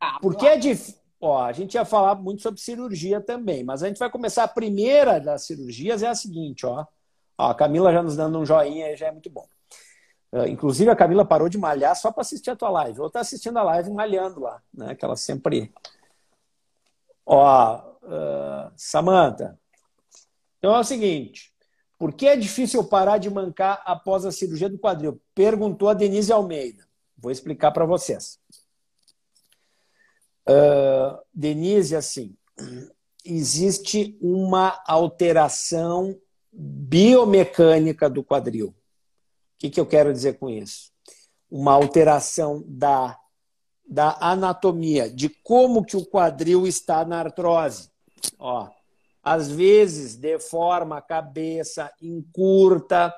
Ah, 0.00 0.18
Porque 0.22 0.46
é 0.46 0.56
difícil. 0.56 0.98
Ó, 1.20 1.38
a 1.42 1.52
gente 1.52 1.74
ia 1.74 1.84
falar 1.84 2.14
muito 2.14 2.40
sobre 2.40 2.60
cirurgia 2.62 3.20
também, 3.20 3.62
mas 3.62 3.82
a 3.82 3.88
gente 3.88 3.98
vai 3.98 4.10
começar 4.10 4.44
a 4.44 4.48
primeira 4.48 5.20
das 5.20 5.44
cirurgias 5.44 6.02
é 6.02 6.08
a 6.08 6.14
seguinte, 6.14 6.64
ó. 6.64 6.86
Ó, 7.38 7.50
a 7.50 7.54
Camila 7.54 7.92
já 7.92 8.02
nos 8.02 8.16
dando 8.16 8.38
um 8.38 8.46
joinha, 8.46 8.96
já 8.96 9.08
é 9.08 9.12
muito 9.12 9.30
bom. 9.30 9.46
Uh, 10.32 10.46
inclusive, 10.48 10.90
a 10.90 10.96
Camila 10.96 11.24
parou 11.24 11.48
de 11.48 11.58
malhar 11.58 11.94
só 11.94 12.10
para 12.10 12.22
assistir 12.22 12.50
a 12.50 12.56
tua 12.56 12.70
live. 12.70 13.00
Ou 13.00 13.06
está 13.06 13.20
assistindo 13.20 13.56
a 13.56 13.62
live 13.62 13.90
malhando 13.90 14.40
lá, 14.40 14.60
né? 14.72 14.94
Que 14.94 15.04
ela 15.04 15.16
sempre. 15.16 15.72
Ó, 17.24 17.76
uh, 18.02 18.72
Samanta. 18.76 19.58
Então 20.58 20.74
é 20.74 20.78
o 20.80 20.84
seguinte: 20.84 21.54
por 21.98 22.12
que 22.12 22.26
é 22.26 22.36
difícil 22.36 22.82
parar 22.84 23.18
de 23.18 23.30
mancar 23.30 23.80
após 23.84 24.24
a 24.24 24.32
cirurgia 24.32 24.68
do 24.68 24.78
quadril? 24.78 25.20
Perguntou 25.34 25.88
a 25.88 25.94
Denise 25.94 26.32
Almeida. 26.32 26.84
Vou 27.16 27.30
explicar 27.30 27.70
para 27.70 27.86
vocês. 27.86 28.38
Uh, 30.48 31.18
Denise, 31.32 31.96
assim, 31.96 32.36
existe 33.24 34.18
uma 34.20 34.82
alteração 34.86 36.18
biomecânica 36.54 38.08
do 38.08 38.22
quadril. 38.22 38.68
O 38.68 38.74
que, 39.58 39.70
que 39.70 39.80
eu 39.80 39.86
quero 39.86 40.12
dizer 40.12 40.38
com 40.38 40.48
isso? 40.48 40.92
Uma 41.50 41.72
alteração 41.72 42.62
da, 42.66 43.18
da 43.88 44.16
anatomia, 44.20 45.10
de 45.10 45.28
como 45.28 45.84
que 45.84 45.96
o 45.96 46.06
quadril 46.06 46.66
está 46.66 47.04
na 47.04 47.18
artrose. 47.18 47.90
Ó, 48.38 48.68
às 49.22 49.50
vezes 49.50 50.16
deforma 50.16 50.98
a 50.98 51.02
cabeça, 51.02 51.90
encurta, 52.00 53.14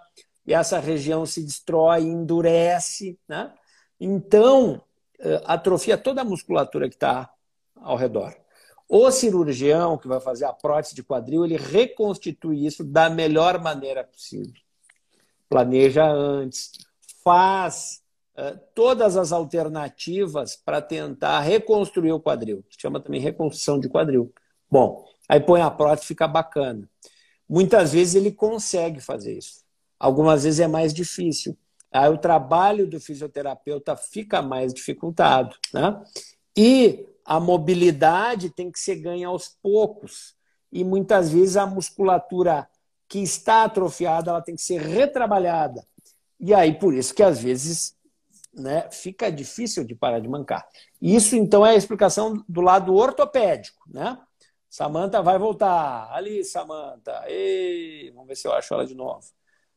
e 0.46 0.54
essa 0.54 0.78
região 0.78 1.26
se 1.26 1.42
destrói, 1.42 2.02
endurece. 2.02 3.18
Né? 3.28 3.52
Então, 3.98 4.80
eh, 5.18 5.42
atrofia 5.44 5.98
toda 5.98 6.20
a 6.20 6.24
musculatura 6.24 6.88
que 6.88 6.94
está 6.94 7.28
ao 7.74 7.96
redor. 7.96 8.34
O 8.88 9.10
cirurgião 9.10 9.98
que 9.98 10.06
vai 10.06 10.20
fazer 10.20 10.44
a 10.44 10.52
prótese 10.52 10.94
de 10.94 11.02
quadril, 11.02 11.44
ele 11.44 11.56
reconstitui 11.56 12.64
isso 12.64 12.84
da 12.84 13.10
melhor 13.10 13.60
maneira 13.60 14.04
possível. 14.04 14.60
Planeja 15.48 16.06
antes, 16.06 16.70
faz 17.24 18.02
uh, 18.36 18.58
todas 18.74 19.16
as 19.16 19.32
alternativas 19.32 20.54
para 20.56 20.80
tentar 20.80 21.40
reconstruir 21.40 22.12
o 22.12 22.20
quadril. 22.20 22.64
Chama 22.70 23.00
também 23.00 23.20
reconstrução 23.20 23.80
de 23.80 23.88
quadril. 23.88 24.32
Bom, 24.70 25.04
aí 25.28 25.40
põe 25.40 25.60
a 25.60 25.70
prótese, 25.70 26.06
fica 26.06 26.28
bacana. 26.28 26.88
Muitas 27.48 27.92
vezes 27.92 28.14
ele 28.14 28.30
consegue 28.30 29.00
fazer 29.00 29.36
isso. 29.36 29.64
Algumas 29.98 30.44
vezes 30.44 30.60
é 30.60 30.68
mais 30.68 30.92
difícil. 30.92 31.56
Aí 31.90 32.10
o 32.10 32.18
trabalho 32.18 32.86
do 32.86 33.00
fisioterapeuta 33.00 33.96
fica 33.96 34.42
mais 34.42 34.74
dificultado. 34.74 35.56
Né? 35.72 36.02
E 36.56 37.06
a 37.24 37.38
mobilidade 37.40 38.50
tem 38.50 38.70
que 38.70 38.78
ser 38.78 38.96
ganha 38.96 39.28
aos 39.28 39.48
poucos. 39.62 40.34
E 40.72 40.84
muitas 40.84 41.30
vezes 41.30 41.56
a 41.56 41.66
musculatura 41.66 42.68
que 43.08 43.18
está 43.18 43.64
atrofiada 43.64 44.30
ela 44.30 44.42
tem 44.42 44.56
que 44.56 44.62
ser 44.62 44.80
retrabalhada. 44.80 45.86
E 46.38 46.52
aí, 46.52 46.78
por 46.78 46.94
isso 46.94 47.14
que 47.14 47.22
às 47.22 47.40
vezes 47.40 47.96
né, 48.52 48.88
fica 48.90 49.30
difícil 49.30 49.84
de 49.84 49.94
parar 49.94 50.18
de 50.18 50.28
mancar. 50.28 50.66
Isso, 51.00 51.36
então, 51.36 51.64
é 51.64 51.70
a 51.70 51.76
explicação 51.76 52.42
do 52.48 52.60
lado 52.60 52.94
ortopédico, 52.94 53.84
né? 53.88 54.18
Samanta 54.68 55.22
vai 55.22 55.38
voltar. 55.38 56.10
Ali, 56.12 56.44
Samanta. 56.44 57.24
Ei, 57.26 58.10
vamos 58.10 58.28
ver 58.28 58.36
se 58.36 58.46
eu 58.46 58.52
acho 58.52 58.74
ela 58.74 58.86
de 58.86 58.94
novo. 58.94 59.24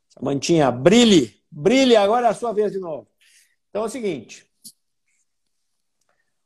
Samantinha, 0.09 0.71
brilhe, 0.71 1.41
brilhe, 1.49 1.95
agora 1.95 2.27
é 2.27 2.29
a 2.29 2.33
sua 2.33 2.51
vez 2.51 2.71
de 2.71 2.79
novo. 2.79 3.07
Então 3.69 3.83
é 3.83 3.85
o 3.85 3.89
seguinte. 3.89 4.48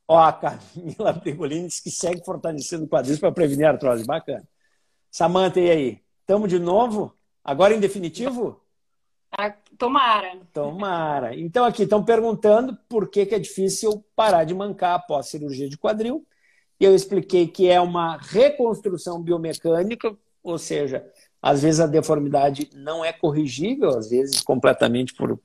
Ó, 0.06 0.18
a 0.18 0.32
Camila 0.32 1.12
Brigolini 1.12 1.68
diz 1.68 1.80
que 1.80 1.90
segue 1.90 2.24
fortalecendo 2.24 2.84
o 2.84 2.88
quadris 2.88 3.18
para 3.18 3.32
prevenir 3.32 3.66
a 3.66 3.70
artrose. 3.70 4.04
Bacana. 4.04 4.46
Samanta, 5.10 5.60
e 5.60 5.70
aí? 5.70 6.00
Estamos 6.20 6.48
de 6.48 6.58
novo? 6.58 7.14
Agora 7.42 7.74
em 7.74 7.80
definitivo? 7.80 8.60
Ah, 9.36 9.52
tomara. 9.78 10.38
Tomara. 10.52 11.34
Então 11.36 11.64
aqui 11.64 11.82
estão 11.82 12.04
perguntando 12.04 12.78
por 12.88 13.08
que, 13.08 13.26
que 13.26 13.34
é 13.34 13.38
difícil 13.38 14.04
parar 14.14 14.44
de 14.44 14.54
mancar 14.54 14.94
após 14.94 15.26
cirurgia 15.26 15.68
de 15.68 15.76
quadril. 15.76 16.26
E 16.78 16.84
eu 16.84 16.94
expliquei 16.94 17.46
que 17.46 17.68
é 17.68 17.80
uma 17.80 18.16
reconstrução 18.16 19.22
biomecânica, 19.22 20.16
ou 20.42 20.58
seja, 20.58 21.04
às 21.40 21.62
vezes 21.62 21.80
a 21.80 21.86
deformidade 21.86 22.70
não 22.74 23.04
é 23.04 23.12
corrigível, 23.12 23.90
às 23.90 24.10
vezes 24.10 24.40
completamente 24.40 25.14
por, 25.14 25.38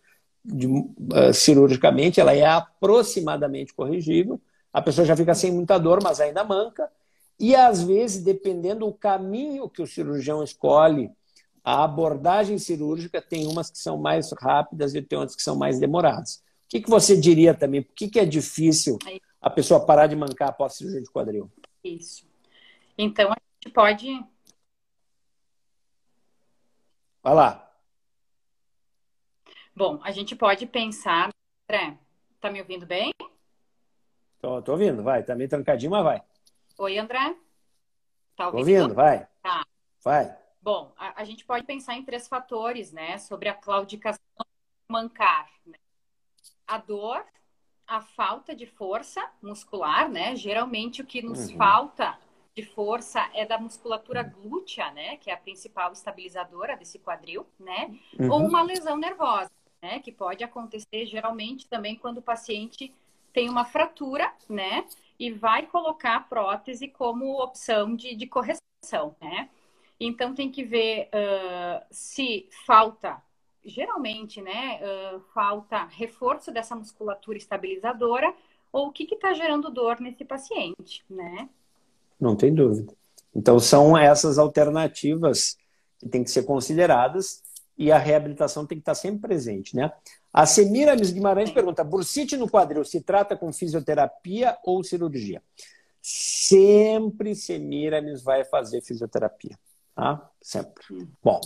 de, 0.44 0.68
uh, 0.68 1.34
cirurgicamente, 1.34 2.20
ela 2.20 2.34
é 2.34 2.46
aproximadamente 2.46 3.74
corrigível. 3.74 4.40
A 4.72 4.82
pessoa 4.82 5.06
já 5.06 5.16
fica 5.16 5.34
sem 5.34 5.52
muita 5.52 5.78
dor, 5.78 6.00
mas 6.04 6.20
ainda 6.20 6.44
manca. 6.44 6.92
E 7.40 7.56
às 7.56 7.82
vezes, 7.82 8.24
dependendo 8.24 8.86
do 8.86 8.94
caminho 8.94 9.70
que 9.70 9.82
o 9.82 9.88
cirurgião 9.88 10.44
escolhe, 10.44 11.10
a 11.64 11.84
abordagem 11.84 12.58
cirúrgica 12.58 13.22
tem 13.22 13.48
umas 13.48 13.70
que 13.70 13.78
são 13.78 13.98
mais 13.98 14.32
rápidas 14.34 14.94
e 14.94 15.02
tem 15.02 15.18
outras 15.18 15.36
que 15.36 15.44
são 15.44 15.56
mais 15.56 15.80
demoradas. 15.80 16.36
O 16.66 16.70
que, 16.70 16.82
que 16.82 16.90
você 16.90 17.20
diria 17.20 17.54
também? 17.54 17.82
Por 17.82 17.94
que, 17.94 18.10
que 18.10 18.20
é 18.20 18.26
difícil 18.26 18.98
a 19.42 19.50
pessoa 19.50 19.86
parar 19.86 20.08
de 20.08 20.16
mancar 20.16 20.50
após 20.50 20.74
cirurgia 20.74 21.02
de 21.02 21.10
quadril? 21.10 21.52
Isso. 21.84 22.28
Então, 22.98 23.32
a 23.32 23.38
gente 23.56 23.74
pode. 23.74 24.08
Vai 27.24 27.34
lá. 27.34 27.72
Bom, 29.76 30.00
a 30.04 30.12
gente 30.12 30.36
pode 30.36 30.66
pensar. 30.66 31.30
André, 31.70 31.98
tá 32.42 32.52
me 32.52 32.60
ouvindo 32.60 32.86
bem? 32.86 33.12
Tô, 34.40 34.62
tô 34.62 34.72
ouvindo, 34.72 35.04
vai. 35.04 35.24
Tá 35.24 35.36
meio 35.36 35.50
trancadinho, 35.50 35.92
mas 35.92 36.04
vai. 36.04 36.24
Oi, 36.78 36.98
André? 36.98 37.36
Tá 38.36 38.48
ouvindo? 38.48 38.52
Tô 38.52 38.58
ouvindo, 38.58 38.96
vai. 38.96 39.28
Tá. 39.42 39.66
Vai. 40.04 40.38
Bom, 40.62 40.94
a, 40.98 41.22
a, 41.22 41.24
gente 41.26 41.46
pode 41.46 41.66
pensar 41.66 41.96
em 41.96 42.04
três 42.04 42.28
fatores, 42.28 42.92
né? 42.92 43.18
Sobre 43.18 43.50
a 43.50 43.54
claudicação 43.54 44.20
mancar. 44.90 45.50
Né? 45.66 45.78
A 46.66 46.78
dor, 46.78 47.26
a 47.86 48.02
falta 48.02 48.56
de 48.56 48.66
força 48.66 49.30
muscular, 49.42 50.10
né? 50.10 50.36
Geralmente 50.36 51.02
o 51.02 51.06
que 51.06 51.22
nos 51.22 51.50
uhum. 51.50 51.58
falta 51.58 52.18
de 52.56 52.64
força 52.64 53.30
é 53.34 53.46
da 53.46 53.58
musculatura 53.58 54.24
glútea, 54.24 54.90
né? 54.92 55.18
Que 55.18 55.30
é 55.30 55.34
a 55.34 55.38
principal 55.38 55.92
estabilizadora 55.92 56.78
desse 56.78 56.98
quadril, 56.98 57.46
né? 57.60 57.94
Uhum. 58.18 58.32
Ou 58.32 58.40
uma 58.46 58.62
lesão 58.62 58.96
nervosa, 58.96 59.52
né? 59.82 60.00
Que 60.00 60.12
pode 60.12 60.44
acontecer 60.44 61.06
geralmente 61.06 61.68
também 61.68 61.96
quando 61.96 62.20
o 62.20 62.22
paciente 62.22 62.94
tem 63.34 63.50
uma 63.50 63.66
fratura, 63.66 64.32
né? 64.50 64.86
E 65.20 65.32
vai 65.32 65.66
colocar 65.66 66.16
a 66.16 66.20
prótese 66.20 66.88
como 66.88 67.42
opção 67.42 67.96
de, 67.96 68.16
de 68.16 68.28
correção, 68.28 69.16
né? 69.22 69.50
Então 70.00 70.34
tem 70.34 70.50
que 70.50 70.64
ver 70.64 71.10
uh, 71.10 71.86
se 71.92 72.48
falta, 72.66 73.22
geralmente, 73.66 74.42
né? 74.42 74.80
Uh, 74.82 75.20
falta 75.34 75.86
reforço 75.86 76.52
dessa 76.52 76.76
musculatura 76.76 77.38
estabilizadora 77.38 78.34
ou 78.72 78.88
o 78.88 78.92
que 78.92 79.04
está 79.04 79.34
gerando 79.34 79.70
dor 79.70 80.00
nesse 80.00 80.24
paciente, 80.24 81.04
né? 81.10 81.50
Não 82.20 82.36
tem 82.36 82.54
dúvida. 82.54 82.94
Então 83.36 83.60
são 83.60 83.98
essas 83.98 84.38
alternativas 84.38 85.58
que 86.00 86.08
têm 86.08 86.24
que 86.24 86.32
ser 86.32 86.44
consideradas 86.44 87.44
e 87.80 87.94
a 87.94 87.98
reabilitação 87.98 88.66
tem 88.66 88.78
que 88.78 88.82
estar 88.82 88.94
sempre 88.94 89.22
presente, 89.22 89.74
né? 89.74 89.90
A 90.34 90.46
Semiramis 90.46 91.12
Guimarães 91.12 91.50
pergunta: 91.50 91.84
bursite 91.84 92.36
no 92.36 92.50
quadril 92.50 92.84
se 92.84 93.00
trata 93.00 93.38
com 93.38 93.54
fisioterapia 93.54 94.58
ou 94.66 94.84
cirurgia? 94.84 95.42
Sempre 96.02 97.34
Semiramis 97.34 98.22
vai 98.22 98.44
fazer 98.44 98.82
fisioterapia, 98.82 99.58
tá? 99.96 100.30
Sempre. 100.42 100.84
Bom, 101.24 101.40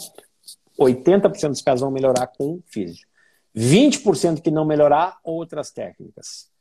80% 0.80 1.50
dos 1.50 1.62
casos 1.62 1.82
vão 1.82 1.92
melhorar 1.92 2.28
com 2.28 2.60
físio. 2.66 3.08
20% 3.56 4.42
que 4.42 4.50
não 4.50 4.66
melhorar, 4.66 5.20
outras 5.24 5.70
técnicas. 5.70 6.52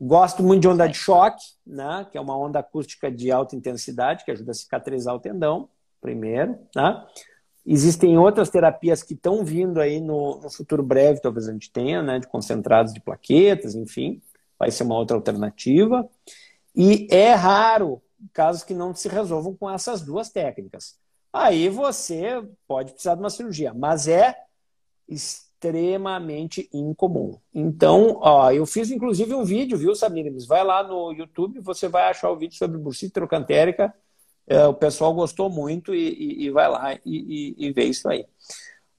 Gosto 0.00 0.42
muito 0.42 0.62
de 0.62 0.68
onda 0.68 0.88
de 0.88 0.96
choque, 0.96 1.44
né? 1.64 2.04
que 2.10 2.18
é 2.18 2.20
uma 2.20 2.36
onda 2.36 2.58
acústica 2.58 3.08
de 3.08 3.30
alta 3.30 3.54
intensidade, 3.54 4.24
que 4.24 4.32
ajuda 4.32 4.50
a 4.50 4.54
cicatrizar 4.54 5.14
o 5.14 5.20
tendão, 5.20 5.68
primeiro. 6.00 6.58
Né? 6.74 7.06
Existem 7.64 8.18
outras 8.18 8.50
terapias 8.50 9.02
que 9.02 9.14
estão 9.14 9.44
vindo 9.44 9.80
aí 9.80 10.00
no, 10.00 10.40
no, 10.40 10.50
futuro 10.50 10.82
breve, 10.82 11.20
talvez 11.20 11.48
a 11.48 11.52
gente 11.52 11.70
tenha, 11.70 12.02
né, 12.02 12.18
de 12.18 12.26
concentrados 12.26 12.92
de 12.92 13.00
plaquetas, 13.00 13.76
enfim, 13.76 14.20
vai 14.58 14.70
ser 14.70 14.82
uma 14.82 14.96
outra 14.96 15.16
alternativa. 15.16 16.08
E 16.74 17.06
é 17.10 17.34
raro 17.34 18.02
casos 18.32 18.64
que 18.64 18.74
não 18.74 18.94
se 18.94 19.08
resolvam 19.08 19.54
com 19.54 19.70
essas 19.70 20.00
duas 20.00 20.28
técnicas. 20.28 20.98
Aí 21.32 21.68
você 21.68 22.42
pode 22.66 22.92
precisar 22.92 23.14
de 23.14 23.20
uma 23.20 23.30
cirurgia, 23.30 23.72
mas 23.72 24.08
é 24.08 24.34
extremamente 25.08 26.68
incomum. 26.72 27.38
Então, 27.54 28.18
ó, 28.20 28.50
eu 28.50 28.66
fiz 28.66 28.90
inclusive 28.90 29.32
um 29.34 29.44
vídeo, 29.44 29.78
viu, 29.78 29.94
Samires? 29.94 30.46
Vai 30.46 30.64
lá 30.64 30.82
no 30.82 31.12
YouTube, 31.12 31.60
você 31.60 31.88
vai 31.88 32.10
achar 32.10 32.30
o 32.30 32.36
vídeo 32.36 32.56
sobre 32.56 32.76
bursite 32.76 33.12
trocantérica 33.12 33.94
é, 34.46 34.66
o 34.66 34.74
pessoal 34.74 35.14
gostou 35.14 35.48
muito 35.48 35.94
e, 35.94 36.08
e, 36.08 36.44
e 36.44 36.50
vai 36.50 36.68
lá 36.68 36.94
e, 37.04 37.54
e, 37.56 37.72
vê 37.72 37.84
isso 37.84 38.08
aí. 38.08 38.26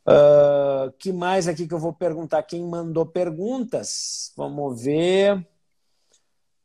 Uh, 0.05 0.91
que 0.97 1.13
mais 1.13 1.47
aqui 1.47 1.67
que 1.67 1.73
eu 1.73 1.79
vou 1.79 1.93
perguntar? 1.93 2.43
Quem 2.43 2.63
mandou 2.63 3.05
perguntas? 3.05 4.33
Vamos 4.35 4.83
ver. 4.83 5.37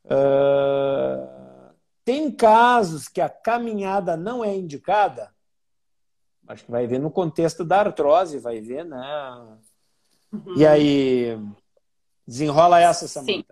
Uh, 0.05 1.73
tem 2.05 2.31
casos 2.31 3.09
que 3.09 3.21
a 3.21 3.29
caminhada 3.29 4.17
não 4.17 4.45
é 4.45 4.55
indicada? 4.55 5.33
Acho 6.47 6.65
que 6.65 6.71
vai 6.71 6.87
ver 6.87 6.99
no 6.99 7.11
contexto 7.11 7.65
da 7.65 7.81
artrose, 7.81 8.39
vai 8.39 8.61
ver, 8.61 8.85
né? 8.85 9.59
Uhum. 10.33 10.57
E 10.57 10.67
aí, 10.67 11.39
desenrola 12.27 12.81
essa, 12.81 13.07
Samanta. 13.07 13.33
Sim. 13.33 13.45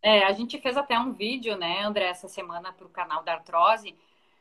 É, 0.00 0.24
a 0.24 0.32
gente 0.32 0.60
fez 0.60 0.76
até 0.76 0.96
um 0.96 1.12
vídeo, 1.12 1.56
né, 1.56 1.82
André, 1.82 2.04
essa 2.04 2.28
semana 2.28 2.72
para 2.72 2.86
o 2.86 2.90
canal 2.90 3.24
da 3.24 3.32
artrose, 3.32 3.96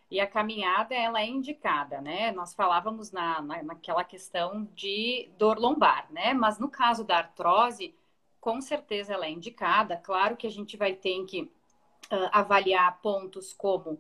e 0.10 0.20
a 0.20 0.28
caminhada, 0.28 0.94
ela 0.94 1.22
é 1.22 1.28
indicada, 1.28 2.00
né? 2.00 2.32
Nós 2.32 2.54
falávamos 2.54 3.12
na, 3.12 3.42
na, 3.42 3.64
naquela 3.64 4.04
questão 4.04 4.68
de 4.76 5.30
dor 5.38 5.58
lombar, 5.58 6.08
né? 6.12 6.34
Mas 6.34 6.60
no 6.60 6.70
caso 6.70 7.04
da 7.04 7.18
artrose, 7.18 7.96
com 8.40 8.62
certeza 8.62 9.14
ela 9.14 9.26
é 9.26 9.32
indicada. 9.32 9.98
Claro 9.98 10.38
que 10.38 10.46
a 10.46 10.52
gente 10.52 10.78
vai 10.78 10.94
ter 10.94 11.26
que 11.26 11.42
uh, 11.42 12.30
avaliar 12.32 13.02
pontos 13.02 13.52
como 13.54 13.92
uh, 13.92 14.00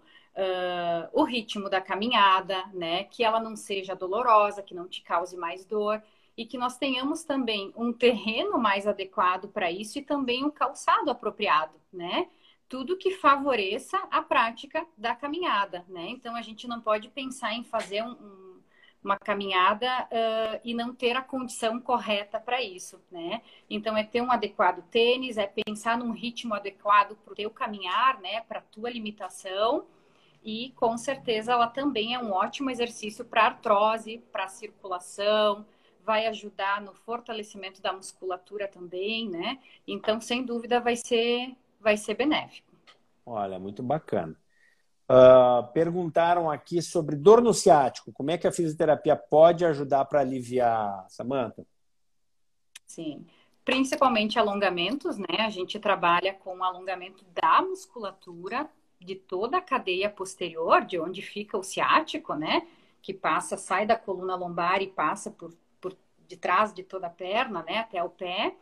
o 1.11 1.23
ritmo 1.23 1.69
da 1.69 1.81
caminhada, 1.81 2.63
né? 2.73 3.05
Que 3.05 3.23
ela 3.23 3.39
não 3.39 3.55
seja 3.55 3.95
dolorosa, 3.95 4.61
que 4.61 4.75
não 4.75 4.87
te 4.87 5.01
cause 5.01 5.35
mais 5.35 5.65
dor 5.65 6.01
e 6.37 6.45
que 6.45 6.57
nós 6.57 6.77
tenhamos 6.77 7.23
também 7.23 7.73
um 7.75 7.93
terreno 7.93 8.59
mais 8.59 8.85
adequado 8.85 9.47
para 9.47 9.71
isso 9.71 9.97
e 9.97 10.01
também 10.01 10.43
um 10.43 10.51
calçado 10.51 11.09
apropriado, 11.09 11.73
né? 11.91 12.27
Tudo 12.67 12.97
que 12.97 13.11
favoreça 13.11 13.97
a 14.11 14.21
prática 14.21 14.85
da 14.97 15.15
caminhada, 15.15 15.85
né? 15.87 16.07
Então 16.09 16.35
a 16.35 16.41
gente 16.41 16.67
não 16.67 16.81
pode 16.81 17.09
pensar 17.09 17.53
em 17.53 17.63
fazer 17.63 18.03
um, 18.03 18.11
um, 18.11 18.61
uma 19.03 19.17
caminhada 19.17 19.87
uh, 20.05 20.61
e 20.63 20.73
não 20.73 20.93
ter 20.93 21.15
a 21.15 21.21
condição 21.21 21.79
correta 21.79 22.39
para 22.39 22.61
isso, 22.61 23.01
né? 23.11 23.41
Então 23.69 23.95
é 23.95 24.03
ter 24.03 24.21
um 24.21 24.31
adequado 24.31 24.81
tênis, 24.89 25.37
é 25.37 25.45
pensar 25.47 25.97
num 25.97 26.11
ritmo 26.11 26.53
adequado 26.53 27.15
para 27.15 27.33
o 27.33 27.35
teu 27.35 27.51
caminhar, 27.51 28.19
né? 28.19 28.41
Para 28.41 28.61
tua 28.61 28.89
limitação 28.89 29.85
e 30.43 30.71
com 30.75 30.97
certeza 30.97 31.53
ela 31.53 31.67
também 31.67 32.13
é 32.13 32.19
um 32.19 32.31
ótimo 32.31 32.69
exercício 32.69 33.25
para 33.25 33.45
artrose, 33.45 34.23
para 34.31 34.47
circulação, 34.47 35.65
vai 36.03 36.27
ajudar 36.27 36.81
no 36.81 36.93
fortalecimento 36.93 37.81
da 37.81 37.91
musculatura 37.91 38.67
também, 38.67 39.27
né? 39.29 39.59
Então 39.87 40.19
sem 40.19 40.43
dúvida 40.43 40.79
vai 40.79 40.95
ser 40.95 41.55
vai 41.85 41.95
ser 41.97 42.15
benéfico. 42.15 42.73
Olha, 43.23 43.59
muito 43.59 43.83
bacana. 43.83 44.35
Uh, 45.07 45.71
perguntaram 45.71 46.49
aqui 46.49 46.81
sobre 46.81 47.15
dor 47.15 47.43
no 47.43 47.53
ciático. 47.53 48.11
Como 48.11 48.31
é 48.31 48.39
que 48.39 48.47
a 48.47 48.51
fisioterapia 48.51 49.15
pode 49.15 49.63
ajudar 49.63 50.03
para 50.05 50.19
aliviar, 50.19 51.05
Samanta? 51.09 51.63
Sim, 52.87 53.23
principalmente 53.63 54.39
alongamentos, 54.39 55.15
né? 55.15 55.41
A 55.41 55.49
gente 55.51 55.79
trabalha 55.79 56.33
com 56.33 56.63
alongamento 56.63 57.23
da 57.31 57.61
musculatura 57.61 58.67
de 58.99 59.13
toda 59.13 59.57
a 59.57 59.61
cadeia 59.61 60.09
posterior, 60.09 60.83
de 60.83 60.99
onde 60.99 61.21
fica 61.21 61.55
o 61.55 61.63
ciático, 61.63 62.33
né? 62.33 62.67
Que 62.99 63.13
passa, 63.13 63.57
sai 63.57 63.85
da 63.85 63.95
coluna 63.95 64.35
lombar 64.35 64.81
e 64.81 64.87
passa 64.87 65.29
por, 65.29 65.53
por 65.79 65.95
de 66.27 66.35
trás 66.35 66.73
de 66.73 66.81
toda 66.81 67.05
a 67.05 67.11
perna, 67.11 67.61
né? 67.61 67.77
Até 67.77 68.03
o 68.03 68.09
pé. 68.09 68.55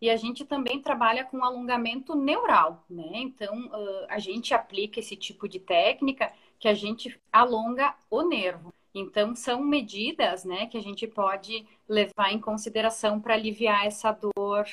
E 0.00 0.10
a 0.10 0.16
gente 0.16 0.44
também 0.44 0.80
trabalha 0.80 1.24
com 1.24 1.42
alongamento 1.42 2.14
neural, 2.14 2.84
né? 2.88 3.12
Então, 3.14 3.70
a 4.08 4.18
gente 4.18 4.52
aplica 4.52 5.00
esse 5.00 5.16
tipo 5.16 5.48
de 5.48 5.58
técnica 5.58 6.32
que 6.58 6.68
a 6.68 6.74
gente 6.74 7.18
alonga 7.32 7.94
o 8.10 8.22
nervo. 8.22 8.72
Então, 8.94 9.34
são 9.34 9.62
medidas, 9.62 10.44
né, 10.44 10.66
que 10.66 10.78
a 10.78 10.82
gente 10.82 11.06
pode 11.06 11.66
levar 11.86 12.32
em 12.32 12.40
consideração 12.40 13.20
para 13.20 13.34
aliviar 13.34 13.86
essa 13.86 14.10
dor 14.10 14.66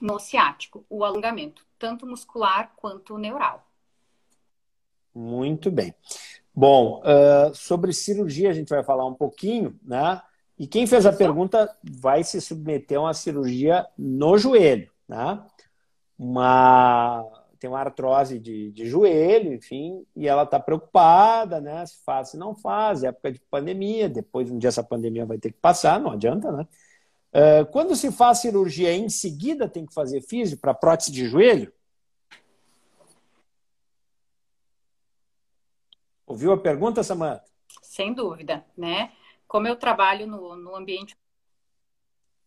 no 0.00 0.18
ciático, 0.18 0.84
o 0.88 1.04
alongamento, 1.04 1.64
tanto 1.78 2.06
muscular 2.06 2.72
quanto 2.76 3.18
neural. 3.18 3.66
Muito 5.14 5.70
bem. 5.70 5.94
Bom, 6.54 7.00
uh, 7.00 7.54
sobre 7.54 7.92
cirurgia 7.92 8.50
a 8.50 8.52
gente 8.52 8.68
vai 8.68 8.84
falar 8.84 9.06
um 9.06 9.14
pouquinho, 9.14 9.78
né? 9.82 10.22
E 10.62 10.66
quem 10.68 10.86
fez 10.86 11.04
a 11.06 11.12
pergunta 11.12 11.76
vai 11.82 12.22
se 12.22 12.40
submeter 12.40 12.96
a 12.96 13.00
uma 13.00 13.14
cirurgia 13.14 13.84
no 13.98 14.38
joelho, 14.38 14.88
né? 15.08 15.44
Uma, 16.16 17.24
tem 17.58 17.68
uma 17.68 17.80
artrose 17.80 18.38
de, 18.38 18.70
de 18.70 18.86
joelho, 18.86 19.54
enfim, 19.54 20.06
e 20.14 20.28
ela 20.28 20.44
está 20.44 20.60
preocupada, 20.60 21.60
né? 21.60 21.84
Se 21.84 21.96
faz, 22.04 22.28
se 22.28 22.36
não 22.36 22.54
faz, 22.54 23.02
época 23.02 23.32
de 23.32 23.40
pandemia, 23.50 24.08
depois 24.08 24.52
um 24.52 24.56
dia 24.56 24.68
essa 24.68 24.84
pandemia 24.84 25.26
vai 25.26 25.36
ter 25.36 25.50
que 25.50 25.58
passar, 25.58 25.98
não 25.98 26.12
adianta, 26.12 26.52
né? 26.52 26.68
Uh, 27.34 27.66
quando 27.72 27.96
se 27.96 28.12
faz 28.12 28.38
cirurgia 28.38 28.94
em 28.94 29.08
seguida 29.08 29.68
tem 29.68 29.84
que 29.84 29.92
fazer 29.92 30.20
físico 30.20 30.62
para 30.62 30.72
prótese 30.72 31.10
de 31.10 31.26
joelho? 31.26 31.72
Ouviu 36.24 36.52
a 36.52 36.56
pergunta, 36.56 37.02
Samanta? 37.02 37.42
Sem 37.82 38.14
dúvida, 38.14 38.64
né? 38.78 39.10
Como 39.52 39.68
eu 39.68 39.76
trabalho 39.76 40.26
no, 40.26 40.56
no 40.56 40.74
ambiente. 40.74 41.14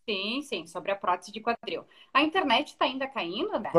Sim, 0.10 0.42
sim, 0.42 0.66
sobre 0.66 0.92
a 0.92 0.96
prótese 0.96 1.32
de 1.32 1.40
quadril. 1.40 1.86
A 2.12 2.24
internet 2.24 2.70
está 2.70 2.86
ainda 2.86 3.08
caindo, 3.08 3.60
né? 3.60 3.72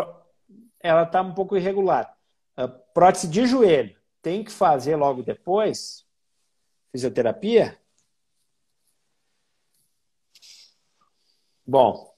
Ela 0.78 1.02
está 1.02 1.22
um 1.22 1.34
pouco 1.34 1.56
irregular. 1.56 2.16
A 2.56 2.68
prótese 2.68 3.26
de 3.26 3.44
joelho 3.44 3.98
tem 4.22 4.44
que 4.44 4.52
fazer 4.52 4.94
logo 4.94 5.24
depois 5.24 6.06
fisioterapia? 6.92 7.76
Bom, 11.66 12.14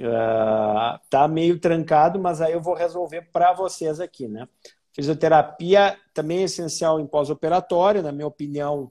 uh, 0.00 0.98
tá 1.08 1.28
meio 1.28 1.60
trancado, 1.60 2.18
mas 2.18 2.40
aí 2.40 2.54
eu 2.54 2.60
vou 2.60 2.74
resolver 2.74 3.22
para 3.30 3.52
vocês 3.52 4.00
aqui, 4.00 4.26
né? 4.26 4.48
Fisioterapia 4.92 5.96
também 6.12 6.40
é 6.40 6.42
essencial 6.42 6.98
em 6.98 7.06
pós-operatório, 7.06 8.02
na 8.02 8.10
minha 8.10 8.26
opinião, 8.26 8.90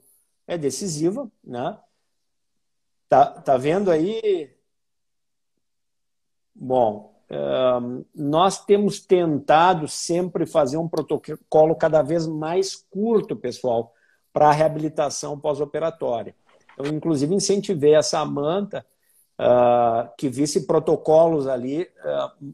é 0.50 0.58
decisiva, 0.58 1.30
né? 1.44 1.78
Tá, 3.08 3.24
tá 3.26 3.56
vendo 3.56 3.88
aí? 3.88 4.50
Bom, 6.52 7.14
nós 8.12 8.64
temos 8.64 8.98
tentado 8.98 9.86
sempre 9.86 10.44
fazer 10.44 10.76
um 10.76 10.88
protocolo 10.88 11.76
cada 11.76 12.02
vez 12.02 12.26
mais 12.26 12.74
curto, 12.74 13.36
pessoal, 13.36 13.94
para 14.32 14.48
a 14.48 14.52
reabilitação 14.52 15.38
pós-operatória. 15.38 16.34
Eu, 16.76 16.86
inclusive, 16.86 17.32
incentivei 17.32 17.94
a 17.94 18.02
Samanta 18.02 18.84
que 20.18 20.28
visse 20.28 20.66
protocolos 20.66 21.46
ali 21.46 21.88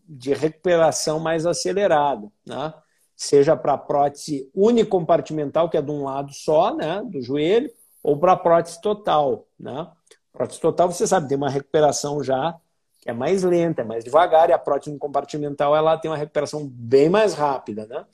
de 0.06 0.34
recuperação 0.34 1.18
mais 1.18 1.46
acelerada, 1.46 2.30
né? 2.46 2.74
seja 3.16 3.56
para 3.56 3.78
prótese 3.78 4.50
unicompartimental, 4.54 5.70
que 5.70 5.78
é 5.78 5.82
de 5.82 5.90
um 5.90 6.04
lado 6.04 6.34
só, 6.34 6.76
né, 6.76 7.02
do 7.02 7.22
joelho, 7.22 7.70
ou 8.06 8.16
para 8.16 8.36
prótese 8.36 8.80
total, 8.80 9.48
né? 9.58 9.88
Prótese 10.32 10.60
total, 10.60 10.92
você 10.92 11.08
sabe, 11.08 11.26
tem 11.26 11.36
uma 11.36 11.50
recuperação 11.50 12.22
já 12.22 12.56
que 13.00 13.10
é 13.10 13.12
mais 13.12 13.42
lenta, 13.42 13.82
é 13.82 13.84
mais 13.84 14.04
devagar, 14.04 14.48
e 14.48 14.52
a 14.52 14.58
prótese 14.58 14.90
unicompartimental 14.90 15.74
ela 15.74 15.98
tem 15.98 16.08
uma 16.08 16.16
recuperação 16.16 16.68
bem 16.68 17.08
mais 17.08 17.34
rápida, 17.34 17.84
né? 17.86 18.04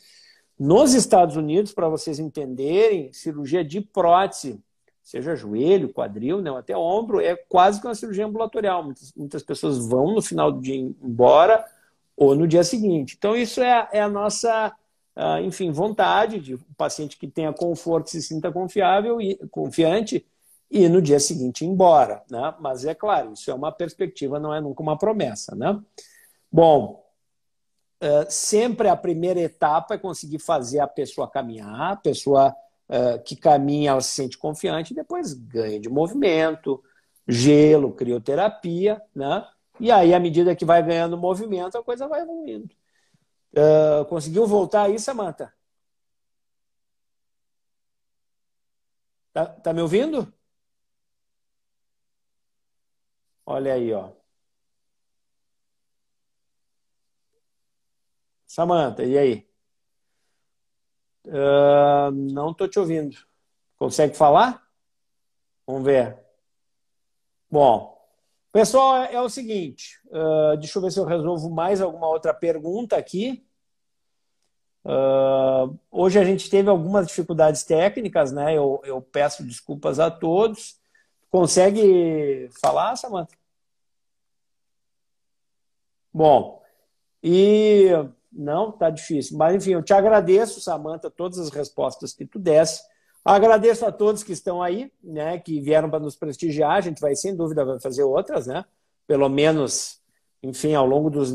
Nos 0.58 0.94
Estados 0.94 1.36
Unidos, 1.36 1.72
para 1.72 1.90
vocês 1.90 2.18
entenderem, 2.18 3.12
cirurgia 3.12 3.62
de 3.62 3.82
prótese, 3.82 4.58
seja 5.02 5.36
joelho, 5.36 5.92
quadril, 5.92 6.40
né, 6.40 6.50
até 6.56 6.74
ombro, 6.74 7.20
é 7.20 7.36
quase 7.36 7.78
que 7.78 7.86
uma 7.86 7.94
cirurgia 7.94 8.24
ambulatorial. 8.24 8.82
Muitas, 8.82 9.12
muitas 9.14 9.42
pessoas 9.42 9.76
vão 9.86 10.14
no 10.14 10.22
final 10.22 10.50
do 10.50 10.60
dia 10.60 10.76
embora 10.76 11.62
ou 12.16 12.34
no 12.34 12.48
dia 12.48 12.64
seguinte. 12.64 13.14
Então, 13.18 13.36
isso 13.36 13.60
é, 13.60 13.88
é 13.92 14.00
a 14.00 14.08
nossa 14.08 14.74
enfim, 15.42 15.70
vontade 15.70 16.40
de 16.40 16.54
um 16.54 16.74
paciente 16.76 17.18
que 17.18 17.28
tenha 17.28 17.52
conforto, 17.52 18.10
se 18.10 18.22
sinta 18.22 18.50
confiável 18.50 19.20
e 19.20 19.36
confiante 19.50 20.26
e 20.72 20.88
no 20.88 21.02
dia 21.02 21.20
seguinte 21.20 21.64
ir 21.64 21.68
embora, 21.68 22.22
né? 22.30 22.54
Mas 22.58 22.86
é 22.86 22.94
claro, 22.94 23.34
isso 23.34 23.50
é 23.50 23.54
uma 23.54 23.70
perspectiva, 23.70 24.40
não 24.40 24.54
é 24.54 24.60
nunca 24.60 24.82
uma 24.82 24.96
promessa, 24.96 25.54
né? 25.54 25.78
Bom, 26.50 27.04
uh, 28.02 28.26
sempre 28.30 28.88
a 28.88 28.96
primeira 28.96 29.38
etapa 29.38 29.94
é 29.94 29.98
conseguir 29.98 30.38
fazer 30.38 30.80
a 30.80 30.86
pessoa 30.86 31.30
caminhar, 31.30 31.92
a 31.92 31.96
pessoa 31.96 32.56
uh, 32.88 33.22
que 33.22 33.36
caminha, 33.36 33.90
ela 33.90 34.00
se 34.00 34.14
sente 34.14 34.38
confiante, 34.38 34.94
depois 34.94 35.34
ganha 35.34 35.78
de 35.78 35.90
movimento, 35.90 36.82
gelo, 37.28 37.92
crioterapia, 37.92 39.00
né? 39.14 39.46
E 39.78 39.90
aí, 39.90 40.14
à 40.14 40.20
medida 40.20 40.56
que 40.56 40.64
vai 40.64 40.82
ganhando 40.82 41.18
movimento, 41.18 41.76
a 41.76 41.82
coisa 41.82 42.08
vai 42.08 42.22
evoluindo. 42.22 42.70
Uh, 43.54 44.04
conseguiu 44.06 44.46
voltar 44.46 44.84
aí, 44.84 44.98
Samanta? 44.98 45.52
Tá, 49.32 49.46
tá 49.46 49.72
me 49.74 49.82
ouvindo? 49.82 50.32
Olha 53.46 53.74
aí, 53.74 53.92
ó. 53.92 54.10
Samanta, 58.46 59.02
e 59.04 59.18
aí? 59.18 59.48
Uh, 61.26 62.10
não 62.10 62.52
tô 62.54 62.66
te 62.68 62.78
ouvindo. 62.78 63.16
Consegue 63.76 64.14
falar? 64.16 64.62
Vamos 65.66 65.84
ver. 65.84 66.18
Bom, 67.50 67.91
Pessoal, 68.52 69.04
é, 69.04 69.14
é 69.14 69.20
o 69.20 69.30
seguinte, 69.30 69.98
uh, 70.08 70.56
deixa 70.58 70.78
eu 70.78 70.82
ver 70.82 70.90
se 70.92 71.00
eu 71.00 71.06
resolvo 71.06 71.50
mais 71.50 71.80
alguma 71.80 72.06
outra 72.06 72.34
pergunta 72.34 72.96
aqui. 72.96 73.42
Uh, 74.84 75.78
hoje 75.90 76.18
a 76.18 76.24
gente 76.24 76.50
teve 76.50 76.68
algumas 76.68 77.06
dificuldades 77.06 77.64
técnicas, 77.64 78.30
né? 78.30 78.54
Eu, 78.54 78.82
eu 78.84 79.00
peço 79.00 79.42
desculpas 79.42 79.98
a 79.98 80.10
todos. 80.10 80.78
Consegue 81.30 82.50
falar, 82.60 82.94
Samantha? 82.96 83.34
Bom, 86.12 86.62
e 87.22 87.88
não, 88.30 88.70
tá 88.70 88.90
difícil. 88.90 89.38
Mas 89.38 89.54
enfim, 89.54 89.70
eu 89.70 89.82
te 89.82 89.94
agradeço, 89.94 90.60
Samantha, 90.60 91.10
todas 91.10 91.38
as 91.38 91.48
respostas 91.48 92.12
que 92.12 92.26
tu 92.26 92.38
desse. 92.38 92.82
Agradeço 93.24 93.86
a 93.86 93.92
todos 93.92 94.24
que 94.24 94.32
estão 94.32 94.60
aí, 94.60 94.90
né, 95.02 95.38
que 95.38 95.60
vieram 95.60 95.88
para 95.88 96.00
nos 96.00 96.16
prestigiar. 96.16 96.72
A 96.72 96.80
gente 96.80 97.00
vai, 97.00 97.14
sem 97.14 97.36
dúvida, 97.36 97.78
fazer 97.78 98.02
outras, 98.02 98.48
né? 98.48 98.64
Pelo 99.06 99.28
menos, 99.28 100.00
enfim, 100.42 100.74
ao 100.74 100.86
longo 100.86 101.08
dos, 101.08 101.32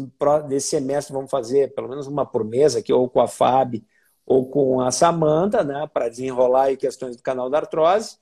desse 0.50 0.68
semestre, 0.68 1.14
vamos 1.14 1.32
fazer 1.32 1.74
pelo 1.74 1.88
menos 1.88 2.06
uma 2.08 2.26
por 2.26 2.44
mês 2.44 2.76
aqui, 2.76 2.92
ou 2.92 3.10
com 3.10 3.22
a 3.22 3.28
FAB, 3.28 3.84
ou 4.26 4.50
com 4.50 4.82
a 4.82 4.92
Samanta, 4.92 5.64
né, 5.64 5.90
para 5.94 6.10
desenrolar 6.10 6.64
aí 6.64 6.78
questões 6.78 7.16
do 7.16 7.24
canal 7.24 7.50
da 7.50 7.60
artrose. 7.60 8.18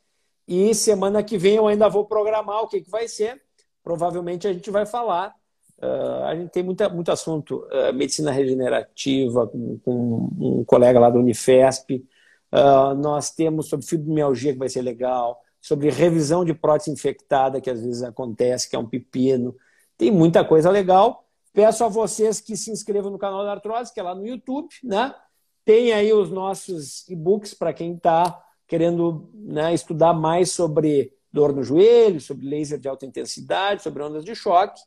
E 0.48 0.76
semana 0.76 1.24
que 1.24 1.38
vem 1.38 1.56
eu 1.56 1.68
ainda 1.68 1.90
vou 1.90 2.06
programar 2.06 2.62
o 2.62 2.68
que, 2.68 2.82
que 2.82 2.90
vai 2.90 3.08
ser. 3.08 3.42
Provavelmente 3.84 4.48
a 4.48 4.54
gente 4.54 4.70
vai 4.70 4.86
falar. 4.86 5.34
Uh, 5.80 6.24
a 6.26 6.36
gente 6.36 6.52
tem 6.52 6.64
muita, 6.64 6.88
muito 6.88 7.12
assunto, 7.12 7.68
uh, 7.72 7.92
medicina 7.94 8.32
regenerativa, 8.32 9.48
com, 9.48 9.80
com 9.80 10.30
um 10.40 10.64
colega 10.64 11.00
lá 11.00 11.10
do 11.10 11.20
Unifesp, 11.20 12.06
Uh, 12.52 12.96
nós 12.96 13.32
temos 13.32 13.68
sobre 13.68 13.86
fibromialgia, 13.86 14.54
que 14.54 14.60
vai 14.60 14.70
ser 14.70 14.82
legal, 14.82 15.42
sobre 15.60 15.90
revisão 15.90 16.46
de 16.46 16.54
prótese 16.54 16.92
infectada, 16.92 17.60
que 17.60 17.70
às 17.70 17.82
vezes 17.82 18.04
acontece, 18.04 18.70
que 18.70 18.76
é 18.76 18.80
um 18.80 18.88
pepino. 18.88 19.56
Tem 19.98 20.12
muita 20.12 20.46
coisa 20.46 20.70
legal. 20.70 21.26
Peço 21.54 21.84
a 21.84 21.88
vocês 21.88 22.40
que 22.40 22.56
se 22.56 22.70
inscrevam 22.70 23.10
no 23.10 23.18
canal 23.18 23.44
da 23.44 23.54
Artrose, 23.54 23.94
que 23.94 24.00
é 24.00 24.04
lá 24.04 24.14
no 24.14 24.28
YouTube, 24.28 24.70
né? 24.84 25.16
Tem 25.64 25.92
aí 25.92 26.14
os 26.14 26.30
nossos 26.30 27.08
e-books 27.10 27.54
para 27.54 27.74
quem 27.74 27.96
está 27.96 28.44
querendo 28.68 29.30
né, 29.34 29.74
estudar 29.74 30.14
mais 30.14 30.52
sobre 30.52 31.12
dor 31.32 31.54
no 31.54 31.64
joelho, 31.64 32.22
sobre 32.22 32.48
laser 32.48 32.80
de 32.80 32.88
alta 32.88 33.06
intensidade, 33.06 33.82
sobre 33.82 34.04
ondas 34.04 34.24
de 34.24 34.36
choque. 34.36 34.82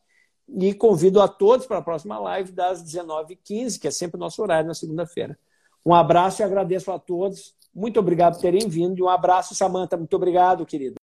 E 0.49 0.73
convido 0.73 1.21
a 1.21 1.29
todos 1.29 1.67
para 1.67 1.79
a 1.79 1.83
próxima 1.83 2.19
live 2.19 2.53
das 2.53 2.83
19h15, 2.83 3.79
que 3.81 3.89
é 3.89 3.91
sempre 3.91 4.17
o 4.17 4.21
nosso 4.21 4.41
horário 4.41 4.67
na 4.67 4.75
segunda-feira. 4.75 5.39
Um 5.85 5.95
abraço 5.95 6.43
e 6.43 6.45
agradeço 6.45 6.91
a 6.91 6.99
todos. 6.99 7.55
Muito 7.75 7.99
obrigado 8.01 8.35
por 8.35 8.43
terem 8.43 8.69
vindo. 8.69 8.99
E 8.99 9.03
um 9.03 9.09
abraço, 9.09 9.55
Samanta. 9.55 9.97
Muito 9.97 10.15
obrigado, 10.15 10.67
querido. 10.67 10.97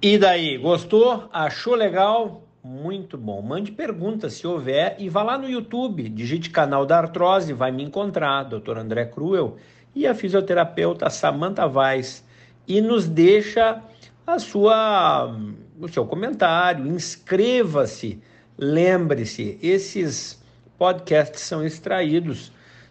E 0.00 0.18
daí, 0.18 0.56
gostou? 0.58 1.28
Achou 1.32 1.74
legal? 1.74 2.42
Muito 2.62 3.16
bom. 3.16 3.40
Mande 3.40 3.72
perguntas 3.72 4.34
se 4.34 4.46
houver 4.46 4.96
e 4.98 5.08
vá 5.08 5.22
lá 5.22 5.38
no 5.38 5.48
YouTube, 5.48 6.08
digite 6.08 6.50
canal 6.50 6.84
da 6.84 6.98
artrose, 6.98 7.52
vai 7.52 7.70
me 7.70 7.82
encontrar, 7.82 8.44
Dr. 8.44 8.78
André 8.78 9.06
Cruel 9.06 9.56
e 9.94 10.06
a 10.06 10.14
fisioterapeuta 10.14 11.08
Samanta 11.08 11.66
Vaz 11.66 12.24
e 12.66 12.80
nos 12.80 13.08
deixa 13.08 13.82
a 14.26 14.38
sua 14.38 15.34
o 15.80 15.88
seu 15.88 16.04
comentário, 16.04 16.86
inscreva-se 16.86 18.20
Lembre-se, 18.60 19.56
esses 19.62 20.42
podcasts 20.76 21.42
são 21.42 21.64
extraídos 21.64 22.50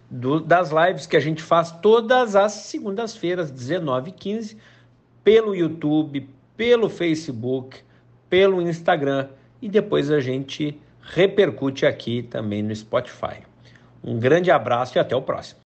do, 0.10 0.40
das 0.40 0.72
lives 0.72 1.06
que 1.06 1.18
a 1.18 1.20
gente 1.20 1.42
faz 1.42 1.72
todas 1.72 2.36
as 2.36 2.54
segundas-feiras, 2.54 3.52
19h15, 3.52 4.58
pelo 5.24 5.54
YouTube, 5.54 6.30
pelo 6.56 6.90
Facebook, 6.90 7.80
pelo 8.30 8.62
Instagram 8.62 9.28
e 9.62 9.70
depois 9.70 10.10
a 10.12 10.20
gente 10.20 10.80
repercute 11.02 11.86
aqui 11.86 12.24
também 12.24 12.62
no 12.62 12.76
Spotify. 12.76 13.44
Um 14.04 14.20
grande 14.20 14.52
abraço 14.52 14.98
e 14.98 15.00
até 15.00 15.16
o 15.16 15.22
próximo. 15.22 15.60